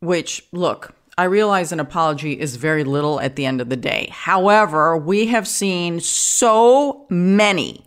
which, 0.00 0.44
look, 0.52 0.95
I 1.18 1.24
realize 1.24 1.72
an 1.72 1.80
apology 1.80 2.38
is 2.38 2.56
very 2.56 2.84
little 2.84 3.20
at 3.20 3.36
the 3.36 3.46
end 3.46 3.60
of 3.60 3.68
the 3.68 3.76
day. 3.76 4.08
However, 4.12 4.96
we 4.96 5.26
have 5.26 5.48
seen 5.48 6.00
so 6.00 7.06
many 7.08 7.86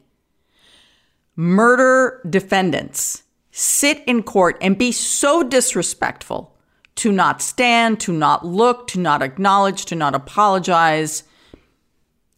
murder 1.35 2.21
defendants 2.27 3.23
sit 3.51 4.03
in 4.07 4.23
court 4.23 4.57
and 4.61 4.77
be 4.77 4.91
so 4.91 5.43
disrespectful 5.43 6.55
to 6.95 7.11
not 7.11 7.41
stand, 7.41 7.99
to 7.99 8.11
not 8.11 8.45
look, 8.45 8.87
to 8.87 8.99
not 8.99 9.21
acknowledge, 9.21 9.85
to 9.85 9.95
not 9.95 10.15
apologize 10.15 11.23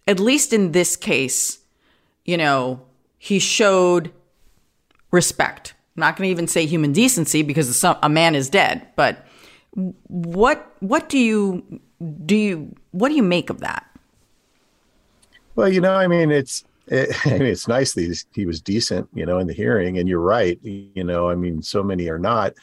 at 0.07 0.19
least 0.19 0.51
in 0.51 0.71
this 0.71 0.95
case, 0.95 1.59
you 2.25 2.37
know, 2.37 2.81
he 3.17 3.39
showed 3.39 4.11
respect. 5.11 5.73
I'm 5.95 6.01
not 6.01 6.17
going 6.17 6.27
to 6.27 6.31
even 6.31 6.47
say 6.47 6.65
human 6.65 6.91
decency 6.91 7.43
because 7.43 7.83
a 7.83 8.09
man 8.09 8.35
is 8.35 8.49
dead, 8.49 8.87
but 8.95 9.25
what 9.73 10.73
what 10.79 11.09
do 11.09 11.17
you 11.17 11.81
do 12.25 12.35
you 12.35 12.75
what 12.91 13.09
do 13.09 13.15
you 13.15 13.23
make 13.23 13.49
of 13.49 13.59
that? 13.59 13.87
Well, 15.55 15.69
you 15.69 15.81
know, 15.81 15.93
I 15.93 16.07
mean, 16.07 16.31
it's 16.31 16.63
it, 16.87 17.15
I 17.25 17.31
mean, 17.31 17.43
it's 17.43 17.67
nice 17.67 17.93
that 17.93 18.23
he 18.33 18.45
was 18.45 18.61
decent, 18.61 19.07
you 19.13 19.25
know, 19.25 19.39
in 19.39 19.47
the 19.47 19.53
hearing, 19.53 19.97
and 19.97 20.07
you're 20.07 20.19
right. 20.19 20.59
You 20.63 21.03
know, 21.03 21.29
I 21.29 21.35
mean, 21.35 21.61
so 21.61 21.83
many 21.83 22.09
are 22.09 22.19
not, 22.19 22.53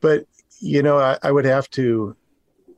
but 0.00 0.26
you 0.60 0.82
know, 0.82 0.98
I, 0.98 1.18
I 1.22 1.30
would 1.30 1.44
have 1.44 1.70
to 1.70 2.16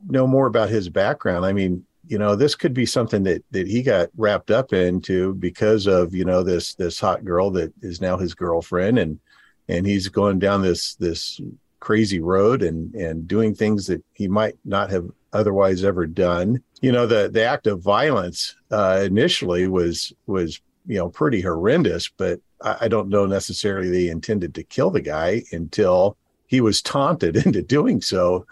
know 0.09 0.27
more 0.27 0.47
about 0.47 0.69
his 0.69 0.89
background. 0.89 1.45
I 1.45 1.53
mean, 1.53 1.85
you 2.11 2.19
know 2.19 2.35
this 2.35 2.57
could 2.57 2.75
be 2.75 2.87
something 2.87 3.23
that 3.23 3.45
that 3.53 3.69
he 3.69 3.83
got 3.83 4.11
wrapped 4.17 4.51
up 4.51 4.73
into 4.73 5.35
because 5.35 5.87
of 5.87 6.13
you 6.13 6.25
know 6.25 6.43
this 6.43 6.75
this 6.75 6.99
hot 6.99 7.25
girl 7.25 7.51
that 7.53 7.73
is 7.83 8.01
now 8.01 8.17
his 8.17 8.35
girlfriend 8.35 8.99
and 8.99 9.21
and 9.69 9.87
he's 9.87 10.09
going 10.09 10.41
down 10.41 10.61
this 10.61 10.97
this 10.97 11.41
crazy 11.81 12.21
road 12.21 12.63
and 12.63 12.95
and 12.95 13.27
doing 13.27 13.55
things 13.55 13.87
that 13.87 14.03
he 14.13 14.29
might 14.29 14.57
not 14.65 14.91
have 14.91 15.09
otherwise 15.33 15.85
ever 15.85 16.07
done 16.07 16.63
you 16.81 16.93
know 16.93 17.07
the 17.07 17.29
the 17.33 17.43
act 17.43 17.67
of 17.67 17.81
violence 17.81 18.57
uh, 18.71 19.01
initially 19.05 19.67
was 19.67 20.13
was 20.27 20.61
you 20.87 20.97
know 20.97 21.09
pretty 21.09 21.41
horrendous 21.41 22.09
but 22.17 22.41
I, 22.63 22.77
I 22.83 22.89
don't 22.89 23.09
know 23.09 23.27
necessarily 23.27 23.91
they 23.91 24.09
intended 24.09 24.55
to 24.55 24.63
kill 24.63 24.91
the 24.91 25.01
guy 25.01 25.43
until 25.53 26.17
he 26.47 26.61
was 26.61 26.83
taunted 26.83 27.37
into 27.47 27.63
doing 27.63 28.01
so 28.01 28.47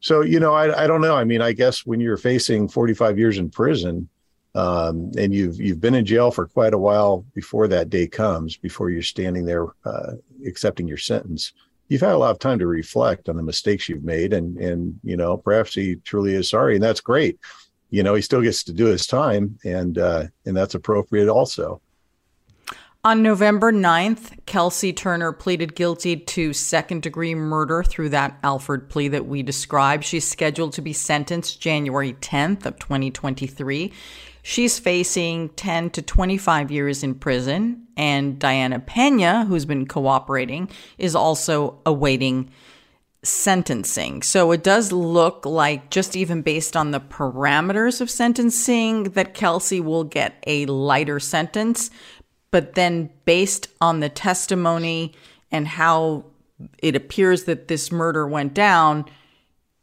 so 0.00 0.22
you 0.22 0.40
know, 0.40 0.54
I, 0.54 0.84
I 0.84 0.86
don't 0.86 1.02
know. 1.02 1.14
I 1.14 1.24
mean, 1.24 1.42
I 1.42 1.52
guess 1.52 1.86
when 1.86 2.00
you're 2.00 2.16
facing 2.16 2.68
45 2.68 3.18
years 3.18 3.38
in 3.38 3.50
prison, 3.50 4.08
um, 4.54 5.12
and 5.16 5.32
you've 5.32 5.60
you've 5.60 5.80
been 5.80 5.94
in 5.94 6.04
jail 6.04 6.32
for 6.32 6.46
quite 6.46 6.74
a 6.74 6.78
while 6.78 7.24
before 7.34 7.68
that 7.68 7.88
day 7.88 8.08
comes, 8.08 8.56
before 8.56 8.90
you're 8.90 9.02
standing 9.02 9.44
there 9.44 9.66
uh, 9.84 10.14
accepting 10.44 10.88
your 10.88 10.96
sentence, 10.96 11.52
you've 11.90 12.00
had 12.00 12.12
a 12.12 12.18
lot 12.18 12.30
of 12.30 12.38
time 12.38 12.58
to 12.60 12.66
reflect 12.66 13.28
on 13.28 13.36
the 13.36 13.42
mistakes 13.42 13.88
you've 13.88 14.04
made, 14.04 14.32
and 14.32 14.56
and 14.56 14.98
you 15.04 15.16
know, 15.16 15.36
perhaps 15.36 15.74
he 15.74 15.96
truly 15.96 16.34
is 16.34 16.48
sorry, 16.48 16.76
and 16.76 16.82
that's 16.82 17.02
great. 17.02 17.38
You 17.90 18.02
know, 18.02 18.14
he 18.14 18.22
still 18.22 18.40
gets 18.40 18.64
to 18.64 18.72
do 18.72 18.86
his 18.86 19.06
time, 19.06 19.58
and 19.64 19.98
uh, 19.98 20.24
and 20.46 20.56
that's 20.56 20.74
appropriate 20.74 21.28
also. 21.28 21.82
On 23.02 23.22
November 23.22 23.72
9th, 23.72 24.44
Kelsey 24.44 24.92
Turner 24.92 25.32
pleaded 25.32 25.74
guilty 25.74 26.18
to 26.18 26.52
second 26.52 27.00
degree 27.00 27.34
murder 27.34 27.82
through 27.82 28.10
that 28.10 28.38
Alford 28.42 28.90
plea 28.90 29.08
that 29.08 29.24
we 29.24 29.42
described. 29.42 30.04
She's 30.04 30.30
scheduled 30.30 30.74
to 30.74 30.82
be 30.82 30.92
sentenced 30.92 31.62
January 31.62 32.12
10th 32.12 32.66
of 32.66 32.78
2023. 32.78 33.90
She's 34.42 34.78
facing 34.78 35.50
10 35.50 35.90
to 35.90 36.02
25 36.02 36.70
years 36.70 37.02
in 37.02 37.14
prison, 37.14 37.86
and 37.96 38.38
Diana 38.38 38.78
Pena, 38.80 39.44
who's 39.44 39.64
been 39.64 39.86
cooperating, 39.86 40.70
is 40.98 41.14
also 41.14 41.78
awaiting 41.84 42.50
sentencing. 43.22 44.22
So 44.22 44.50
it 44.52 44.62
does 44.62 44.92
look 44.92 45.44
like, 45.44 45.90
just 45.90 46.16
even 46.16 46.40
based 46.40 46.74
on 46.76 46.90
the 46.90 47.00
parameters 47.00 48.00
of 48.00 48.08
sentencing, 48.08 49.04
that 49.10 49.34
Kelsey 49.34 49.80
will 49.80 50.04
get 50.04 50.42
a 50.46 50.64
lighter 50.66 51.20
sentence 51.20 51.90
but 52.50 52.74
then 52.74 53.10
based 53.24 53.68
on 53.80 54.00
the 54.00 54.08
testimony 54.08 55.12
and 55.50 55.66
how 55.66 56.24
it 56.78 56.96
appears 56.96 57.44
that 57.44 57.68
this 57.68 57.90
murder 57.90 58.26
went 58.26 58.54
down, 58.54 59.04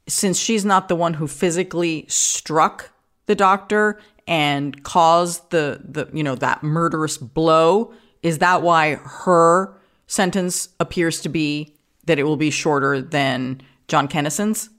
since 0.07 0.37
she's 0.37 0.65
not 0.65 0.87
the 0.87 0.95
one 0.95 1.15
who 1.15 1.27
physically 1.27 2.05
struck 2.07 2.91
the 3.25 3.35
doctor 3.35 3.99
and 4.27 4.83
caused 4.83 5.49
the, 5.51 5.81
the 5.83 6.09
you 6.13 6.23
know 6.23 6.35
that 6.35 6.63
murderous 6.63 7.17
blow, 7.17 7.93
is 8.21 8.39
that 8.39 8.61
why 8.61 8.95
her 8.95 9.73
sentence 10.07 10.69
appears 10.79 11.21
to 11.21 11.29
be 11.29 11.73
that 12.05 12.19
it 12.19 12.23
will 12.23 12.37
be 12.37 12.49
shorter 12.49 13.01
than 13.01 13.61
John 13.87 14.07
Kennison's? 14.07 14.69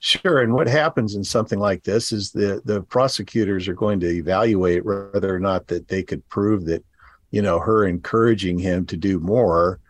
Sure. 0.00 0.42
And 0.42 0.52
what 0.52 0.66
happens 0.66 1.14
in 1.14 1.24
something 1.24 1.58
like 1.58 1.84
this 1.84 2.12
is 2.12 2.32
the 2.32 2.60
the 2.64 2.82
prosecutors 2.82 3.68
are 3.68 3.74
going 3.74 4.00
to 4.00 4.08
evaluate 4.08 4.84
whether 4.84 5.34
or 5.34 5.40
not 5.40 5.68
that 5.68 5.88
they 5.88 6.02
could 6.02 6.28
prove 6.28 6.66
that, 6.66 6.84
you 7.30 7.40
know, 7.40 7.58
her 7.58 7.86
encouraging 7.86 8.58
him 8.58 8.84
to 8.86 8.96
do 8.96 9.18
more 9.18 9.80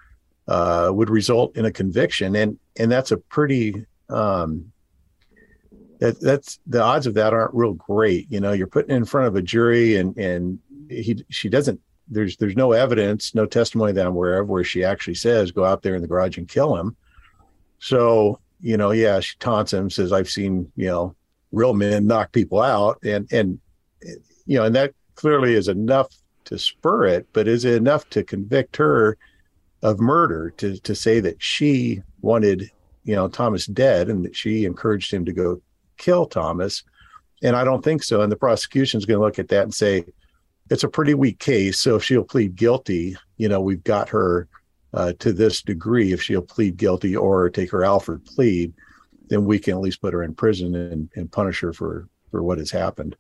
uh, 0.47 0.91
would 0.93 1.11
result 1.11 1.57
in 1.57 1.65
a 1.65 1.73
conviction, 1.73 2.37
and 2.37 2.59
and 2.77 2.93
that's 2.93 3.11
a 3.11 3.17
pretty 3.17 3.85
um, 4.09 4.71
that 6.05 6.21
that's 6.21 6.59
the 6.67 6.83
odds 6.83 7.07
of 7.07 7.15
that 7.15 7.33
aren't 7.33 7.55
real 7.55 7.73
great. 7.75 8.31
You 8.31 8.41
know, 8.41 8.53
you're 8.53 8.67
putting 8.67 8.95
in 8.95 9.05
front 9.05 9.29
of 9.29 9.37
a 9.37 9.43
jury, 9.43 9.97
and 9.97 10.17
and 10.17 10.59
he 10.89 11.25
she 11.31 11.49
doesn't. 11.49 11.81
There's 12.09 12.37
there's 12.37 12.57
no 12.57 12.73
evidence, 12.73 13.35
no 13.35 13.47
testimony 13.47 13.93
that 13.93 14.07
I'm 14.07 14.13
aware 14.13 14.41
of 14.41 14.49
where 14.49 14.65
she 14.65 14.85
actually 14.85 15.15
says 15.15 15.51
go 15.51 15.65
out 15.65 15.83
there 15.83 15.95
in 15.95 16.03
the 16.03 16.09
garage 16.09 16.37
and 16.39 16.49
kill 16.49 16.77
him. 16.77 16.97
So 17.79 18.41
you 18.65 18.79
know, 18.79 18.93
yeah, 18.93 19.21
she 19.21 19.37
taunts 19.41 19.75
him, 19.75 19.91
says, 19.91 20.11
I've 20.11 20.31
seen, 20.31 20.73
you 20.75 20.87
know, 20.87 21.15
real 21.53 21.75
men 21.75 22.07
knock 22.07 22.33
people 22.33 22.63
out. 22.63 22.99
And, 23.05 23.31
and, 23.31 23.59
you 24.47 24.57
know, 24.57 24.65
and 24.65 24.75
that 24.75 24.95
clearly 25.17 25.53
is 25.53 25.69
enough 25.69 26.09
to 26.47 26.59
spur 26.59 27.05
it, 27.05 27.27
but 27.35 27.47
is 27.47 27.67
it 27.67 27.75
enough 27.75 28.09
to 28.11 28.25
convict 28.25 28.77
her 28.77 29.19
of 29.83 30.01
murder 30.01 30.49
to, 30.57 30.79
to 30.81 30.95
say 30.95 31.21
that 31.21 31.43
she 31.43 32.01
wanted, 32.23 32.71
you 33.05 33.15
know, 33.15 33.29
Thomas 33.29 33.67
dead 33.67 34.09
and 34.09 34.25
that 34.25 34.35
she 34.35 34.65
encouraged 34.65 35.13
him 35.13 35.27
to 35.27 35.33
go 35.35 35.61
kill 35.97 36.27
Thomas? 36.27 36.83
And 37.43 37.57
I 37.57 37.65
don't 37.65 37.83
think 37.83 38.03
so. 38.03 38.23
And 38.23 38.33
the 38.33 38.37
prosecution 38.37 38.99
is 38.99 39.07
going 39.07 39.19
to 39.19 39.25
look 39.25 39.39
at 39.39 39.49
that 39.49 39.65
and 39.65 39.75
say, 39.75 40.05
it's 40.71 40.85
a 40.85 40.89
pretty 40.89 41.15
weak 41.15 41.39
case. 41.39 41.79
So 41.79 41.97
if 41.97 42.05
she'll 42.05 42.25
plead 42.25 42.57
guilty, 42.57 43.17
you 43.37 43.49
know, 43.49 43.61
we've 43.61 43.85
got 43.85 44.09
her 44.09 44.49
uh, 44.95 45.13
to 45.19 45.33
this 45.33 45.61
degree, 45.63 46.13
if 46.13 46.23
she'll 46.23 46.43
plead 46.43 46.77
guilty 46.77 47.17
or 47.17 47.51
take 47.51 47.71
her 47.71 47.85
Alford 47.85 48.25
plea, 48.25 48.73
then 49.29 49.45
we 49.45 49.59
can 49.59 49.75
at 49.75 49.81
least 49.81 50.01
put 50.01 50.15
her 50.15 50.23
in 50.23 50.35
prison 50.35 50.75
and, 50.75 51.11
and 51.17 51.33
punish 51.33 51.61
her 51.61 51.73
for, 51.73 52.09
for 52.31 52.43
what 52.43 52.59
has 52.59 52.71
happened. 52.71 53.17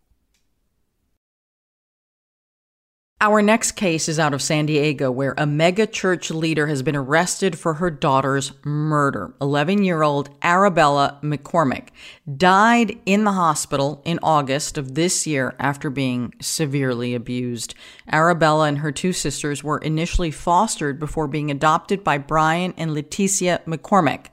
Our 3.24 3.40
next 3.40 3.72
case 3.72 4.06
is 4.10 4.18
out 4.18 4.34
of 4.34 4.42
San 4.42 4.66
Diego, 4.66 5.10
where 5.10 5.32
a 5.38 5.46
mega 5.46 5.86
church 5.86 6.30
leader 6.30 6.66
has 6.66 6.82
been 6.82 6.94
arrested 6.94 7.58
for 7.58 7.72
her 7.72 7.90
daughter's 7.90 8.52
murder. 8.66 9.32
11 9.40 9.82
year 9.82 10.02
old 10.02 10.28
Arabella 10.42 11.18
McCormick 11.22 11.88
died 12.36 12.98
in 13.06 13.24
the 13.24 13.32
hospital 13.32 14.02
in 14.04 14.18
August 14.22 14.76
of 14.76 14.94
this 14.94 15.26
year 15.26 15.54
after 15.58 15.88
being 15.88 16.34
severely 16.42 17.14
abused. 17.14 17.74
Arabella 18.12 18.66
and 18.66 18.80
her 18.80 18.92
two 18.92 19.14
sisters 19.14 19.64
were 19.64 19.78
initially 19.78 20.30
fostered 20.30 21.00
before 21.00 21.26
being 21.26 21.50
adopted 21.50 22.04
by 22.04 22.18
Brian 22.18 22.74
and 22.76 22.90
Leticia 22.90 23.64
McCormick. 23.64 24.26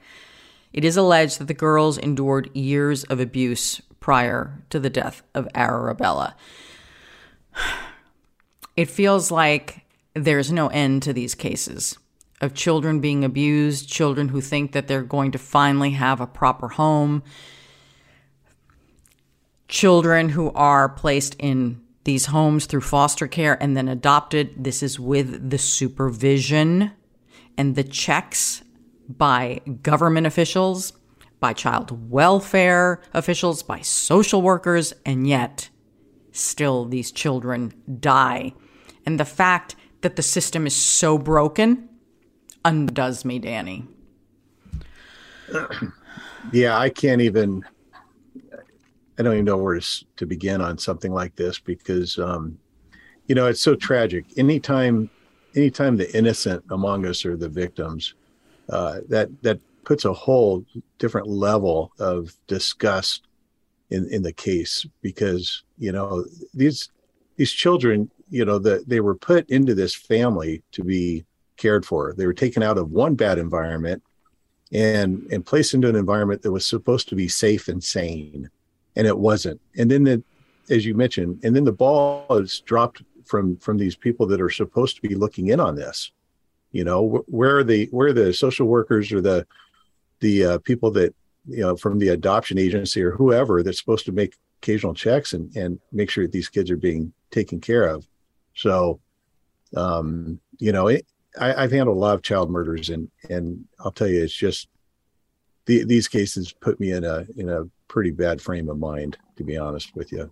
It 0.73 0.83
is 0.83 0.97
alleged 0.97 1.39
that 1.39 1.47
the 1.47 1.53
girls 1.53 1.97
endured 1.97 2.53
years 2.53 3.05
of 3.05 3.21
abuse 3.21 3.81
prior 4.01 4.65
to 4.69 4.81
the 4.81 4.89
death 4.89 5.23
of 5.33 5.47
Arabella. 5.55 6.35
It 8.75 8.89
feels 8.89 9.31
like 9.31 9.85
there's 10.13 10.51
no 10.51 10.67
end 10.67 11.03
to 11.03 11.13
these 11.13 11.35
cases 11.35 11.97
of 12.39 12.53
children 12.53 12.99
being 12.99 13.23
abused, 13.23 13.89
children 13.89 14.29
who 14.29 14.41
think 14.41 14.71
that 14.71 14.87
they're 14.87 15.03
going 15.03 15.31
to 15.31 15.37
finally 15.37 15.91
have 15.91 16.19
a 16.19 16.27
proper 16.27 16.69
home, 16.69 17.23
children 19.67 20.29
who 20.29 20.51
are 20.51 20.89
placed 20.89 21.35
in 21.35 21.81
these 22.03 22.27
homes 22.27 22.65
through 22.65 22.81
foster 22.81 23.27
care 23.27 23.61
and 23.61 23.77
then 23.77 23.87
adopted. 23.87 24.63
This 24.63 24.81
is 24.81 24.99
with 24.99 25.49
the 25.49 25.57
supervision 25.57 26.91
and 27.57 27.75
the 27.75 27.83
checks 27.83 28.63
by 29.07 29.61
government 29.83 30.25
officials, 30.25 30.93
by 31.39 31.53
child 31.53 32.09
welfare 32.09 33.01
officials, 33.13 33.61
by 33.61 33.81
social 33.81 34.41
workers, 34.41 34.93
and 35.05 35.27
yet 35.27 35.69
still 36.31 36.85
these 36.85 37.11
children 37.11 37.73
die. 37.99 38.53
And 39.05 39.19
the 39.19 39.25
fact 39.25 39.75
that 40.01 40.15
the 40.15 40.21
system 40.21 40.65
is 40.67 40.75
so 40.75 41.17
broken 41.17 41.89
undoes 42.63 43.25
me, 43.25 43.39
Danny. 43.39 43.87
Yeah, 46.51 46.77
I 46.77 46.89
can't 46.89 47.21
even. 47.21 47.63
I 49.17 49.23
don't 49.23 49.33
even 49.33 49.45
know 49.45 49.57
where 49.57 49.79
to, 50.15 50.25
begin 50.25 50.61
on 50.61 50.79
something 50.79 51.11
like 51.11 51.35
this 51.35 51.59
because, 51.59 52.17
um, 52.17 52.57
you 53.27 53.35
know, 53.35 53.45
it's 53.45 53.61
so 53.61 53.75
tragic. 53.75 54.25
Anytime, 54.37 55.11
anytime 55.55 55.97
the 55.97 56.11
innocent 56.17 56.63
among 56.71 57.05
us 57.05 57.23
are 57.25 57.37
the 57.37 57.49
victims, 57.49 58.15
uh, 58.69 59.01
that 59.09 59.29
that 59.43 59.59
puts 59.83 60.05
a 60.05 60.13
whole 60.13 60.65
different 60.97 61.27
level 61.27 61.91
of 61.99 62.35
disgust 62.47 63.27
in 63.91 64.07
in 64.11 64.23
the 64.23 64.33
case 64.33 64.85
because 65.01 65.63
you 65.77 65.91
know 65.91 66.25
these 66.53 66.89
these 67.35 67.51
children 67.51 68.09
you 68.31 68.45
know 68.45 68.57
that 68.57 68.87
they 68.87 69.01
were 69.01 69.15
put 69.15 69.47
into 69.49 69.75
this 69.75 69.93
family 69.93 70.63
to 70.71 70.83
be 70.83 71.25
cared 71.57 71.85
for. 71.85 72.13
They 72.17 72.25
were 72.25 72.33
taken 72.33 72.63
out 72.63 72.77
of 72.77 72.89
one 72.89 73.13
bad 73.13 73.37
environment 73.37 74.01
and 74.71 75.27
and 75.31 75.45
placed 75.45 75.73
into 75.73 75.89
an 75.89 75.97
environment 75.97 76.41
that 76.41 76.51
was 76.51 76.65
supposed 76.65 77.09
to 77.09 77.15
be 77.15 77.27
safe 77.27 77.67
and 77.67 77.83
sane 77.83 78.49
and 78.95 79.05
it 79.05 79.17
wasn't. 79.17 79.59
And 79.77 79.91
then 79.91 80.03
the 80.05 80.23
as 80.69 80.85
you 80.85 80.95
mentioned 80.95 81.41
and 81.43 81.55
then 81.55 81.65
the 81.65 81.73
ball 81.73 82.25
is 82.37 82.61
dropped 82.61 83.03
from 83.25 83.57
from 83.57 83.77
these 83.77 83.95
people 83.95 84.25
that 84.27 84.41
are 84.41 84.49
supposed 84.49 84.95
to 84.95 85.01
be 85.01 85.13
looking 85.13 85.47
in 85.47 85.59
on 85.59 85.75
this. 85.75 86.11
You 86.71 86.85
know 86.85 87.23
where 87.27 87.57
are 87.57 87.63
the 87.65 87.89
where 87.91 88.07
are 88.07 88.13
the 88.13 88.33
social 88.33 88.65
workers 88.65 89.11
or 89.11 89.19
the 89.19 89.45
the 90.21 90.45
uh, 90.45 90.57
people 90.59 90.89
that 90.91 91.13
you 91.45 91.61
know 91.61 91.75
from 91.75 91.99
the 91.99 92.09
adoption 92.09 92.57
agency 92.57 93.03
or 93.03 93.11
whoever 93.11 93.61
that's 93.61 93.79
supposed 93.79 94.05
to 94.05 94.13
make 94.13 94.35
occasional 94.61 94.93
checks 94.93 95.33
and 95.33 95.53
and 95.57 95.79
make 95.91 96.09
sure 96.09 96.23
that 96.23 96.31
these 96.31 96.47
kids 96.47 96.71
are 96.71 96.77
being 96.77 97.11
taken 97.29 97.59
care 97.59 97.87
of 97.87 98.07
so 98.55 98.99
um 99.75 100.39
you 100.59 100.71
know 100.71 100.87
it, 100.87 101.05
I, 101.39 101.61
have 101.61 101.71
handled 101.71 101.97
a 101.97 101.99
lot 101.99 102.15
of 102.15 102.23
child 102.23 102.49
murders 102.49 102.89
and 102.89 103.09
and 103.29 103.65
i'll 103.79 103.91
tell 103.91 104.07
you 104.07 104.23
it's 104.23 104.33
just 104.33 104.67
the, 105.65 105.83
these 105.85 106.07
cases 106.07 106.53
put 106.53 106.79
me 106.79 106.91
in 106.91 107.03
a 107.03 107.25
in 107.37 107.49
a 107.49 107.63
pretty 107.87 108.11
bad 108.11 108.41
frame 108.41 108.69
of 108.69 108.79
mind 108.79 109.17
to 109.37 109.43
be 109.43 109.57
honest 109.57 109.95
with 109.95 110.11
you 110.11 110.31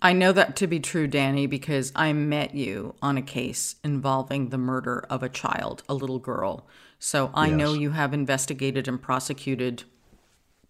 I 0.00 0.12
know 0.12 0.30
that 0.32 0.54
to 0.56 0.68
be 0.68 0.78
true, 0.78 1.08
Danny, 1.08 1.46
because 1.46 1.90
I 1.96 2.12
met 2.12 2.54
you 2.54 2.94
on 3.02 3.18
a 3.18 3.22
case 3.22 3.76
involving 3.82 4.50
the 4.50 4.58
murder 4.58 5.04
of 5.10 5.24
a 5.24 5.28
child, 5.28 5.82
a 5.88 5.94
little 5.94 6.20
girl. 6.20 6.68
So 7.00 7.30
I 7.34 7.48
yes. 7.48 7.56
know 7.56 7.72
you 7.74 7.90
have 7.90 8.14
investigated 8.14 8.86
and 8.86 9.02
prosecuted 9.02 9.84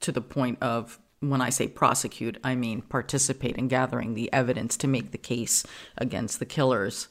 to 0.00 0.12
the 0.12 0.22
point 0.22 0.58
of 0.62 0.98
when 1.20 1.40
I 1.40 1.50
say 1.50 1.68
prosecute, 1.68 2.38
I 2.44 2.54
mean 2.54 2.82
participate 2.82 3.56
in 3.56 3.68
gathering 3.68 4.14
the 4.14 4.32
evidence 4.32 4.76
to 4.78 4.88
make 4.88 5.10
the 5.10 5.18
case 5.18 5.64
against 5.96 6.38
the 6.38 6.46
killers. 6.46 7.08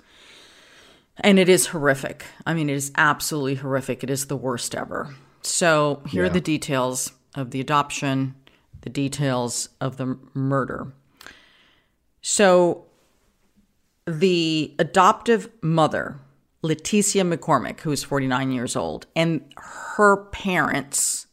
And 1.20 1.40
it 1.40 1.50
is 1.50 1.68
horrific. 1.68 2.26
I 2.46 2.54
mean, 2.54 2.70
it 2.70 2.76
is 2.76 2.92
absolutely 2.96 3.56
horrific. 3.56 4.04
It 4.04 4.10
is 4.10 4.28
the 4.28 4.38
worst 4.38 4.76
ever. 4.76 5.16
So, 5.42 6.02
here 6.08 6.24
yeah. 6.24 6.30
are 6.30 6.34
the 6.34 6.42
details 6.42 7.12
of 7.36 7.52
the 7.52 7.60
adoption, 7.60 8.36
the 8.82 8.90
details 8.90 9.70
of 9.82 9.98
the 9.98 10.18
murder. 10.34 10.94
So, 12.22 12.86
the 14.06 14.76
adoptive 14.80 15.50
mother, 15.62 16.20
Leticia 16.64 17.28
McCormick, 17.28 17.82
who 17.82 17.92
is 17.92 18.04
49 18.04 18.52
years 18.52 18.76
old, 18.76 19.08
and 19.16 19.42
her 19.58 20.26
parents, 20.28 21.27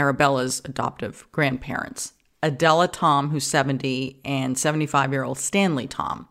Arabella's 0.00 0.62
adoptive 0.64 1.26
grandparents, 1.30 2.14
Adela 2.42 2.88
Tom, 2.88 3.28
who's 3.30 3.46
70, 3.46 4.20
and 4.24 4.56
75 4.58 5.12
year 5.12 5.24
old 5.24 5.38
Stanley 5.38 5.86
Tom, 5.86 6.26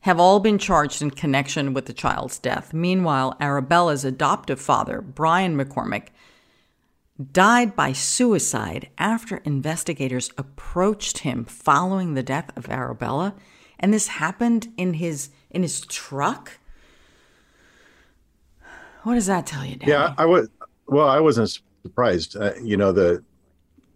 have 0.00 0.20
all 0.20 0.40
been 0.40 0.58
charged 0.58 1.00
in 1.00 1.10
connection 1.10 1.72
with 1.72 1.86
the 1.86 1.94
child's 1.94 2.38
death. 2.38 2.74
Meanwhile, 2.74 3.36
Arabella's 3.40 4.04
adoptive 4.04 4.60
father, 4.60 5.00
Brian 5.00 5.56
McCormick, 5.56 6.08
died 7.32 7.74
by 7.74 7.92
suicide 7.92 8.90
after 8.98 9.38
investigators 9.38 10.30
approached 10.36 11.18
him 11.18 11.44
following 11.46 12.12
the 12.14 12.22
death 12.22 12.50
of 12.56 12.68
Arabella, 12.68 13.34
and 13.80 13.92
this 13.92 14.08
happened 14.08 14.68
in 14.76 14.94
his 14.94 15.30
in 15.50 15.62
his 15.62 15.80
truck. 15.80 16.58
What 19.02 19.14
does 19.14 19.26
that 19.26 19.46
tell 19.46 19.64
you, 19.64 19.76
Danny? 19.76 19.92
Yeah, 19.92 20.14
I 20.18 20.26
was. 20.26 20.48
Well, 20.86 21.08
I 21.08 21.20
wasn't 21.20 21.58
surprised. 21.88 22.36
Uh, 22.36 22.52
you 22.62 22.76
know, 22.76 22.92
the, 22.92 23.24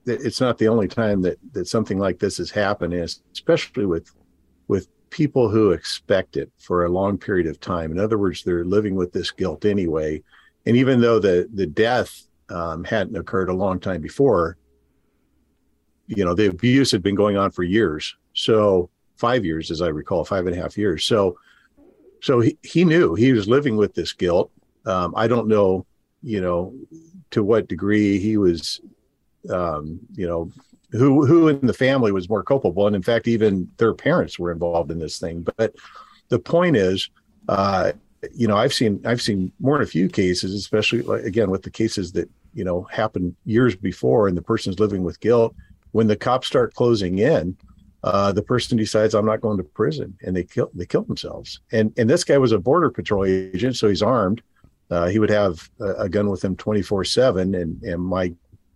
the, 0.04 0.14
it's 0.14 0.40
not 0.40 0.58
the 0.58 0.68
only 0.68 0.88
time 0.88 1.22
that 1.22 1.38
that 1.52 1.68
something 1.68 1.98
like 1.98 2.18
this 2.18 2.38
has 2.38 2.50
happened, 2.50 2.94
especially 2.94 3.86
with 3.86 4.10
with 4.68 4.88
people 5.10 5.48
who 5.48 5.72
expect 5.72 6.36
it 6.36 6.50
for 6.58 6.84
a 6.84 6.88
long 6.88 7.18
period 7.18 7.46
of 7.46 7.60
time. 7.60 7.92
In 7.92 7.98
other 7.98 8.18
words, 8.18 8.42
they're 8.42 8.64
living 8.64 8.94
with 8.94 9.12
this 9.12 9.30
guilt 9.30 9.64
anyway. 9.64 10.22
And 10.66 10.76
even 10.76 11.00
though 11.00 11.18
the 11.18 11.48
the 11.52 11.66
death 11.66 12.26
um, 12.48 12.82
hadn't 12.84 13.16
occurred 13.16 13.50
a 13.50 13.54
long 13.54 13.78
time 13.78 14.00
before, 14.00 14.56
you 16.06 16.24
know, 16.24 16.34
the 16.34 16.48
abuse 16.48 16.90
had 16.90 17.02
been 17.02 17.14
going 17.14 17.36
on 17.36 17.50
for 17.50 17.62
years. 17.62 18.16
So 18.32 18.90
five 19.16 19.44
years, 19.44 19.70
as 19.70 19.82
I 19.82 19.88
recall, 19.88 20.24
five 20.24 20.46
and 20.46 20.56
a 20.56 20.60
half 20.60 20.78
years. 20.78 21.04
So 21.04 21.36
so 22.22 22.40
he, 22.40 22.56
he 22.62 22.84
knew 22.84 23.14
he 23.14 23.32
was 23.32 23.48
living 23.48 23.76
with 23.76 23.94
this 23.94 24.12
guilt. 24.12 24.50
Um, 24.86 25.12
I 25.16 25.26
don't 25.28 25.48
know, 25.48 25.86
you 26.22 26.40
know, 26.40 26.74
to 27.32 27.42
what 27.42 27.68
degree 27.68 28.18
he 28.18 28.36
was, 28.36 28.80
um, 29.50 29.98
you 30.14 30.26
know, 30.26 30.50
who 30.92 31.26
who 31.26 31.48
in 31.48 31.66
the 31.66 31.72
family 31.72 32.12
was 32.12 32.28
more 32.28 32.42
culpable, 32.42 32.86
and 32.86 32.94
in 32.94 33.02
fact, 33.02 33.26
even 33.26 33.68
their 33.78 33.94
parents 33.94 34.38
were 34.38 34.52
involved 34.52 34.90
in 34.90 34.98
this 34.98 35.18
thing. 35.18 35.46
But 35.56 35.74
the 36.28 36.38
point 36.38 36.76
is, 36.76 37.08
uh, 37.48 37.92
you 38.34 38.46
know, 38.46 38.56
I've 38.56 38.74
seen 38.74 39.00
I've 39.04 39.22
seen 39.22 39.52
more 39.58 39.76
than 39.76 39.84
a 39.84 39.90
few 39.90 40.08
cases, 40.08 40.54
especially 40.54 41.02
like, 41.02 41.24
again 41.24 41.50
with 41.50 41.62
the 41.62 41.70
cases 41.70 42.12
that 42.12 42.30
you 42.54 42.64
know 42.64 42.82
happened 42.84 43.34
years 43.44 43.74
before, 43.74 44.28
and 44.28 44.36
the 44.36 44.42
person's 44.42 44.78
living 44.78 45.02
with 45.02 45.20
guilt. 45.20 45.54
When 45.92 46.06
the 46.06 46.16
cops 46.16 46.46
start 46.46 46.74
closing 46.74 47.18
in, 47.18 47.56
uh, 48.04 48.32
the 48.32 48.42
person 48.42 48.78
decides 48.78 49.14
I'm 49.14 49.26
not 49.26 49.40
going 49.40 49.58
to 49.58 49.64
prison, 49.64 50.16
and 50.22 50.36
they 50.36 50.44
kill 50.44 50.70
they 50.74 50.86
kill 50.86 51.04
themselves. 51.04 51.60
And 51.72 51.92
and 51.96 52.08
this 52.08 52.24
guy 52.24 52.36
was 52.36 52.52
a 52.52 52.58
border 52.58 52.90
patrol 52.90 53.24
agent, 53.24 53.76
so 53.76 53.88
he's 53.88 54.02
armed 54.02 54.42
uh, 54.92 55.06
he 55.06 55.18
would 55.18 55.30
have 55.30 55.70
a, 55.80 55.94
a 56.02 56.08
gun 56.08 56.28
with 56.28 56.44
him 56.44 56.56
24 56.56 57.04
7 57.04 57.54
and 57.54 57.82
and 57.82 58.02
my 58.02 58.32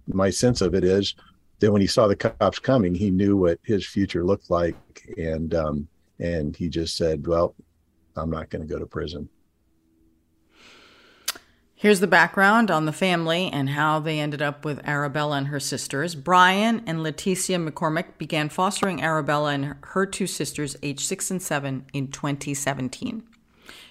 my 0.09 0.31
sense 0.31 0.61
of 0.61 0.75
it 0.75 0.85
is 0.85 1.15
that 1.59 1.73
when 1.73 1.81
he 1.81 1.87
saw 1.87 2.07
the 2.07 2.17
cops 2.17 2.59
coming 2.59 2.95
he 2.95 3.11
knew 3.11 3.37
what 3.37 3.59
his 3.63 3.87
future 3.87 4.25
looked 4.25 4.51
like 4.51 4.77
and 5.19 5.55
um, 5.55 5.87
and 6.19 6.57
he 6.57 6.69
just 6.69 6.97
said 6.97 7.27
well 7.27 7.55
i'm 8.17 8.31
not 8.31 8.51
going 8.51 8.67
to 8.67 8.73
go 8.73 8.79
to 8.79 8.87
prison 8.87 9.29
Here's 11.79 12.01
the 12.01 12.07
background 12.07 12.71
on 12.71 12.87
the 12.87 12.93
family 12.93 13.51
and 13.53 13.69
how 13.69 14.01
they 14.01 14.19
ended 14.19 14.41
up 14.41 14.65
with 14.65 14.81
Arabella 14.89 15.37
and 15.37 15.49
her 15.49 15.61
sisters. 15.61 16.15
Brian 16.15 16.83
and 16.87 17.01
Leticia 17.01 17.63
McCormick 17.63 18.17
began 18.17 18.49
fostering 18.49 19.03
Arabella 19.03 19.53
and 19.53 19.75
her 19.83 20.07
two 20.07 20.27
sisters, 20.27 20.75
aged 20.83 21.01
six 21.01 21.31
and 21.31 21.43
seven, 21.43 21.85
in 21.93 22.09
2017. 22.09 23.25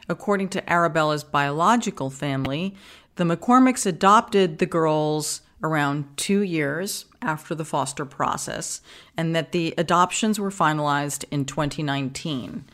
According 0.07 0.49
to 0.49 0.69
Arabella's 0.71 1.23
biological 1.23 2.09
family, 2.09 2.75
the 3.15 3.23
McCormicks 3.23 3.85
adopted 3.85 4.57
the 4.57 4.65
girls 4.65 5.41
around 5.63 6.05
two 6.17 6.41
years 6.41 7.05
after 7.21 7.55
the 7.55 7.65
foster 7.65 8.05
process, 8.05 8.81
and 9.17 9.35
that 9.35 9.51
the 9.51 9.73
adoptions 9.77 10.39
were 10.39 10.51
finalized 10.51 11.25
in 11.31 11.45
2019. 11.45 12.65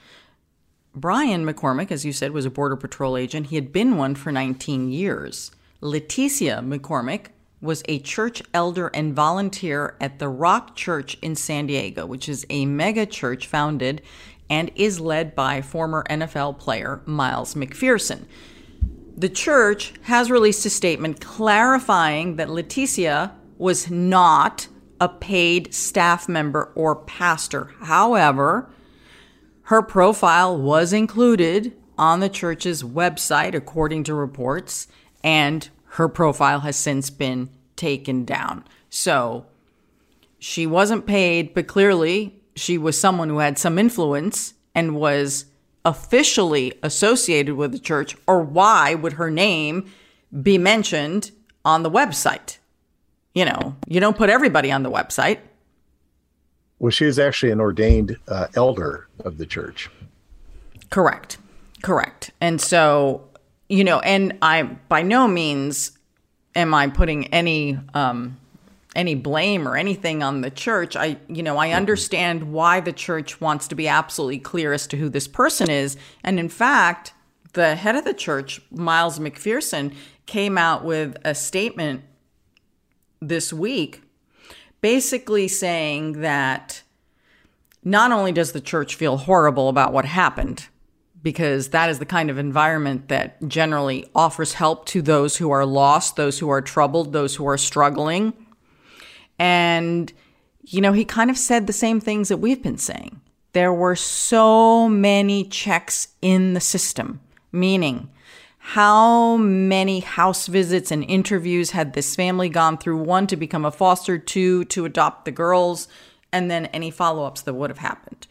Brian 0.93 1.45
McCormick, 1.45 1.91
as 1.91 2.03
you 2.03 2.11
said, 2.11 2.31
was 2.31 2.45
a 2.45 2.49
Border 2.49 2.75
Patrol 2.75 3.15
agent. 3.15 3.47
He 3.47 3.55
had 3.55 3.71
been 3.71 3.95
one 3.95 4.13
for 4.15 4.31
19 4.31 4.91
years. 4.91 5.51
Leticia 5.81 6.59
McCormick 6.61 7.27
was 7.61 7.83
a 7.87 7.99
church 7.99 8.41
elder 8.53 8.87
and 8.87 9.13
volunteer 9.13 9.95
at 10.01 10.19
the 10.19 10.27
Rock 10.27 10.75
Church 10.75 11.17
in 11.21 11.35
San 11.35 11.67
Diego, 11.67 12.05
which 12.05 12.27
is 12.27 12.45
a 12.49 12.65
mega 12.65 13.05
church 13.05 13.47
founded 13.47 14.01
and 14.51 14.69
is 14.75 14.99
led 14.99 15.33
by 15.33 15.61
former 15.61 16.03
NFL 16.09 16.59
player 16.59 17.01
Miles 17.05 17.55
McPherson. 17.55 18.25
The 19.15 19.29
church 19.29 19.93
has 20.03 20.29
released 20.29 20.65
a 20.65 20.69
statement 20.69 21.21
clarifying 21.21 22.35
that 22.35 22.49
Leticia 22.49 23.31
was 23.57 23.89
not 23.89 24.67
a 24.99 25.07
paid 25.07 25.73
staff 25.73 26.27
member 26.27 26.71
or 26.75 26.97
pastor. 26.97 27.71
However, 27.79 28.69
her 29.63 29.81
profile 29.81 30.57
was 30.57 30.91
included 30.91 31.73
on 31.97 32.19
the 32.19 32.29
church's 32.29 32.83
website, 32.83 33.55
according 33.55 34.03
to 34.03 34.13
reports, 34.13 34.87
and 35.23 35.69
her 35.91 36.09
profile 36.09 36.59
has 36.59 36.75
since 36.75 37.09
been 37.09 37.49
taken 37.77 38.25
down. 38.25 38.65
So 38.89 39.45
she 40.39 40.67
wasn't 40.67 41.05
paid, 41.05 41.53
but 41.53 41.67
clearly 41.67 42.40
she 42.61 42.77
was 42.77 42.99
someone 42.99 43.29
who 43.29 43.39
had 43.39 43.57
some 43.57 43.79
influence 43.79 44.53
and 44.75 44.95
was 44.95 45.45
officially 45.83 46.73
associated 46.83 47.55
with 47.55 47.71
the 47.71 47.79
church, 47.79 48.15
or 48.27 48.41
why 48.41 48.93
would 48.93 49.13
her 49.13 49.31
name 49.31 49.91
be 50.41 50.57
mentioned 50.57 51.31
on 51.65 51.83
the 51.83 51.89
website? 51.89 52.59
You 53.33 53.45
know, 53.45 53.75
you 53.87 53.99
don't 53.99 54.15
put 54.15 54.29
everybody 54.29 54.71
on 54.71 54.83
the 54.83 54.91
website. 54.91 55.39
Well, 56.79 56.91
she 56.91 57.05
is 57.05 57.17
actually 57.17 57.51
an 57.51 57.59
ordained 57.59 58.17
uh, 58.27 58.47
elder 58.55 59.07
of 59.23 59.37
the 59.37 59.45
church. 59.45 59.89
Correct. 60.89 61.37
Correct. 61.81 62.31
And 62.41 62.61
so, 62.61 63.27
you 63.69 63.83
know, 63.83 63.99
and 63.99 64.37
I 64.41 64.63
by 64.63 65.01
no 65.01 65.27
means 65.27 65.97
am 66.55 66.73
I 66.73 66.87
putting 66.87 67.27
any 67.27 67.79
um 67.93 68.37
any 68.95 69.15
blame 69.15 69.67
or 69.67 69.77
anything 69.77 70.21
on 70.21 70.41
the 70.41 70.51
church. 70.51 70.95
I 70.95 71.17
you 71.27 71.43
know, 71.43 71.57
I 71.57 71.69
mm-hmm. 71.69 71.77
understand 71.77 72.51
why 72.51 72.79
the 72.79 72.93
church 72.93 73.39
wants 73.39 73.67
to 73.69 73.75
be 73.75 73.87
absolutely 73.87 74.39
clear 74.39 74.73
as 74.73 74.87
to 74.87 74.97
who 74.97 75.09
this 75.09 75.27
person 75.27 75.69
is. 75.69 75.97
And 76.23 76.39
in 76.39 76.49
fact, 76.49 77.13
the 77.53 77.75
head 77.75 77.95
of 77.95 78.05
the 78.05 78.13
church, 78.13 78.61
Miles 78.71 79.19
McPherson, 79.19 79.93
came 80.25 80.57
out 80.57 80.83
with 80.83 81.17
a 81.25 81.35
statement 81.35 82.03
this 83.21 83.53
week 83.53 84.01
basically 84.81 85.47
saying 85.47 86.21
that 86.21 86.81
not 87.83 88.11
only 88.11 88.31
does 88.31 88.51
the 88.51 88.61
church 88.61 88.95
feel 88.95 89.17
horrible 89.17 89.69
about 89.69 89.93
what 89.93 90.05
happened, 90.05 90.67
because 91.21 91.69
that 91.69 91.89
is 91.89 91.99
the 91.99 92.05
kind 92.05 92.29
of 92.29 92.37
environment 92.37 93.07
that 93.07 93.47
generally 93.47 94.09
offers 94.15 94.53
help 94.53 94.85
to 94.87 95.01
those 95.01 95.37
who 95.37 95.51
are 95.51 95.65
lost, 95.65 96.15
those 96.15 96.39
who 96.39 96.49
are 96.49 96.61
troubled, 96.61 97.13
those 97.13 97.35
who 97.35 97.47
are 97.47 97.57
struggling. 97.57 98.33
And, 99.41 100.13
you 100.61 100.81
know, 100.81 100.93
he 100.93 101.03
kind 101.03 101.31
of 101.31 101.37
said 101.37 101.65
the 101.65 101.73
same 101.73 101.99
things 101.99 102.29
that 102.29 102.37
we've 102.37 102.61
been 102.61 102.77
saying. 102.77 103.21
There 103.53 103.73
were 103.73 103.95
so 103.95 104.87
many 104.87 105.45
checks 105.45 106.09
in 106.21 106.53
the 106.53 106.59
system, 106.59 107.21
meaning, 107.51 108.11
how 108.59 109.37
many 109.37 110.01
house 110.01 110.45
visits 110.45 110.91
and 110.91 111.03
interviews 111.03 111.71
had 111.71 111.93
this 111.93 112.15
family 112.15 112.49
gone 112.49 112.77
through? 112.77 112.97
One, 112.97 113.25
to 113.25 113.35
become 113.35 113.65
a 113.65 113.71
foster, 113.71 114.19
two, 114.19 114.63
to 114.65 114.85
adopt 114.85 115.25
the 115.25 115.31
girls, 115.31 115.87
and 116.31 116.51
then 116.51 116.67
any 116.67 116.91
follow 116.91 117.25
ups 117.25 117.41
that 117.41 117.55
would 117.55 117.71
have 117.71 117.79
happened. 117.79 118.27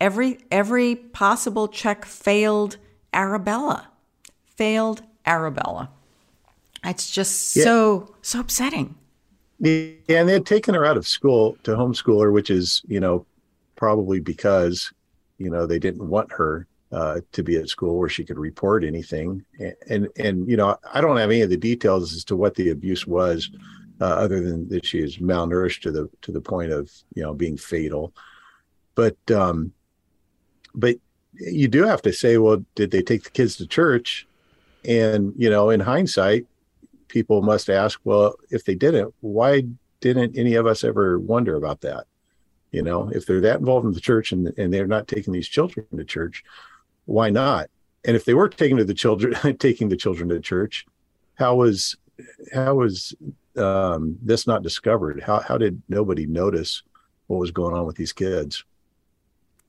Every 0.00 0.38
every 0.50 0.96
possible 0.96 1.68
check 1.68 2.06
failed 2.06 2.78
Arabella. 3.12 3.88
Failed 4.46 5.02
Arabella. 5.26 5.90
It's 6.82 7.10
just 7.10 7.54
yeah. 7.56 7.64
so 7.64 8.14
so 8.22 8.40
upsetting. 8.40 8.94
Yeah, 9.58 9.92
and 10.08 10.28
they 10.28 10.34
had 10.34 10.46
taken 10.46 10.74
her 10.74 10.84
out 10.84 10.96
of 10.96 11.06
school 11.06 11.56
to 11.62 11.72
homeschool 11.72 12.22
her, 12.22 12.30
which 12.30 12.50
is, 12.50 12.82
you 12.86 13.00
know, 13.00 13.26
probably 13.74 14.20
because, 14.20 14.92
you 15.38 15.50
know, 15.50 15.66
they 15.66 15.78
didn't 15.78 16.06
want 16.06 16.30
her 16.32 16.66
uh, 16.92 17.20
to 17.32 17.42
be 17.42 17.56
at 17.56 17.68
school 17.68 17.98
where 17.98 18.08
she 18.08 18.24
could 18.24 18.38
report 18.38 18.84
anything. 18.84 19.44
And, 19.58 19.74
and, 19.88 20.08
and 20.18 20.48
you 20.48 20.56
know, 20.56 20.76
I 20.92 21.00
don't 21.00 21.16
have 21.16 21.30
any 21.30 21.40
of 21.40 21.50
the 21.50 21.56
details 21.56 22.14
as 22.14 22.24
to 22.24 22.36
what 22.36 22.54
the 22.54 22.70
abuse 22.70 23.06
was, 23.06 23.50
uh, 24.00 24.04
other 24.04 24.40
than 24.40 24.68
that 24.68 24.84
she 24.84 24.98
is 24.98 25.18
malnourished 25.18 25.82
to 25.82 25.90
the 25.90 26.10
to 26.22 26.32
the 26.32 26.40
point 26.40 26.72
of 26.72 26.90
you 27.14 27.22
know 27.22 27.32
being 27.34 27.56
fatal. 27.56 28.12
But 28.94 29.16
um, 29.30 29.72
but 30.74 30.96
you 31.34 31.68
do 31.68 31.84
have 31.84 32.02
to 32.02 32.12
say, 32.12 32.38
well, 32.38 32.64
did 32.74 32.90
they 32.90 33.02
take 33.02 33.24
the 33.24 33.30
kids 33.30 33.56
to 33.56 33.66
church? 33.66 34.26
And 34.84 35.32
you 35.36 35.50
know, 35.50 35.70
in 35.70 35.80
hindsight, 35.80 36.46
people 37.08 37.42
must 37.42 37.70
ask, 37.70 38.00
well, 38.04 38.34
if 38.50 38.64
they 38.64 38.74
didn't, 38.74 39.14
why 39.20 39.64
didn't 40.00 40.36
any 40.36 40.54
of 40.54 40.66
us 40.66 40.84
ever 40.84 41.18
wonder 41.18 41.56
about 41.56 41.80
that? 41.82 42.06
You 42.72 42.82
know, 42.82 43.10
if 43.14 43.26
they're 43.26 43.40
that 43.40 43.60
involved 43.60 43.86
in 43.86 43.92
the 43.92 44.00
church 44.00 44.32
and, 44.32 44.52
and 44.58 44.72
they're 44.72 44.86
not 44.86 45.08
taking 45.08 45.32
these 45.32 45.48
children 45.48 45.86
to 45.96 46.04
church, 46.04 46.44
why 47.06 47.30
not? 47.30 47.68
And 48.04 48.16
if 48.16 48.24
they 48.24 48.34
were 48.34 48.48
taking 48.48 48.76
to 48.76 48.84
the 48.84 48.94
children, 48.94 49.56
taking 49.58 49.88
the 49.88 49.96
children 49.96 50.28
to 50.28 50.40
church, 50.40 50.86
how 51.34 51.56
was 51.56 51.96
how 52.52 52.76
was 52.76 53.14
um, 53.56 54.16
this 54.22 54.46
not 54.46 54.62
discovered? 54.62 55.22
How 55.22 55.40
how 55.40 55.58
did 55.58 55.82
nobody 55.88 56.26
notice 56.26 56.82
what 57.26 57.38
was 57.38 57.50
going 57.50 57.74
on 57.74 57.86
with 57.86 57.96
these 57.96 58.12
kids? 58.12 58.64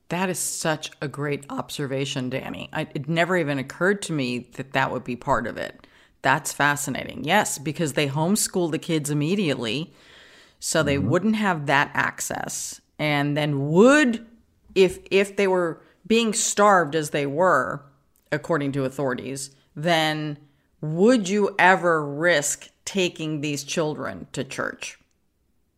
That 0.10 0.30
is 0.30 0.40
such 0.40 0.92
a 1.02 1.08
great 1.08 1.46
observation, 1.50 2.30
Danny. 2.30 2.70
I, 2.72 2.88
it 2.94 3.10
never 3.10 3.36
even 3.36 3.60
occurred 3.60 4.02
to 4.04 4.14
me 4.14 4.50
that 4.54 4.72
that 4.72 4.92
would 4.92 5.04
be 5.04 5.18
part 5.18 5.48
of 5.48 5.58
it. 5.58 5.86
That's 6.28 6.52
fascinating. 6.52 7.24
Yes, 7.24 7.58
because 7.58 7.94
they 7.94 8.10
homeschool 8.10 8.70
the 8.70 8.78
kids 8.78 9.10
immediately, 9.10 9.94
so 10.60 10.84
they 10.84 10.98
mm-hmm. 10.98 11.08
wouldn't 11.08 11.36
have 11.38 11.68
that 11.68 11.90
access, 11.94 12.82
and 13.00 13.38
then 13.38 13.70
would 13.70 14.28
if 14.76 15.00
if 15.10 15.38
they 15.38 15.48
were 15.48 15.82
being 16.06 16.34
starved 16.34 16.96
as 16.96 17.12
they 17.12 17.26
were, 17.26 17.82
according 18.30 18.74
to 18.74 18.84
authorities, 18.84 19.52
then 19.74 20.38
would 20.82 21.30
you 21.30 21.56
ever 21.58 22.06
risk 22.06 22.72
taking 22.84 23.40
these 23.40 23.64
children 23.64 24.28
to 24.34 24.44
church? 24.44 25.00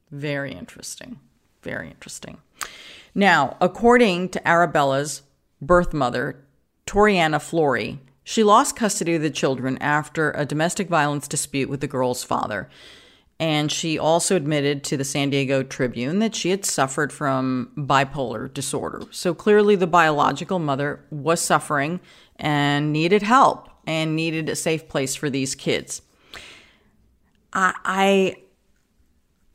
Very 0.10 0.52
interesting. 0.52 1.20
Very 1.62 1.90
interesting. 1.90 2.40
Now, 3.14 3.56
according 3.62 4.30
to 4.30 4.42
Arabella's 4.48 5.22
birth 5.62 5.94
mother, 5.94 6.44
Toriana 6.88 7.40
Flory, 7.40 8.00
she 8.30 8.44
lost 8.44 8.76
custody 8.76 9.16
of 9.16 9.24
the 9.24 9.32
children 9.32 9.76
after 9.80 10.30
a 10.34 10.46
domestic 10.46 10.88
violence 10.88 11.28
dispute 11.28 11.68
with 11.68 11.82
the 11.82 11.88
girl's 11.88 12.24
father. 12.24 12.70
And 13.40 13.72
she 13.72 13.98
also 13.98 14.36
admitted 14.36 14.84
to 14.84 14.98
the 14.98 15.04
San 15.04 15.32
Diego 15.32 15.64
Tribune 15.64 16.20
that 16.20 16.36
she 16.36 16.52
had 16.52 16.64
suffered 16.64 17.12
from 17.12 17.72
bipolar 17.76 18.54
disorder. 18.54 19.02
So 19.10 19.34
clearly, 19.34 19.76
the 19.76 19.88
biological 19.88 20.60
mother 20.60 21.04
was 21.10 21.42
suffering 21.42 22.02
and 22.36 22.94
needed 22.94 23.24
help 23.24 23.68
and 23.88 24.16
needed 24.16 24.48
a 24.48 24.56
safe 24.56 24.88
place 24.88 25.16
for 25.16 25.32
these 25.32 25.56
kids. 25.56 26.04
I, 27.52 27.74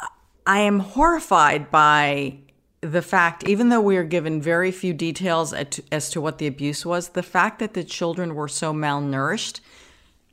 I, 0.00 0.08
I 0.48 0.58
am 0.62 0.80
horrified 0.80 1.70
by 1.70 2.38
the 2.84 3.02
fact, 3.02 3.48
even 3.48 3.70
though 3.70 3.80
we 3.80 3.96
are 3.96 4.04
given 4.04 4.42
very 4.42 4.70
few 4.70 4.92
details 4.92 5.54
as 5.90 6.10
to 6.10 6.20
what 6.20 6.38
the 6.38 6.46
abuse 6.46 6.84
was, 6.84 7.10
the 7.10 7.22
fact 7.22 7.58
that 7.58 7.74
the 7.74 7.84
children 7.84 8.34
were 8.34 8.48
so 8.48 8.72
malnourished, 8.72 9.60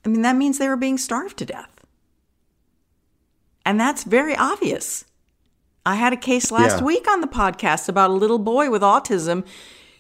I 0.06 0.10
mean, 0.10 0.22
that 0.24 0.36
means 0.36 0.58
they 0.58 0.68
were 0.68 0.76
being 0.76 0.98
starved 0.98 1.38
to 1.38 1.46
death. 1.46 1.70
And 3.66 3.80
that's 3.80 4.04
very 4.04 4.36
obvious. 4.36 5.06
I 5.86 5.96
had 5.96 6.14
a 6.14 6.18
case 6.18 6.52
last 6.52 6.80
yeah. 6.80 6.86
week 6.86 7.08
on 7.08 7.22
the 7.22 7.28
podcast 7.28 7.88
about 7.88 8.10
a 8.10 8.14
little 8.14 8.40
boy 8.40 8.70
with 8.70 8.82
autism 8.82 9.46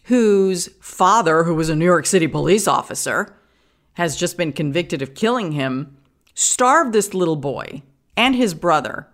whose 0.05 0.67
father, 0.79 1.43
who 1.43 1.55
was 1.55 1.69
a 1.69 1.75
New 1.75 1.85
York 1.85 2.05
City 2.05 2.27
police 2.27 2.67
officer, 2.67 3.35
has 3.93 4.15
just 4.15 4.37
been 4.37 4.51
convicted 4.51 5.01
of 5.01 5.15
killing 5.15 5.53
him, 5.53 5.95
starved 6.33 6.91
this 6.93 7.13
little 7.13 7.35
boy 7.35 7.81
and 8.17 8.35
his 8.35 8.53
brother 8.53 9.07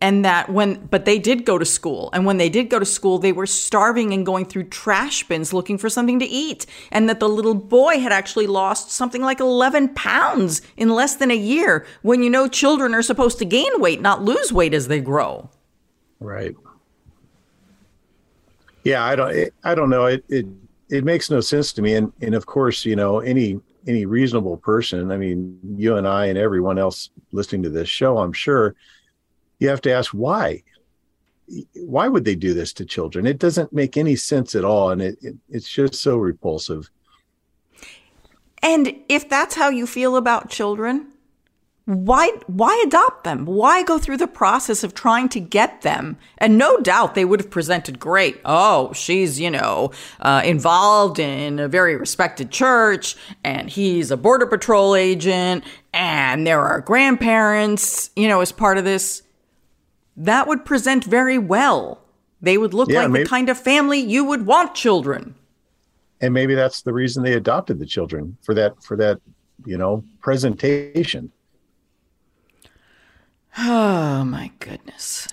and 0.00 0.24
that 0.24 0.48
when 0.48 0.86
but 0.86 1.04
they 1.04 1.18
did 1.18 1.44
go 1.44 1.58
to 1.58 1.64
school. 1.64 2.10
And 2.12 2.24
when 2.24 2.38
they 2.38 2.48
did 2.48 2.70
go 2.70 2.78
to 2.78 2.86
school 2.86 3.18
they 3.18 3.32
were 3.32 3.46
starving 3.46 4.12
and 4.12 4.24
going 4.24 4.44
through 4.44 4.64
trash 4.64 5.24
bins 5.24 5.52
looking 5.52 5.78
for 5.78 5.88
something 5.88 6.18
to 6.18 6.26
eat. 6.26 6.66
And 6.90 7.08
that 7.08 7.20
the 7.20 7.28
little 7.28 7.54
boy 7.54 8.00
had 8.00 8.12
actually 8.12 8.46
lost 8.46 8.90
something 8.90 9.22
like 9.22 9.40
11 9.40 9.90
pounds 9.94 10.62
in 10.76 10.90
less 10.90 11.16
than 11.16 11.30
a 11.30 11.36
year 11.36 11.86
when 12.02 12.22
you 12.22 12.30
know 12.30 12.48
children 12.48 12.94
are 12.94 13.02
supposed 13.02 13.38
to 13.38 13.44
gain 13.44 13.80
weight 13.80 14.00
not 14.00 14.22
lose 14.22 14.52
weight 14.52 14.74
as 14.74 14.88
they 14.88 15.00
grow. 15.00 15.50
Right. 16.18 16.54
Yeah 18.84 19.04
i 19.04 19.14
don't 19.14 19.50
i 19.64 19.74
don't 19.74 19.90
know. 19.90 20.06
It 20.06 20.24
it 20.28 20.46
it 20.88 21.04
makes 21.04 21.30
no 21.30 21.40
sense 21.40 21.72
to 21.74 21.82
me. 21.82 21.94
And 21.94 22.12
and 22.22 22.34
of 22.34 22.46
course 22.46 22.84
you 22.84 22.96
know 22.96 23.20
any 23.20 23.60
any 23.86 24.04
reasonable 24.04 24.58
person 24.58 25.10
i 25.10 25.16
mean 25.16 25.58
you 25.76 25.96
and 25.96 26.06
i 26.06 26.26
and 26.26 26.36
everyone 26.36 26.78
else 26.78 27.08
listening 27.32 27.62
to 27.62 27.70
this 27.70 27.88
show 27.88 28.18
i'm 28.18 28.32
sure 28.32 28.74
you 29.60 29.68
have 29.68 29.80
to 29.82 29.92
ask 29.92 30.10
why. 30.10 30.62
Why 31.74 32.08
would 32.08 32.24
they 32.24 32.34
do 32.34 32.54
this 32.54 32.72
to 32.74 32.84
children? 32.84 33.26
It 33.26 33.38
doesn't 33.38 33.72
make 33.72 33.96
any 33.96 34.16
sense 34.16 34.54
at 34.54 34.64
all 34.64 34.90
and 34.90 35.00
it, 35.02 35.18
it, 35.22 35.36
it's 35.48 35.68
just 35.68 35.94
so 35.94 36.16
repulsive. 36.16 36.90
And 38.62 38.94
if 39.08 39.28
that's 39.28 39.54
how 39.54 39.68
you 39.68 39.86
feel 39.86 40.16
about 40.16 40.50
children 40.50 41.06
why 41.90 42.30
why 42.46 42.80
adopt 42.86 43.24
them? 43.24 43.46
Why 43.46 43.82
go 43.82 43.98
through 43.98 44.18
the 44.18 44.28
process 44.28 44.84
of 44.84 44.94
trying 44.94 45.28
to 45.30 45.40
get 45.40 45.82
them? 45.82 46.18
And 46.38 46.56
no 46.56 46.78
doubt 46.78 47.14
they 47.14 47.24
would 47.24 47.40
have 47.40 47.50
presented 47.50 47.98
great. 47.98 48.40
Oh 48.44 48.92
she's 48.92 49.40
you 49.40 49.50
know 49.50 49.90
uh, 50.20 50.42
involved 50.44 51.18
in 51.18 51.58
a 51.58 51.68
very 51.68 51.96
respected 51.96 52.50
church 52.50 53.16
and 53.42 53.68
he's 53.68 54.10
a 54.10 54.16
border 54.16 54.46
patrol 54.46 54.94
agent 54.94 55.64
and 55.92 56.46
there 56.46 56.60
are 56.60 56.80
grandparents 56.80 58.10
you 58.14 58.28
know 58.28 58.40
as 58.40 58.52
part 58.52 58.78
of 58.78 58.84
this 58.84 59.22
that 60.20 60.46
would 60.46 60.64
present 60.64 61.04
very 61.04 61.38
well. 61.38 62.00
They 62.42 62.58
would 62.58 62.74
look 62.74 62.90
yeah, 62.90 63.02
like 63.02 63.10
maybe, 63.10 63.24
the 63.24 63.28
kind 63.28 63.48
of 63.48 63.58
family 63.58 63.98
you 63.98 64.24
would 64.24 64.46
want 64.46 64.74
children. 64.74 65.34
And 66.20 66.34
maybe 66.34 66.54
that's 66.54 66.82
the 66.82 66.92
reason 66.92 67.22
they 67.22 67.32
adopted 67.32 67.78
the 67.78 67.86
children 67.86 68.36
for 68.42 68.54
that 68.54 68.82
for 68.82 68.96
that, 68.96 69.18
you 69.64 69.78
know, 69.78 70.04
presentation. 70.20 71.32
Oh 73.58 74.24
my 74.26 74.52
goodness. 74.58 75.28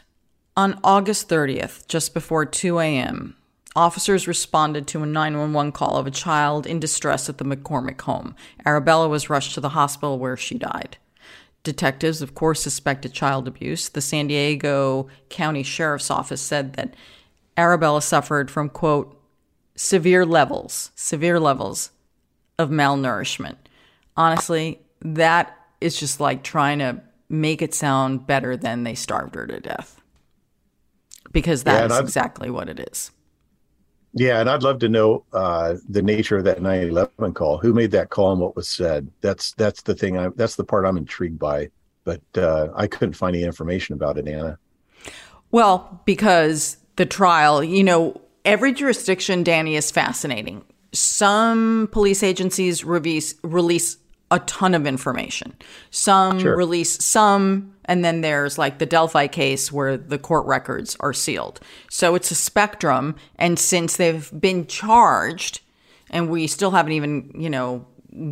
On 0.55 0.79
August 0.83 1.29
30th, 1.29 1.88
just 1.88 2.13
before 2.13 2.45
2 2.45 2.79
a.m., 2.79 3.35
officers 3.75 4.27
responded 4.27 4.88
to 4.88 5.03
a 5.03 5.05
911 5.05 5.71
call 5.71 5.97
of 5.97 6.07
a 6.07 6.11
child 6.11 6.65
in 6.65 6.79
distress 6.79 7.29
at 7.29 7.38
the 7.38 7.45
McCormick 7.45 8.01
home. 8.01 8.35
Arabella 8.65 9.07
was 9.07 9.29
rushed 9.29 9.53
to 9.53 9.61
the 9.61 9.69
hospital 9.69 10.17
where 10.17 10.35
she 10.35 10.57
died. 10.57 10.97
Detectives, 11.63 12.21
of 12.21 12.33
course, 12.33 12.61
suspected 12.61 13.13
child 13.13 13.47
abuse. 13.47 13.89
The 13.89 14.01
San 14.01 14.27
Diego 14.27 15.07
County 15.29 15.63
Sheriff's 15.63 16.09
Office 16.09 16.41
said 16.41 16.73
that 16.73 16.95
Arabella 17.57 18.01
suffered 18.01 18.49
from, 18.49 18.69
quote, 18.69 19.19
severe 19.75 20.25
levels, 20.25 20.91
severe 20.95 21.39
levels 21.39 21.91
of 22.57 22.69
malnourishment. 22.69 23.57
Honestly, 24.15 24.79
that 25.01 25.55
is 25.81 25.99
just 25.99 26.19
like 26.19 26.43
trying 26.43 26.79
to 26.79 27.01
make 27.29 27.61
it 27.61 27.73
sound 27.73 28.25
better 28.25 28.57
than 28.57 28.83
they 28.83 28.95
starved 28.95 29.35
her 29.35 29.45
to 29.45 29.59
death. 29.59 30.01
Because 31.31 31.63
that 31.63 31.89
yeah, 31.89 31.95
is 31.95 31.99
exactly 32.01 32.49
what 32.49 32.69
it 32.69 32.79
is. 32.91 33.11
Yeah, 34.13 34.39
and 34.39 34.49
I'd 34.49 34.63
love 34.63 34.79
to 34.79 34.89
know 34.89 35.25
uh, 35.33 35.75
the 35.87 36.01
nature 36.01 36.37
of 36.37 36.43
that 36.45 36.61
911 36.61 37.33
call. 37.33 37.57
Who 37.57 37.73
made 37.73 37.91
that 37.91 38.09
call 38.09 38.31
and 38.31 38.41
what 38.41 38.55
was 38.55 38.67
said? 38.67 39.09
That's 39.21 39.53
that's 39.53 39.81
the 39.83 39.93
thing. 39.93 40.17
I 40.17 40.29
that's 40.29 40.55
the 40.55 40.63
part 40.63 40.85
I'm 40.85 40.97
intrigued 40.97 41.39
by. 41.39 41.69
But 42.03 42.21
uh, 42.37 42.69
I 42.73 42.87
couldn't 42.87 43.15
find 43.15 43.35
any 43.35 43.43
information 43.43 43.93
about 43.93 44.17
it, 44.17 44.27
Ana. 44.27 44.57
Well, 45.51 46.01
because 46.05 46.77
the 46.95 47.05
trial, 47.05 47.63
you 47.63 47.83
know, 47.83 48.21
every 48.45 48.73
jurisdiction, 48.73 49.43
Danny, 49.43 49.75
is 49.75 49.91
fascinating. 49.91 50.63
Some 50.93 51.89
police 51.91 52.23
agencies 52.23 52.85
release 52.85 53.35
release 53.43 53.97
a 54.31 54.39
ton 54.39 54.73
of 54.73 54.85
information. 54.85 55.55
Some 55.89 56.39
sure. 56.39 56.55
release 56.55 57.03
some, 57.03 57.73
and 57.88 58.03
then 58.03 58.21
there's 58.21 58.57
like 58.57 58.79
the 58.79 58.85
Delphi 58.85 59.27
case 59.27 59.71
where 59.71 59.97
the 59.97 60.17
court 60.17 60.45
records 60.45 60.97
are 60.99 61.13
sealed. 61.13 61.59
So 61.89 62.15
it's 62.15 62.31
a 62.31 62.35
spectrum. 62.35 63.15
And 63.38 63.57
since 63.57 63.97
they've 63.97 64.29
been 64.39 64.67
charged, 64.67 65.61
and 66.09 66.29
we 66.29 66.47
still 66.47 66.71
haven't 66.71 66.93
even, 66.93 67.31
you 67.35 67.49
know, 67.49 67.85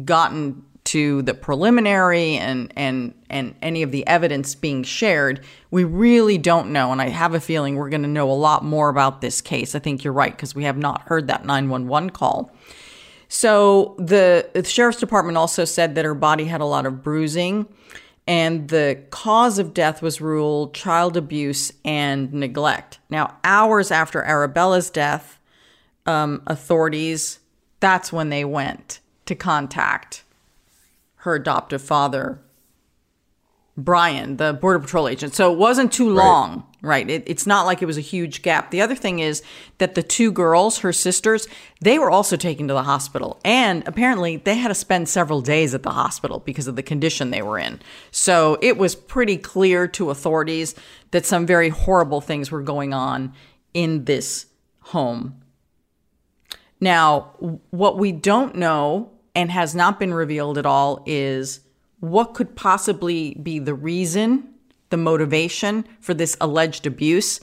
gotten 0.03 0.63
to 0.85 1.23
the 1.23 1.33
preliminary 1.33 2.35
and 2.35 2.71
and 2.75 3.13
and 3.29 3.55
any 3.61 3.81
of 3.81 3.91
the 3.91 4.05
evidence 4.07 4.53
being 4.53 4.83
shared, 4.83 5.43
we 5.71 5.83
really 5.83 6.37
don't 6.37 6.71
know. 6.71 6.91
And 6.91 7.01
I 7.01 7.09
have 7.09 7.33
a 7.33 7.39
feeling 7.39 7.75
we're 7.75 7.89
going 7.89 8.03
to 8.03 8.07
know 8.07 8.29
a 8.29 8.33
lot 8.33 8.63
more 8.63 8.89
about 8.89 9.21
this 9.21 9.41
case. 9.41 9.73
I 9.73 9.79
think 9.79 10.03
you're 10.03 10.13
right 10.13 10.31
because 10.31 10.53
we 10.53 10.63
have 10.65 10.77
not 10.77 11.01
heard 11.03 11.27
that 11.27 11.45
911 11.45 12.11
call. 12.11 12.51
So 13.27 13.95
the, 13.97 14.47
the 14.53 14.63
sheriff's 14.63 14.99
department 14.99 15.35
also 15.37 15.65
said 15.65 15.95
that 15.95 16.05
her 16.05 16.13
body 16.13 16.45
had 16.45 16.61
a 16.61 16.65
lot 16.65 16.85
of 16.85 17.01
bruising 17.01 17.67
and 18.27 18.69
the 18.69 19.03
cause 19.11 19.59
of 19.59 19.73
death 19.73 20.01
was 20.01 20.21
ruled 20.21 20.73
child 20.73 21.15
abuse 21.15 21.71
and 21.83 22.33
neglect. 22.33 22.99
Now, 23.09 23.37
hours 23.43 23.91
after 23.91 24.23
Arabella's 24.23 24.89
death, 24.89 25.39
um, 26.05 26.41
authorities, 26.47 27.39
that's 27.79 28.11
when 28.11 28.29
they 28.29 28.43
went 28.43 28.99
to 29.25 29.35
contact 29.35 30.23
her 31.17 31.35
adoptive 31.35 31.81
father, 31.81 32.39
Brian, 33.77 34.37
the 34.37 34.53
Border 34.53 34.79
Patrol 34.79 35.09
agent. 35.09 35.35
So 35.35 35.51
it 35.51 35.57
wasn't 35.57 35.91
too 35.91 36.09
long, 36.09 36.65
right? 36.81 37.05
right? 37.05 37.09
It, 37.09 37.23
it's 37.25 37.45
not 37.45 37.65
like 37.65 37.81
it 37.81 37.85
was 37.85 37.97
a 37.97 38.01
huge 38.01 38.41
gap. 38.41 38.71
The 38.71 38.79
other 38.79 38.95
thing 38.95 39.19
is 39.19 39.43
that 39.79 39.95
the 39.95 40.03
two 40.03 40.31
girls, 40.31 40.77
her 40.79 40.93
sisters, 40.93 41.45
they 41.81 41.99
were 41.99 42.09
also 42.09 42.37
taken 42.37 42.69
to 42.69 42.73
the 42.73 42.83
hospital. 42.83 43.37
And 43.43 43.85
apparently 43.85 44.37
they 44.37 44.55
had 44.55 44.69
to 44.69 44.75
spend 44.75 45.09
several 45.09 45.41
days 45.41 45.73
at 45.73 45.83
the 45.83 45.91
hospital 45.91 46.39
because 46.39 46.67
of 46.67 46.77
the 46.77 46.83
condition 46.83 47.31
they 47.31 47.41
were 47.41 47.59
in. 47.59 47.81
So 48.11 48.57
it 48.61 48.77
was 48.77 48.95
pretty 48.95 49.37
clear 49.37 49.89
to 49.89 50.09
authorities 50.09 50.73
that 51.11 51.25
some 51.25 51.45
very 51.45 51.69
horrible 51.69 52.21
things 52.21 52.51
were 52.51 52.61
going 52.61 52.93
on 52.93 53.33
in 53.73 54.05
this 54.05 54.45
home. 54.79 55.41
Now, 56.79 57.33
what 57.71 57.97
we 57.97 58.13
don't 58.13 58.55
know 58.55 59.11
and 59.33 59.51
has 59.51 59.75
not 59.75 59.99
been 59.99 60.13
revealed 60.13 60.57
at 60.57 60.65
all 60.65 61.03
is 61.05 61.59
what 62.11 62.33
could 62.33 62.55
possibly 62.55 63.33
be 63.35 63.59
the 63.59 63.73
reason, 63.73 64.49
the 64.89 64.97
motivation 64.97 65.85
for 65.99 66.13
this 66.13 66.37
alleged 66.39 66.85
abuse. 66.85 67.39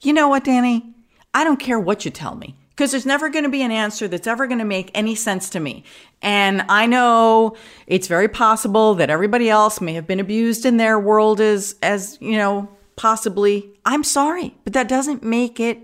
You 0.00 0.12
know 0.12 0.28
what, 0.28 0.44
Danny? 0.44 0.94
I 1.34 1.44
don't 1.44 1.60
care 1.60 1.78
what 1.78 2.04
you 2.04 2.10
tell 2.10 2.34
me 2.34 2.56
because 2.70 2.90
there's 2.90 3.06
never 3.06 3.28
going 3.28 3.44
to 3.44 3.50
be 3.50 3.62
an 3.62 3.70
answer 3.70 4.06
that's 4.06 4.26
ever 4.26 4.46
going 4.46 4.58
to 4.58 4.64
make 4.64 4.90
any 4.94 5.14
sense 5.14 5.48
to 5.50 5.60
me. 5.60 5.84
And 6.20 6.62
I 6.68 6.86
know 6.86 7.56
it's 7.86 8.06
very 8.06 8.28
possible 8.28 8.94
that 8.96 9.10
everybody 9.10 9.48
else 9.48 9.80
may 9.80 9.94
have 9.94 10.06
been 10.06 10.20
abused 10.20 10.66
in 10.66 10.76
their 10.76 10.98
world 10.98 11.40
as 11.40 11.74
as, 11.82 12.18
you 12.20 12.36
know, 12.36 12.68
possibly. 12.96 13.70
I'm 13.84 14.04
sorry, 14.04 14.54
but 14.64 14.72
that 14.74 14.88
doesn't 14.88 15.22
make 15.22 15.58
it 15.60 15.78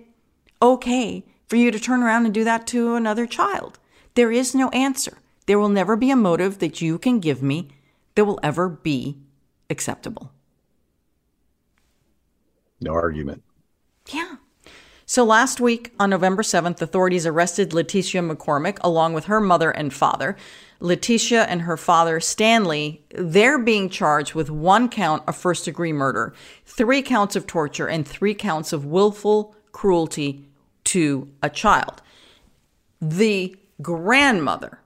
okay 0.60 1.24
for 1.46 1.56
you 1.56 1.70
to 1.70 1.78
turn 1.78 2.02
around 2.02 2.24
and 2.24 2.34
do 2.34 2.44
that 2.44 2.66
to 2.68 2.94
another 2.94 3.26
child. 3.26 3.78
There 4.14 4.32
is 4.32 4.54
no 4.54 4.68
answer. 4.70 5.18
There 5.46 5.58
will 5.58 5.68
never 5.68 5.96
be 5.96 6.10
a 6.10 6.16
motive 6.16 6.58
that 6.58 6.80
you 6.80 6.98
can 6.98 7.20
give 7.20 7.42
me 7.42 7.68
that 8.14 8.24
will 8.24 8.40
ever 8.42 8.68
be 8.68 9.18
acceptable. 9.70 10.32
No 12.80 12.92
argument. 12.92 13.42
Yeah. 14.08 14.36
So 15.06 15.24
last 15.24 15.60
week, 15.60 15.92
on 16.00 16.10
November 16.10 16.42
7th, 16.42 16.80
authorities 16.80 17.26
arrested 17.26 17.70
Leticia 17.70 18.28
McCormick 18.28 18.78
along 18.80 19.12
with 19.12 19.26
her 19.26 19.40
mother 19.40 19.70
and 19.70 19.92
father. 19.92 20.36
Leticia 20.80 21.44
and 21.48 21.62
her 21.62 21.76
father, 21.76 22.18
Stanley, 22.18 23.04
they're 23.10 23.58
being 23.58 23.88
charged 23.88 24.34
with 24.34 24.50
one 24.50 24.88
count 24.88 25.22
of 25.28 25.36
first 25.36 25.64
degree 25.64 25.92
murder, 25.92 26.34
three 26.64 27.02
counts 27.02 27.36
of 27.36 27.46
torture, 27.46 27.86
and 27.86 28.06
three 28.06 28.34
counts 28.34 28.72
of 28.72 28.84
willful 28.84 29.54
cruelty 29.70 30.48
to 30.84 31.28
a 31.42 31.50
child. 31.50 32.02
The 33.00 33.54
grandmother 33.80 34.80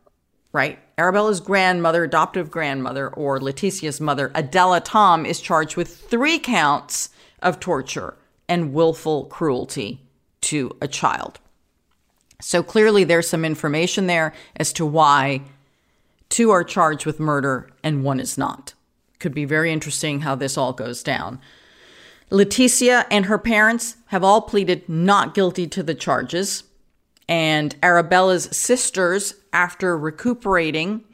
right? 0.56 0.78
Arabella's 0.98 1.40
grandmother, 1.40 2.04
adoptive 2.04 2.50
grandmother, 2.50 3.08
or 3.08 3.38
Leticia's 3.38 4.00
mother, 4.00 4.32
Adela 4.34 4.80
Tom, 4.80 5.26
is 5.26 5.42
charged 5.42 5.76
with 5.76 5.94
three 5.94 6.38
counts 6.38 7.10
of 7.42 7.60
torture 7.60 8.16
and 8.48 8.72
willful 8.72 9.26
cruelty 9.26 10.00
to 10.40 10.74
a 10.80 10.88
child. 10.88 11.38
So 12.40 12.62
clearly, 12.62 13.04
there's 13.04 13.28
some 13.28 13.44
information 13.44 14.06
there 14.06 14.32
as 14.56 14.72
to 14.74 14.86
why 14.86 15.42
two 16.30 16.50
are 16.50 16.64
charged 16.64 17.04
with 17.04 17.20
murder 17.20 17.70
and 17.82 18.02
one 18.02 18.20
is 18.20 18.38
not. 18.38 18.72
Could 19.18 19.34
be 19.34 19.44
very 19.44 19.72
interesting 19.72 20.20
how 20.20 20.34
this 20.34 20.56
all 20.56 20.72
goes 20.72 21.02
down. 21.02 21.40
Leticia 22.30 23.06
and 23.10 23.26
her 23.26 23.38
parents 23.38 23.96
have 24.06 24.24
all 24.24 24.40
pleaded 24.40 24.88
not 24.88 25.34
guilty 25.34 25.66
to 25.68 25.82
the 25.82 25.94
charges 25.94 26.64
and 27.28 27.74
Arabella's 27.82 28.44
sisters, 28.56 29.34
after 29.52 29.96
recuperating, 29.98 31.04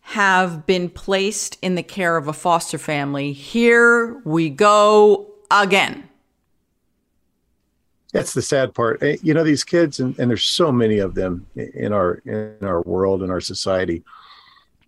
have 0.00 0.66
been 0.66 0.88
placed 0.88 1.58
in 1.62 1.74
the 1.74 1.82
care 1.82 2.16
of 2.16 2.28
a 2.28 2.32
foster 2.32 2.78
family. 2.78 3.32
Here 3.32 4.20
we 4.24 4.50
go 4.50 5.30
again. 5.50 6.08
That's 8.12 8.32
the 8.32 8.42
sad 8.42 8.74
part. 8.74 9.02
Eh, 9.02 9.16
you 9.22 9.34
know, 9.34 9.42
these 9.42 9.64
kids, 9.64 9.98
and, 9.98 10.16
and 10.20 10.30
there's 10.30 10.44
so 10.44 10.70
many 10.70 10.98
of 10.98 11.14
them 11.14 11.46
in 11.56 11.92
our 11.92 12.22
in 12.26 12.58
our 12.62 12.82
world 12.82 13.22
in 13.24 13.30
our 13.30 13.40
society, 13.40 14.04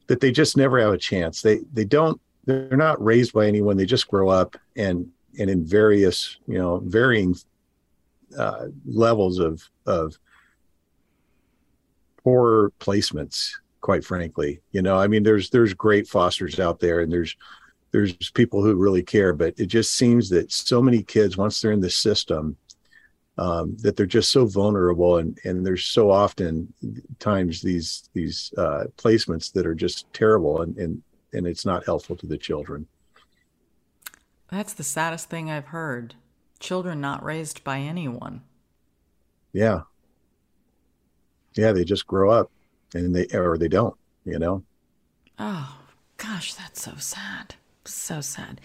that 0.06 0.20
they 0.20 0.30
just 0.30 0.56
never 0.56 0.78
have 0.78 0.92
a 0.92 0.98
chance. 0.98 1.42
They 1.42 1.60
they 1.72 1.84
don't. 1.84 2.20
They're 2.44 2.76
not 2.76 3.04
raised 3.04 3.32
by 3.32 3.48
anyone. 3.48 3.76
They 3.76 3.86
just 3.86 4.06
grow 4.06 4.28
up 4.28 4.56
and 4.76 5.10
and 5.40 5.50
in 5.50 5.64
various 5.64 6.36
you 6.46 6.58
know 6.58 6.78
varying 6.84 7.34
uh, 8.38 8.66
levels 8.84 9.40
of 9.40 9.68
of 9.86 10.16
poor 12.26 12.72
placements 12.80 13.52
quite 13.80 14.04
frankly. 14.04 14.60
You 14.72 14.82
know 14.82 14.98
i 14.98 15.06
mean 15.06 15.22
there's 15.22 15.48
there's 15.50 15.72
great 15.72 16.08
fosters 16.08 16.58
out 16.58 16.80
there 16.80 16.98
and 16.98 17.12
there's 17.12 17.36
there's 17.92 18.14
people 18.32 18.60
who 18.60 18.74
really 18.74 19.04
care 19.04 19.32
but 19.32 19.54
it 19.56 19.66
just 19.66 19.92
seems 19.92 20.28
that 20.30 20.50
so 20.50 20.82
many 20.82 21.04
kids 21.04 21.36
once 21.36 21.60
they're 21.60 21.70
in 21.70 21.80
the 21.80 21.88
system 21.88 22.56
um, 23.38 23.76
that 23.82 23.94
they're 23.96 24.06
just 24.06 24.32
so 24.32 24.44
vulnerable 24.44 25.18
and 25.18 25.38
and 25.44 25.64
there's 25.64 25.84
so 25.84 26.10
often 26.10 26.72
times 27.20 27.62
these 27.62 28.10
these 28.12 28.52
uh, 28.58 28.86
placements 28.96 29.52
that 29.52 29.64
are 29.64 29.74
just 29.74 30.12
terrible 30.12 30.62
and 30.62 30.76
and 30.78 31.00
and 31.32 31.46
it's 31.46 31.64
not 31.64 31.84
helpful 31.84 32.16
to 32.16 32.26
the 32.26 32.38
children. 32.38 32.88
That's 34.50 34.72
the 34.72 34.82
saddest 34.82 35.30
thing 35.30 35.48
i've 35.48 35.66
heard. 35.66 36.16
Children 36.58 37.00
not 37.00 37.22
raised 37.22 37.62
by 37.62 37.78
anyone. 37.78 38.42
Yeah 39.52 39.82
yeah, 41.56 41.72
they 41.72 41.84
just 41.84 42.06
grow 42.06 42.30
up 42.30 42.50
and 42.94 43.14
they 43.14 43.26
or 43.36 43.58
they 43.58 43.68
don't, 43.68 43.96
you 44.24 44.38
know. 44.38 44.62
Oh 45.38 45.78
gosh, 46.16 46.54
that's 46.54 46.82
so 46.82 46.92
sad. 46.98 47.54
So 47.84 48.20
sad. 48.20 48.60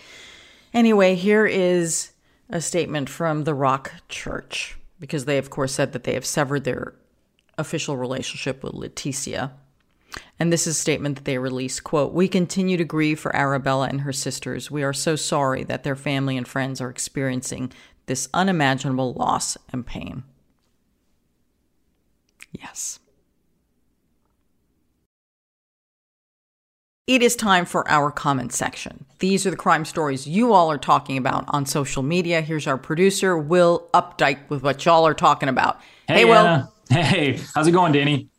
Anyway, 0.74 1.16
here 1.16 1.46
is 1.46 2.12
a 2.50 2.62
statement 2.62 3.10
from 3.10 3.44
the 3.44 3.54
Rock 3.54 3.94
Church 4.10 4.78
because 5.00 5.26
they 5.26 5.38
of 5.38 5.50
course 5.50 5.74
said 5.74 5.94
that 5.94 6.04
they 6.04 6.14
have 6.14 6.26
severed 6.26 6.64
their 6.64 6.96
official 7.58 7.98
relationship 7.98 8.64
with 8.64 8.74
Leticia. 8.74 9.52
And 10.38 10.52
this 10.52 10.68
is 10.68 10.76
a 10.76 10.80
statement 10.80 11.16
that 11.16 11.26
they 11.26 11.38
released, 11.38 11.84
quote, 11.84 12.14
"We 12.14 12.28
continue 12.28 12.76
to 12.76 12.84
grieve 12.84 13.20
for 13.20 13.34
Arabella 13.36 13.88
and 13.88 14.02
her 14.02 14.12
sisters. 14.12 14.70
We 14.70 14.84
are 14.84 14.94
so 14.94 15.16
sorry 15.16 15.64
that 15.64 15.84
their 15.84 15.96
family 15.96 16.36
and 16.36 16.48
friends 16.48 16.82
are 16.82 16.89
experiencing 16.89 17.72
this 18.08 18.28
unimaginable 18.34 19.14
loss 19.14 19.58
and 19.72 19.86
pain." 19.86 20.24
Yes. 22.52 22.99
It 27.08 27.22
is 27.22 27.36
time 27.36 27.66
for 27.66 27.89
our 27.89 28.12
comment 28.12 28.54
section. 28.54 29.06
These 29.20 29.45
are 29.45 29.49
the 29.49 29.58
crime 29.58 29.86
stories 29.86 30.28
you 30.28 30.54
all 30.54 30.72
are 30.72 30.78
talking 30.78 31.18
about 31.18 31.45
on 31.49 31.66
social 31.66 32.04
media. 32.04 32.41
Here's 32.41 32.68
our 32.68 32.78
producer, 32.78 33.38
Will 33.38 33.89
Updike, 33.93 34.49
with 34.49 34.64
what 34.64 34.86
y'all 34.86 35.06
are 35.06 35.14
talking 35.14 35.49
about. 35.49 35.82
Hey, 36.08 36.20
hey 36.20 36.26
Will. 36.26 36.74
Hey, 36.89 37.39
how's 37.54 37.68
it 37.68 37.72
going, 37.72 37.91
Danny? 37.91 38.30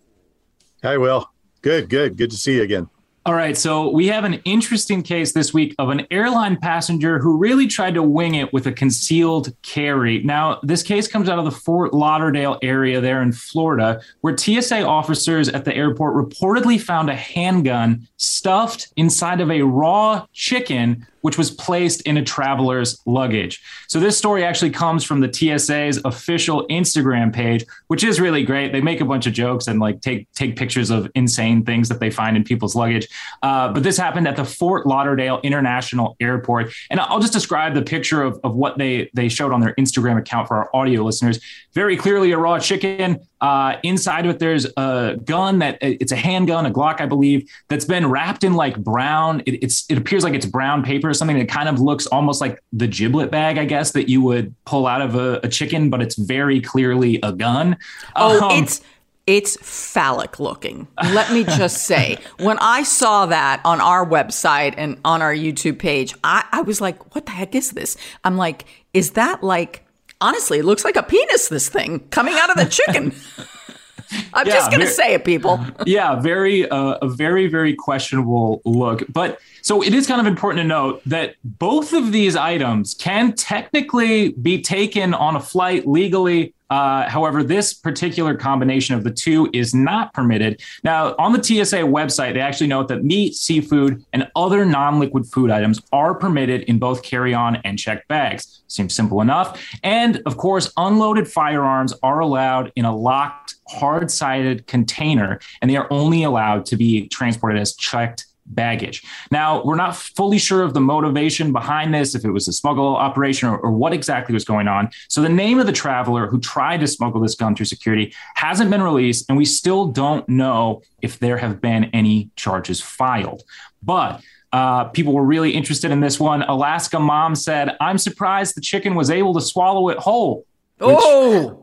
Hi, 0.83 0.97
Will. 0.97 1.29
Good, 1.61 1.89
good. 1.89 2.17
Good 2.17 2.31
to 2.31 2.37
see 2.37 2.57
you 2.57 2.63
again. 2.63 2.89
All 3.25 3.35
right, 3.35 3.57
so 3.57 3.89
we 3.89 4.09
have 4.09 4.25
an 4.25 4.41
interesting 4.45 5.01
case 5.01 5.33
this 5.33 5.55
week 5.55 5.77
of 5.79 5.91
an 5.91 6.09
airline 6.11 6.57
passenger 6.57 7.21
who 7.21 7.37
really 7.37 7.69
tried 7.69 7.95
to 7.95 8.03
wing 8.03 8.35
it 8.35 8.53
with 8.53 8.67
a 8.67 8.73
concealed 8.73 9.55
carry. 9.63 10.25
Now, 10.25 10.59
this 10.65 10.83
case 10.83 11.07
comes 11.07 11.29
out 11.29 11.39
of 11.39 11.45
the 11.45 11.53
Fort 11.53 11.95
Lauderdale 11.95 12.59
area 12.63 13.01
there 13.01 13.23
in 13.23 13.31
Florida, 13.31 14.01
where 14.23 14.37
TSA 14.37 14.85
officers 14.85 15.49
at 15.49 15.65
the 15.65 15.73
airport 15.73 16.17
reportedly 16.17 16.81
found 16.81 17.11
a 17.11 17.15
handgun 17.15 18.09
stuffed 18.17 18.93
inside 18.97 19.41
of 19.41 19.53
a 19.53 19.63
raw 19.63 20.27
chicken 20.33 21.07
which 21.23 21.39
was 21.39 21.51
placed 21.51 22.03
in 22.03 22.17
a 22.17 22.23
traveler's 22.23 23.01
luggage. 23.07 23.63
So 23.89 23.99
this 23.99 24.17
story 24.17 24.45
actually 24.45 24.71
comes 24.71 25.03
from 25.03 25.21
the 25.21 25.33
TSA's 25.33 26.01
official 26.05 26.67
Instagram 26.69 27.33
page, 27.33 27.65
which 27.89 28.05
is 28.05 28.21
really 28.21 28.45
great. 28.45 28.73
They 28.73 28.81
make 28.81 29.01
a 29.01 29.05
bunch 29.05 29.27
of 29.27 29.33
jokes 29.33 29.67
and 29.67 29.81
like 29.81 30.01
take 30.01 30.31
take 30.35 30.57
pictures 30.57 30.91
of 30.91 31.11
insane 31.15 31.65
things 31.65 31.89
that 31.89 32.01
they 32.01 32.11
find 32.11 32.37
in 32.37 32.45
people's 32.45 32.77
luggage. 32.77 33.09
Uh, 33.43 33.73
but 33.73 33.83
this 33.83 33.97
happened 33.97 34.29
at 34.29 34.37
the 34.37 34.45
Fort 34.45 34.87
Lauderdale 34.87 35.41
International 35.43 36.17
Airport, 36.21 36.73
and 36.91 37.01
I'll 37.01 37.21
just 37.21 37.33
describe 37.33 37.75
the 37.75 37.83
picture 37.83 38.23
of, 38.23 38.39
of 38.45 38.55
what 38.55 38.79
they 38.79 39.11
they 39.15 39.29
showed 39.29 39.53
on 39.53 39.61
their 39.61 39.75
Instagram 39.75 40.19
account 40.19 40.49
for 40.49 40.57
our 40.57 40.71
audio 40.75 41.03
listeners. 41.03 41.41
Very 41.73 41.97
clearly, 41.97 42.33
a 42.33 42.39
raw 42.39 42.59
chicken. 42.59 43.19
Uh, 43.43 43.77
inside 43.83 44.25
of 44.25 44.37
it, 44.37 44.39
there's 44.39 44.67
a 44.77 45.19
gun 45.25 45.59
that 45.59 45.77
it's 45.81 46.13
a 46.13 46.17
handgun, 46.17 46.65
a 46.65 46.71
Glock, 46.71 47.01
I 47.01 47.07
believe, 47.07 47.51
that's 47.69 47.85
been 47.85 48.09
wrapped 48.09 48.45
in 48.45 48.55
like 48.55 48.79
brown. 48.79 49.43
It, 49.47 49.65
it's 49.65 49.85
it 49.91 49.99
appears 49.99 50.23
like 50.23 50.35
it's 50.35 50.47
brown 50.47 50.85
paper 50.85 51.09
or 51.09 51.15
something 51.15 51.37
that 51.37 51.49
kind 51.49 51.69
of 51.69 51.81
looks 51.81 52.07
almost 52.07 52.41
like 52.41 52.63
the 52.73 52.87
giblet 52.87 53.33
bag, 53.33 53.59
I 53.59 53.65
guess, 53.65 53.91
that 53.93 54.09
you 54.09 54.23
would 54.23 54.55
pull 54.65 54.87
out 54.87 55.03
of 55.03 55.17
a, 55.17 55.41
a 55.43 55.49
chicken, 55.49 55.91
but 55.91 56.01
it's 56.01 56.15
very 56.15 56.61
clearly 56.61 57.19
a 57.25 57.33
gun. 57.33 57.77
Oh, 58.15 58.49
um, 58.49 58.63
it's 58.63 58.81
it's 59.27 59.57
phallic 59.61 60.39
looking. 60.39 60.87
Let 61.03 61.33
me 61.33 61.43
just 61.43 61.83
say, 61.87 62.19
when 62.39 62.59
I 62.61 62.85
saw 62.85 63.27
that 63.27 63.61
on 63.65 63.81
our 63.81 64.07
website 64.07 64.75
and 64.77 65.01
on 65.05 65.21
our 65.21 65.35
YouTube 65.35 65.81
page, 65.81 66.15
I, 66.23 66.45
I 66.53 66.63
was 66.63 66.81
like, 66.81 67.15
what 67.15 67.27
the 67.27 67.33
heck 67.33 67.57
is 67.57 67.73
this? 67.73 67.97
I'm 68.23 68.37
like, 68.37 68.67
is 68.95 69.13
that 69.13 69.43
like 69.43 69.85
honestly, 70.23 70.61
it 70.61 70.65
looks 70.65 70.85
like 70.85 70.97
a 70.97 71.03
penis, 71.03 71.49
this 71.49 71.69
thing 71.69 72.01
coming 72.09 72.35
out 72.35 72.49
of 72.49 72.57
the 72.57 72.65
chicken. 72.67 73.15
I'm 74.35 74.47
yeah, 74.47 74.55
just 74.55 74.71
going 74.71 74.81
to 74.81 74.87
say 74.87 75.15
it, 75.15 75.25
people. 75.25 75.65
yeah, 75.87 76.21
very, 76.21 76.69
uh, 76.69 76.99
a 77.03 77.09
very, 77.09 77.47
very 77.49 77.75
questionable 77.75 78.61
look. 78.65 79.03
But 79.11 79.41
so 79.63 79.83
it 79.83 79.95
is 79.95 80.07
kind 80.07 80.21
of 80.21 80.27
important 80.27 80.63
to 80.63 80.67
note 80.67 81.03
that 81.07 81.37
both 81.45 81.93
of 81.93 82.13
these 82.13 82.37
items 82.37 82.95
can 82.95 83.33
technically 83.35 84.33
be 84.33 84.61
taken 84.61 85.15
on 85.15 85.37
a 85.37 85.41
flight 85.41 85.87
legally 85.87 86.55
uh, 86.73 87.07
however, 87.07 87.43
this 87.43 87.75
particular 87.75 88.35
combination 88.35 88.95
of 88.95 89.05
the 89.05 89.11
two 89.11 89.51
is 89.53 89.75
not 89.75 90.15
permitted. 90.15 90.63
Now, 90.83 91.15
on 91.19 91.35
the 91.35 91.43
TSA 91.43 91.81
website, 91.81 92.33
they 92.33 92.41
actually 92.41 92.69
note 92.69 92.89
that 92.89 93.05
meat, 93.05 93.35
seafood, 93.35 94.03
and 94.15 94.27
other 94.35 94.65
non 94.65 94.99
liquid 94.99 95.27
food 95.27 95.51
items 95.51 95.83
are 95.93 96.15
permitted 96.15 96.63
in 96.63 96.79
both 96.79 97.03
carry 97.03 97.35
on 97.35 97.57
and 97.57 97.79
checked 97.79 98.09
bags. 98.09 98.63
Seems 98.69 98.95
simple 98.95 99.21
enough. 99.21 99.63
And 99.83 100.23
of 100.25 100.39
course, 100.39 100.73
unloaded 100.79 101.29
firearms 101.29 101.93
are 102.03 102.21
allowed 102.21 102.73
in 102.75 102.87
a 102.87 102.97
locked, 102.97 103.57
hard 103.69 104.11
sided 104.11 104.67
container, 104.67 105.41
and 105.61 105.71
they 105.71 105.77
are 105.77 105.89
only 105.93 106.23
allowed 106.23 106.65
to 106.67 106.79
be 106.79 107.07
transported 107.09 107.61
as 107.61 107.77
checked 107.77 108.25
baggage. 108.47 109.03
Now, 109.31 109.63
we're 109.65 109.77
not 109.77 109.97
fully 109.97 110.39
sure 110.39 110.63
of 110.63 110.75
the 110.75 110.81
motivation 110.81 111.53
behind 111.53 111.95
this, 111.95 112.15
if 112.15 112.25
it 112.25 112.31
was 112.31 112.49
a 112.49 112.53
smuggle 112.53 112.97
operation 112.97 113.49
or, 113.49 113.59
or, 113.59 113.71
what 113.71 113.93
exactly 113.93 114.33
was 114.33 114.45
going 114.45 114.69
on. 114.69 114.91
So, 115.09 115.23
the 115.23 115.29
name 115.29 115.59
of 115.59 115.67
the 115.67 115.73
traveler 115.73 116.27
who 116.27 116.41
tried 116.41 116.81
to 116.81 116.87
smuggle 116.87 117.21
this 117.21 117.35
gun 117.35 117.55
through 117.55 117.67
security 117.67 118.15
hasn't 118.35 118.71
been 118.71 118.83
released, 118.83 119.27
and 119.29 119.39
we 119.39 119.45
still 119.45 119.87
don't 119.87 120.29
know 120.29 120.83
if 121.01 121.19
there 121.19 121.39
have 121.39 121.61
been 121.61 121.85
any 121.93 122.31
charges 122.37 122.81
filed. 122.81 123.43
But 123.83 124.21
uh, 124.53 124.85
people 124.85 125.13
were 125.15 125.25
really 125.25 125.53
interested 125.53 125.91
in 125.91 126.01
this 126.01 126.21
one. 126.21 126.43
Alaska 126.43 126.99
mom 126.99 127.35
said, 127.35 127.77
I'm 127.81 127.99
surprised 127.99 128.55
the 128.55 128.61
chicken 128.61 128.95
was 128.95 129.11
able 129.11 129.35
to 129.35 129.41
swallow 129.41 129.89
it 129.89 129.99
whole. 129.99 130.47
Which, 130.79 130.97
oh, 131.01 131.62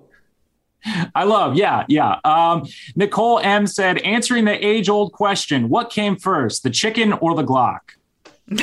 I 0.85 1.23
love, 1.25 1.55
yeah, 1.55 1.85
yeah. 1.87 2.19
Um, 2.23 2.65
Nicole 2.95 3.39
M 3.39 3.67
said, 3.67 3.97
answering 3.99 4.45
the 4.45 4.65
age 4.65 4.89
old 4.89 5.11
question 5.11 5.69
what 5.69 5.89
came 5.89 6.15
first, 6.15 6.63
the 6.63 6.69
chicken 6.69 7.13
or 7.13 7.35
the 7.35 7.43
Glock? 7.43 7.79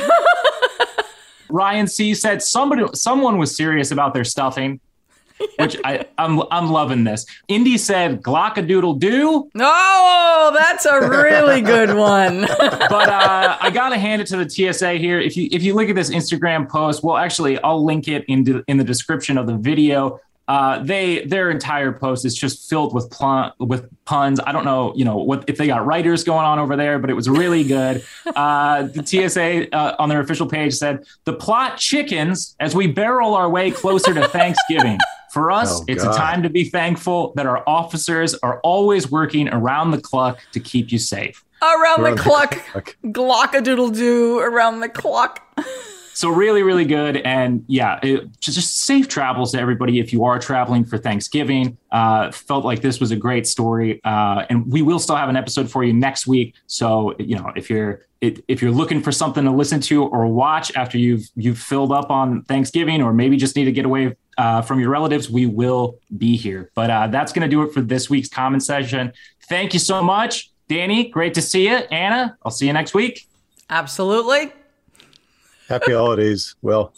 Ryan 1.49 1.87
C 1.87 2.13
said, 2.13 2.41
somebody, 2.41 2.83
someone 2.93 3.37
was 3.37 3.55
serious 3.55 3.91
about 3.91 4.13
their 4.13 4.23
stuffing. 4.23 4.79
Which 5.59 5.77
I, 5.83 6.05
I'm 6.17 6.41
I'm 6.49 6.71
loving 6.71 7.03
this. 7.03 7.23
Indy 7.47 7.77
said 7.77 8.23
Glock 8.23 8.57
a 8.57 8.61
doodle 8.63 8.95
do. 8.95 9.47
Oh, 9.55 10.51
that's 10.57 10.85
a 10.85 11.07
really 11.07 11.61
good 11.61 11.95
one. 11.95 12.41
but 12.57 13.09
uh, 13.09 13.57
I 13.61 13.69
gotta 13.69 13.99
hand 13.99 14.19
it 14.19 14.27
to 14.29 14.43
the 14.43 14.49
TSA 14.49 14.93
here. 14.93 15.19
If 15.19 15.37
you 15.37 15.47
if 15.51 15.61
you 15.61 15.75
look 15.75 15.89
at 15.89 15.95
this 15.95 16.09
Instagram 16.09 16.67
post, 16.67 17.03
well, 17.03 17.17
actually, 17.17 17.61
I'll 17.61 17.85
link 17.85 18.07
it 18.07 18.25
into 18.27 18.63
in 18.67 18.77
the 18.77 18.83
description 18.83 19.37
of 19.37 19.45
the 19.45 19.55
video. 19.55 20.19
Uh, 20.47 20.81
they 20.81 21.25
their 21.25 21.51
entire 21.51 21.91
post 21.91 22.23
is 22.23 22.33
just 22.33 22.69
filled 22.69 22.93
with 22.93 23.11
pl- 23.11 23.51
with 23.59 23.89
puns. 24.05 24.39
I 24.45 24.53
don't 24.53 24.63
know, 24.63 24.93
you 24.95 25.03
know, 25.03 25.17
what 25.17 25.43
if 25.47 25.57
they 25.57 25.67
got 25.67 25.85
writers 25.85 26.23
going 26.23 26.45
on 26.45 26.57
over 26.57 26.77
there, 26.77 26.99
but 26.99 27.09
it 27.09 27.13
was 27.13 27.29
really 27.29 27.63
good. 27.63 28.03
Uh, 28.37 28.83
the 28.83 29.03
TSA 29.03 29.73
uh, 29.75 29.95
on 29.97 30.09
their 30.09 30.19
official 30.19 30.47
page 30.47 30.73
said 30.73 31.03
the 31.23 31.33
plot 31.33 31.77
chickens 31.77 32.55
as 32.59 32.75
we 32.75 32.85
barrel 32.85 33.33
our 33.33 33.49
way 33.49 33.71
closer 33.71 34.13
to 34.13 34.27
Thanksgiving. 34.27 34.99
For 35.31 35.49
us, 35.61 35.81
oh, 35.81 35.85
it's 35.87 36.03
a 36.03 36.13
time 36.13 36.43
to 36.43 36.49
be 36.49 36.65
thankful 36.65 37.33
that 37.35 37.45
our 37.47 37.63
officers 37.67 38.35
are 38.35 38.59
always 38.61 39.09
working 39.09 39.49
around 39.49 39.91
the 39.91 39.99
clock 39.99 40.39
to 40.51 40.59
keep 40.59 40.91
you 40.91 40.99
safe. 40.99 41.43
Around, 41.61 42.01
around 42.01 42.03
the, 42.03 42.09
the 42.15 42.21
clock, 42.21 42.51
clock. 42.51 42.97
glock 43.05 43.53
a 43.53 43.61
doodle 43.61 43.89
doo 43.89 44.39
around 44.39 44.81
the 44.81 44.89
clock. 44.89 45.41
So 46.17 46.29
really, 46.29 46.63
really 46.63 46.83
good, 46.83 47.17
and 47.17 47.63
yeah, 47.67 47.99
it, 48.01 48.39
just 48.39 48.85
safe 48.85 49.07
travels 49.07 49.51
to 49.51 49.59
everybody 49.59 49.99
if 49.99 50.11
you 50.11 50.25
are 50.25 50.39
traveling 50.39 50.83
for 50.83 50.97
Thanksgiving. 50.97 51.77
Uh, 51.91 52.31
felt 52.31 52.65
like 52.65 52.81
this 52.81 52.99
was 52.99 53.11
a 53.11 53.15
great 53.15 53.45
story, 53.45 54.01
uh, 54.03 54.43
and 54.49 54.65
we 54.65 54.81
will 54.81 54.97
still 54.97 55.15
have 55.15 55.29
an 55.29 55.35
episode 55.35 55.69
for 55.69 55.83
you 55.83 55.93
next 55.93 56.25
week. 56.25 56.55
So 56.65 57.13
you 57.19 57.35
know, 57.35 57.51
if 57.55 57.69
you're 57.69 58.01
if 58.19 58.63
you're 58.63 58.71
looking 58.71 58.99
for 58.99 59.11
something 59.11 59.43
to 59.43 59.51
listen 59.51 59.79
to 59.81 60.05
or 60.05 60.25
watch 60.25 60.75
after 60.75 60.97
you've 60.97 61.29
you've 61.35 61.59
filled 61.59 61.91
up 61.91 62.09
on 62.09 62.41
Thanksgiving, 62.45 63.03
or 63.03 63.13
maybe 63.13 63.37
just 63.37 63.55
need 63.55 63.65
to 63.65 63.71
get 63.71 63.85
away 63.85 64.15
uh, 64.39 64.63
from 64.63 64.79
your 64.79 64.89
relatives, 64.89 65.29
we 65.29 65.45
will 65.45 65.99
be 66.17 66.35
here. 66.35 66.71
But 66.73 66.89
uh, 66.89 67.07
that's 67.09 67.31
going 67.31 67.47
to 67.47 67.47
do 67.47 67.61
it 67.61 67.71
for 67.75 67.81
this 67.81 68.09
week's 68.09 68.27
comment 68.27 68.63
session. 68.63 69.13
Thank 69.47 69.71
you 69.71 69.79
so 69.79 70.01
much, 70.01 70.49
Danny. 70.67 71.09
Great 71.09 71.35
to 71.35 71.43
see 71.43 71.69
you, 71.69 71.75
Ana. 71.75 72.39
I'll 72.43 72.49
see 72.49 72.65
you 72.65 72.73
next 72.73 72.95
week. 72.95 73.27
Absolutely. 73.69 74.56
Happy 75.67 75.93
holidays. 75.93 76.55
Well, 76.61 76.93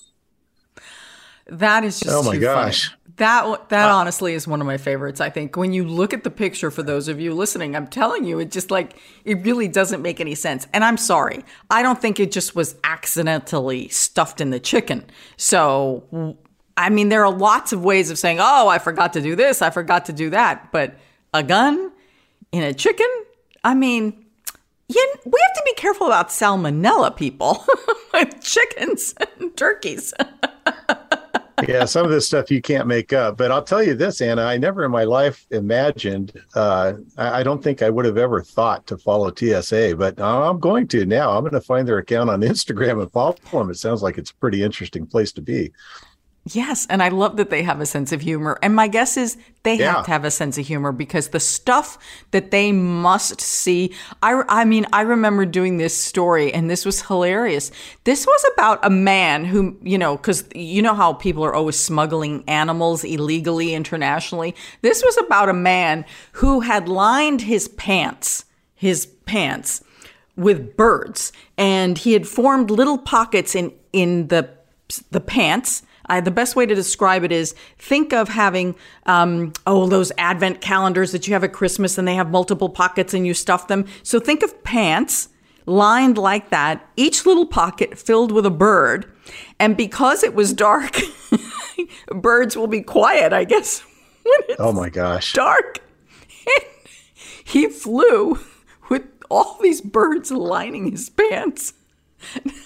that 1.48 1.84
is 1.84 2.00
just 2.00 2.16
oh 2.16 2.24
my 2.24 2.38
gosh. 2.38 2.90
Funny. 2.90 2.96
That 3.18 3.70
that 3.70 3.90
uh, 3.90 3.94
honestly 3.96 4.34
is 4.34 4.48
one 4.48 4.62
of 4.62 4.68
my 4.68 4.78
favorites. 4.78 5.20
I 5.20 5.30
think 5.30 5.58
when 5.58 5.74
you 5.74 5.84
look 5.84 6.14
at 6.14 6.24
the 6.24 6.30
picture 6.30 6.72
for 6.72 6.84
those 6.84 7.08
of 7.08 7.20
you 7.20 7.34
listening, 7.34 7.76
I'm 7.76 7.88
telling 7.88 8.24
you, 8.24 8.40
it 8.40 8.50
just 8.52 8.72
like 8.72 8.96
it 9.26 9.44
really 9.44 9.68
doesn't 9.68 10.02
make 10.02 10.22
any 10.22 10.36
sense. 10.36 10.68
And 10.74 10.86
I'm 10.86 10.96
sorry, 10.96 11.44
I 11.70 11.82
don't 11.82 12.00
think 12.00 12.20
it 12.20 12.32
just 12.32 12.56
was 12.56 12.76
accidentally 12.84 13.90
stuffed 13.90 14.40
in 14.40 14.52
the 14.52 14.60
chicken. 14.60 15.06
So, 15.36 16.38
I 16.78 16.90
mean, 16.90 17.10
there 17.10 17.26
are 17.26 17.34
lots 17.34 17.74
of 17.74 17.84
ways 17.84 18.10
of 18.10 18.18
saying, 18.18 18.38
"Oh, 18.40 18.70
I 18.70 18.78
forgot 18.78 19.12
to 19.14 19.22
do 19.22 19.36
this, 19.36 19.62
I 19.62 19.70
forgot 19.70 20.06
to 20.06 20.14
do 20.14 20.30
that," 20.30 20.72
but 20.72 20.96
a 21.34 21.44
gun 21.44 21.92
in 22.54 22.64
a 22.64 22.74
chicken. 22.74 23.08
I 23.64 23.74
mean, 23.74 24.26
you, 24.90 25.14
we 25.26 25.40
have 25.42 25.54
to 25.54 25.64
be 25.66 25.74
careful 25.76 26.08
about 26.08 26.30
salmonella, 26.30 27.16
people, 27.16 27.66
with 28.14 28.42
chickens 28.42 29.14
and 29.40 29.56
turkeys. 29.56 30.14
yeah, 31.68 31.86
some 31.86 32.06
of 32.06 32.12
this 32.12 32.26
stuff 32.26 32.50
you 32.50 32.62
can't 32.62 32.88
make 32.88 33.14
up. 33.14 33.38
But 33.38 33.52
I'll 33.52 33.64
tell 33.64 33.84
you 33.84 33.94
this, 33.94 34.22
Ana, 34.22 34.44
I 34.44 34.58
never 34.58 34.84
in 34.86 34.92
my 34.92 35.04
life 35.04 35.46
imagined, 35.52 36.34
uh, 36.56 36.94
I, 37.18 37.40
I, 37.40 37.44
don't 37.44 37.64
think 37.64 37.82
I 37.82 37.90
would 37.90 38.06
have 38.06 38.18
ever 38.18 38.42
thought 38.42 38.88
to 38.88 38.98
follow 38.98 39.32
TSA, 39.34 39.96
but 39.98 40.20
I'm 40.20 40.60
going 40.60 40.88
to 40.90 41.06
now. 41.06 41.32
I'm 41.32 41.42
going 41.42 41.54
to 41.54 41.62
find 41.62 41.88
their 41.88 42.00
account 42.00 42.30
on 42.30 42.42
Instagram 42.42 43.02
and 43.02 43.12
follow 43.12 43.36
them. 43.52 43.70
It 43.70 43.78
sounds 43.78 44.02
like 44.02 44.18
it's 44.18 44.32
a 44.32 44.36
pretty 44.36 44.64
interesting 44.64 45.06
place 45.06 45.32
to 45.34 45.42
be. 45.42 45.72
Yes, 46.46 46.88
and 46.90 47.04
I 47.04 47.10
love 47.10 47.38
that 47.38 47.50
they 47.50 47.62
have 47.64 47.80
a 47.82 47.86
sense 47.86 48.12
of 48.12 48.22
humor. 48.22 48.58
And 48.64 48.76
my 48.76 48.88
guess 48.88 49.18
is 49.18 49.38
they 49.64 49.76
Yeah. 49.76 49.96
have 49.98 50.06
to 50.06 50.12
have 50.12 50.26
a 50.26 50.32
sense 50.32 50.58
of 50.58 50.66
humor 50.66 50.92
because 50.92 51.28
the 51.28 51.40
stuff 51.40 51.98
that 52.32 52.50
they 52.50 52.72
must 52.72 53.40
see. 53.42 53.94
I, 54.24 54.42
I 54.48 54.66
mean, 54.66 54.88
I 54.92 55.02
remember 55.02 55.46
doing 55.46 55.78
this 55.78 55.96
story 56.02 56.52
and 56.54 56.70
this 56.70 56.86
was 56.86 57.04
hilarious. 57.04 57.72
This 58.06 58.26
was 58.26 58.46
about 58.54 58.80
a 58.84 58.90
man 58.90 59.46
who, 59.46 59.78
you 59.84 59.98
know, 59.98 60.16
because 60.18 60.44
you 60.56 60.82
know 60.82 60.96
how 60.96 61.14
people 61.14 61.44
are 61.46 61.54
always 61.54 61.78
smuggling 61.78 62.44
animals 62.48 63.04
illegally 63.04 63.74
internationally. 63.76 64.56
This 64.82 65.04
was 65.04 65.18
about 65.18 65.50
a 65.50 65.54
man 65.54 66.06
who 66.34 66.62
had 66.62 66.88
lined 66.90 67.42
his 67.42 67.68
pants, 67.68 68.46
his 68.74 69.06
pants 69.26 69.84
with 70.36 70.78
birds 70.78 71.34
and 71.58 71.98
he 71.98 72.14
had 72.14 72.26
formed 72.26 72.72
little 72.72 72.98
pockets 72.98 73.56
in 73.56 73.74
in 73.92 74.30
the 74.30 74.50
the 75.12 75.20
pants 75.20 75.84
I, 76.10 76.22
the 76.22 76.32
best 76.32 76.56
way 76.56 76.66
to 76.66 76.76
describe 76.76 77.24
it 77.24 77.32
is 77.32 77.54
think 77.78 78.14
of 78.14 78.30
having 78.30 78.76
um, 79.06 79.54
oh 79.68 79.88
those 79.88 80.12
advent 80.18 80.62
calendars 80.62 81.12
that 81.12 81.28
you 81.28 81.34
have 81.34 81.44
at 81.44 81.54
christmas 81.54 81.98
and 81.98 82.08
they 82.08 82.16
have 82.16 82.30
multiple 82.32 82.70
pockets 82.70 83.14
and 83.14 83.26
you 83.28 83.34
stuff 83.34 83.68
them 83.68 83.86
so 84.04 84.20
think 84.20 84.44
of 84.44 84.64
pants 84.64 85.30
lined 85.66 86.18
like 86.18 86.50
that 86.50 86.88
each 86.96 87.26
little 87.26 87.46
pocket 87.46 87.98
filled 87.98 88.32
with 88.32 88.46
a 88.46 88.52
bird 88.52 89.12
and 89.60 89.78
because 89.78 90.24
it 90.24 90.34
was 90.34 90.54
dark 90.54 91.00
birds 92.10 92.58
will 92.58 92.68
be 92.68 92.82
quiet 92.82 93.32
i 93.34 93.44
guess 93.44 93.84
Oh 94.60 94.72
my 94.74 94.90
gosh. 94.90 95.34
dark. 95.34 95.80
he 97.44 97.68
flew 97.68 98.40
with 98.90 99.04
all 99.30 99.58
these 99.62 99.82
birds 99.82 100.32
lining 100.32 100.92
his 100.92 101.10
pants. 101.10 101.74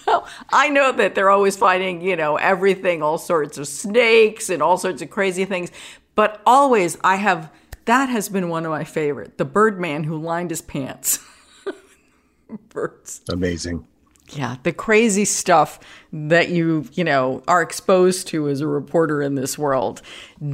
Now, 0.06 0.26
I 0.52 0.68
know 0.68 0.92
that 0.92 1.14
they're 1.14 1.30
always 1.30 1.56
finding, 1.56 2.00
you 2.00 2.16
know, 2.16 2.36
everything, 2.36 3.02
all 3.02 3.18
sorts 3.18 3.58
of 3.58 3.68
snakes 3.68 4.50
and 4.50 4.62
all 4.62 4.78
sorts 4.78 5.02
of 5.02 5.10
crazy 5.10 5.44
things. 5.44 5.70
But 6.14 6.40
always, 6.46 6.96
I 7.02 7.16
have, 7.16 7.50
that 7.86 8.08
has 8.08 8.28
been 8.28 8.48
one 8.48 8.64
of 8.64 8.70
my 8.70 8.84
favorite. 8.84 9.38
The 9.38 9.44
Birdman 9.44 10.04
who 10.04 10.16
lined 10.16 10.50
his 10.50 10.62
pants. 10.62 11.18
Birds. 12.68 13.22
Amazing. 13.30 13.86
Yeah, 14.30 14.56
the 14.62 14.72
crazy 14.72 15.26
stuff 15.26 15.78
that 16.12 16.48
you, 16.48 16.86
you 16.92 17.04
know, 17.04 17.42
are 17.46 17.60
exposed 17.60 18.28
to 18.28 18.48
as 18.48 18.60
a 18.60 18.66
reporter 18.66 19.20
in 19.20 19.34
this 19.34 19.58
world. 19.58 20.00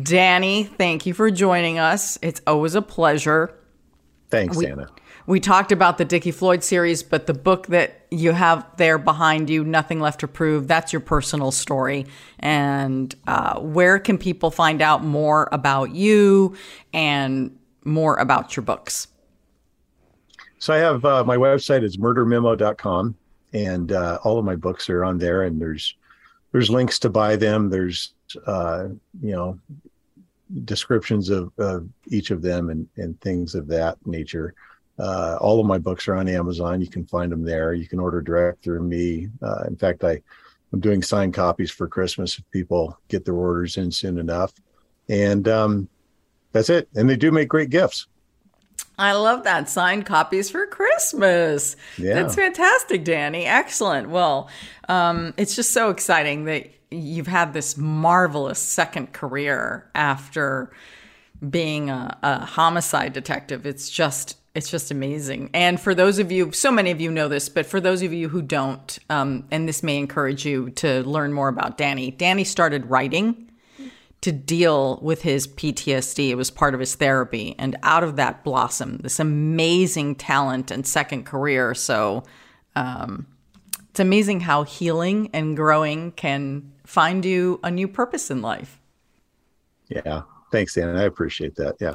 Danny, 0.03 0.65
thank 0.65 1.07
you 1.07 1.15
for 1.15 1.31
joining 1.31 1.79
us. 1.79 2.19
It's 2.21 2.41
always 2.47 2.75
a 2.75 2.83
pleasure. 2.83 3.55
Thanks, 4.29 4.61
Ana. 4.63 4.89
We 5.31 5.39
talked 5.39 5.71
about 5.71 5.97
the 5.97 6.05
Dickie 6.05 6.33
Floyd 6.33 6.65
series, 6.65 7.05
but 7.05 7.29
the 7.29 7.35
book 7.35 7.69
that 7.69 8.05
you 8.11 8.33
have 8.33 8.67
there 8.79 8.99
behind 8.99 9.49
you, 9.49 9.63
Nothing 9.63 10.01
Left 10.01 10.19
to 10.21 10.27
Prove, 10.27 10.67
that's 10.67 10.93
your 10.93 10.99
personal 10.99 11.53
story. 11.53 12.07
And 12.41 13.15
uh, 13.29 13.61
where 13.61 14.01
can 14.01 14.19
people 14.19 14.51
find 14.51 14.83
out 14.83 15.05
more 15.05 15.49
about 15.53 15.93
you 15.93 16.57
and 16.93 17.57
more 17.85 18.17
about 18.17 18.57
your 18.57 18.65
books? 18.65 19.07
So 20.59 20.75
I 20.75 20.79
have 20.79 21.05
uh, 21.05 21.23
my 21.23 21.37
website 21.37 21.85
is 21.85 21.97
murdermemo.com 21.97 23.15
and 23.53 23.93
uh, 23.93 24.19
all 24.25 24.37
of 24.37 24.45
my 24.45 24.57
books 24.57 24.91
are 24.91 25.05
on 25.05 25.19
there 25.19 25.45
and 25.45 25.61
there's 25.61 25.95
there's 26.51 26.71
links 26.71 26.99
to 26.99 27.09
buy 27.09 27.37
them. 27.37 27.71
There's 27.71 28.15
uh, 28.49 28.89
you 29.23 29.31
know 29.31 29.61
descriptions 30.65 31.31
of, 31.31 31.53
of 31.57 31.89
each 32.09 32.33
of 32.33 32.43
them 32.43 32.71
and, 32.71 32.89
and 32.97 33.21
things 33.21 33.55
of 33.55 33.69
that 33.69 33.97
nature. 34.05 34.57
Uh, 35.01 35.39
all 35.41 35.61
of 35.61 35.67
my 35.67 35.79
books 35.79 36.07
are 36.09 36.17
on 36.17 36.29
Amazon. 36.29 36.81
You 36.81 36.89
can 36.89 37.07
find 37.07 37.33
them 37.33 37.43
there. 37.43 37.73
You 37.73 37.89
can 37.89 37.99
order 37.99 38.21
direct 38.21 38.63
through 38.63 38.83
me. 38.83 39.29
Uh, 39.43 39.65
in 39.67 39.77
fact, 39.77 40.05
I 40.05 40.21
I'm 40.73 40.81
doing 40.81 41.03
signed 41.03 41.35
copies 41.35 41.71
for 41.71 41.89
Christmas 41.89 42.39
if 42.39 42.49
people 42.51 42.99
get 43.09 43.25
their 43.25 43.35
orders 43.35 43.77
in 43.77 43.91
soon 43.91 44.19
enough. 44.19 44.53
And 45.09 45.49
um, 45.49 45.89
that's 46.53 46.71
it. 46.71 46.89
And 46.95 47.11
they 47.11 47.17
do 47.17 47.33
make 47.33 47.49
great 47.49 47.71
gifts. 47.71 48.07
I 48.99 49.13
love 49.13 49.45
that. 49.45 49.69
Signed 49.69 50.07
copies 50.07 50.51
for 50.51 50.67
Christmas. 50.67 51.75
Yeah. 51.99 52.15
That's 52.15 52.35
fantastic, 52.35 53.03
Danny. 53.03 53.47
Excellent. 53.47 54.11
Well, 54.11 54.49
um, 54.89 55.35
it's 55.37 55.57
just 55.57 55.73
so 55.73 55.91
exciting 55.91 56.45
that 56.45 56.71
you've 56.91 57.27
had 57.27 57.53
this 57.53 57.77
marvelous 57.77 58.59
second 58.59 59.13
career 59.13 59.91
after 59.95 60.71
being 61.49 61.89
a, 61.89 62.17
a 62.23 62.45
homicide 62.45 63.13
detective. 63.13 63.65
It's 63.65 63.89
just 63.89 64.37
it's 64.55 64.71
just 64.71 64.91
amazing. 64.91 65.51
And 65.55 65.81
for 65.81 65.95
those 65.95 66.19
of 66.19 66.33
you, 66.33 66.51
so 66.53 66.73
many 66.73 66.91
of 66.91 67.01
you 67.01 67.11
know 67.11 67.29
this, 67.29 67.49
but 67.49 67.67
for 67.67 67.81
those 67.81 68.03
of 68.03 68.13
you 68.13 68.29
who 68.29 68.43
don't, 68.43 68.99
um, 69.09 69.47
and 69.51 69.69
this 69.69 69.83
may 69.83 69.97
encourage 69.97 70.45
you 70.45 70.71
to 70.71 71.03
learn 71.05 71.33
more 71.33 71.49
about 71.49 71.79
Danny. 71.79 72.11
Danny 72.11 72.43
started 72.43 72.91
writing 72.91 73.51
to 74.23 74.33
deal 74.33 74.99
with 75.03 75.23
his 75.23 75.47
PTSD. 75.47 76.31
It 76.31 76.35
was 76.35 76.51
part 76.51 76.75
of 76.75 76.81
his 76.81 76.95
therapy. 76.95 77.55
And 77.59 77.77
out 77.83 78.03
of 78.03 78.17
that 78.17 78.45
blossomed 78.45 79.01
this 79.01 79.21
amazing 79.21 80.17
talent 80.17 80.71
and 80.71 80.87
second 80.87 81.25
career. 81.25 81.75
So 81.75 82.25
um, 82.75 83.27
it's 83.91 84.01
amazing 84.01 84.41
how 84.41 84.65
healing 84.65 85.31
and 85.33 85.57
growing 85.57 86.13
can 86.13 86.73
find 86.85 87.25
you 87.25 87.61
a 87.63 87.71
new 87.71 87.89
purpose 87.89 88.31
in 88.31 88.43
life. 88.43 88.81
Yeah. 89.89 90.23
Thanks, 90.51 90.77
Ana. 90.77 91.01
I 91.01 91.05
appreciate 91.05 91.55
that. 91.57 91.77
Yeah. 91.81 91.95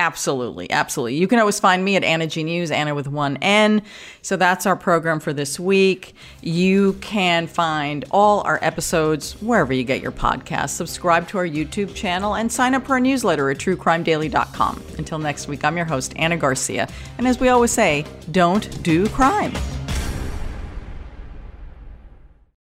Absolutely, 0.00 0.70
absolutely. 0.70 1.16
You 1.16 1.28
can 1.28 1.38
always 1.40 1.60
find 1.60 1.84
me 1.84 1.94
at 1.94 2.02
Ana 2.02 2.26
G 2.26 2.42
News, 2.42 2.70
Ana 2.70 2.94
with 2.94 3.06
one 3.06 3.36
N. 3.42 3.82
So 4.22 4.34
that's 4.34 4.64
our 4.64 4.74
program 4.74 5.20
for 5.20 5.34
this 5.34 5.60
week. 5.60 6.14
You 6.40 6.94
can 7.02 7.46
find 7.46 8.06
all 8.10 8.40
our 8.40 8.58
episodes 8.62 9.34
wherever 9.42 9.74
you 9.74 9.84
get 9.84 10.00
your 10.00 10.10
podcasts. 10.10 10.70
Subscribe 10.70 11.28
to 11.28 11.36
our 11.36 11.46
YouTube 11.46 11.94
channel 11.94 12.34
and 12.34 12.50
sign 12.50 12.74
up 12.74 12.86
for 12.86 12.94
our 12.94 13.00
newsletter 13.00 13.50
at 13.50 13.58
truecrimedaily.com. 13.58 14.82
Until 14.96 15.18
next 15.18 15.48
week, 15.48 15.66
I'm 15.66 15.76
your 15.76 15.84
host, 15.84 16.14
Ana 16.16 16.38
Garcia. 16.38 16.88
And 17.18 17.28
as 17.28 17.38
we 17.38 17.50
always 17.50 17.70
say, 17.70 18.06
don't 18.30 18.82
do 18.82 19.06
crime. 19.10 19.52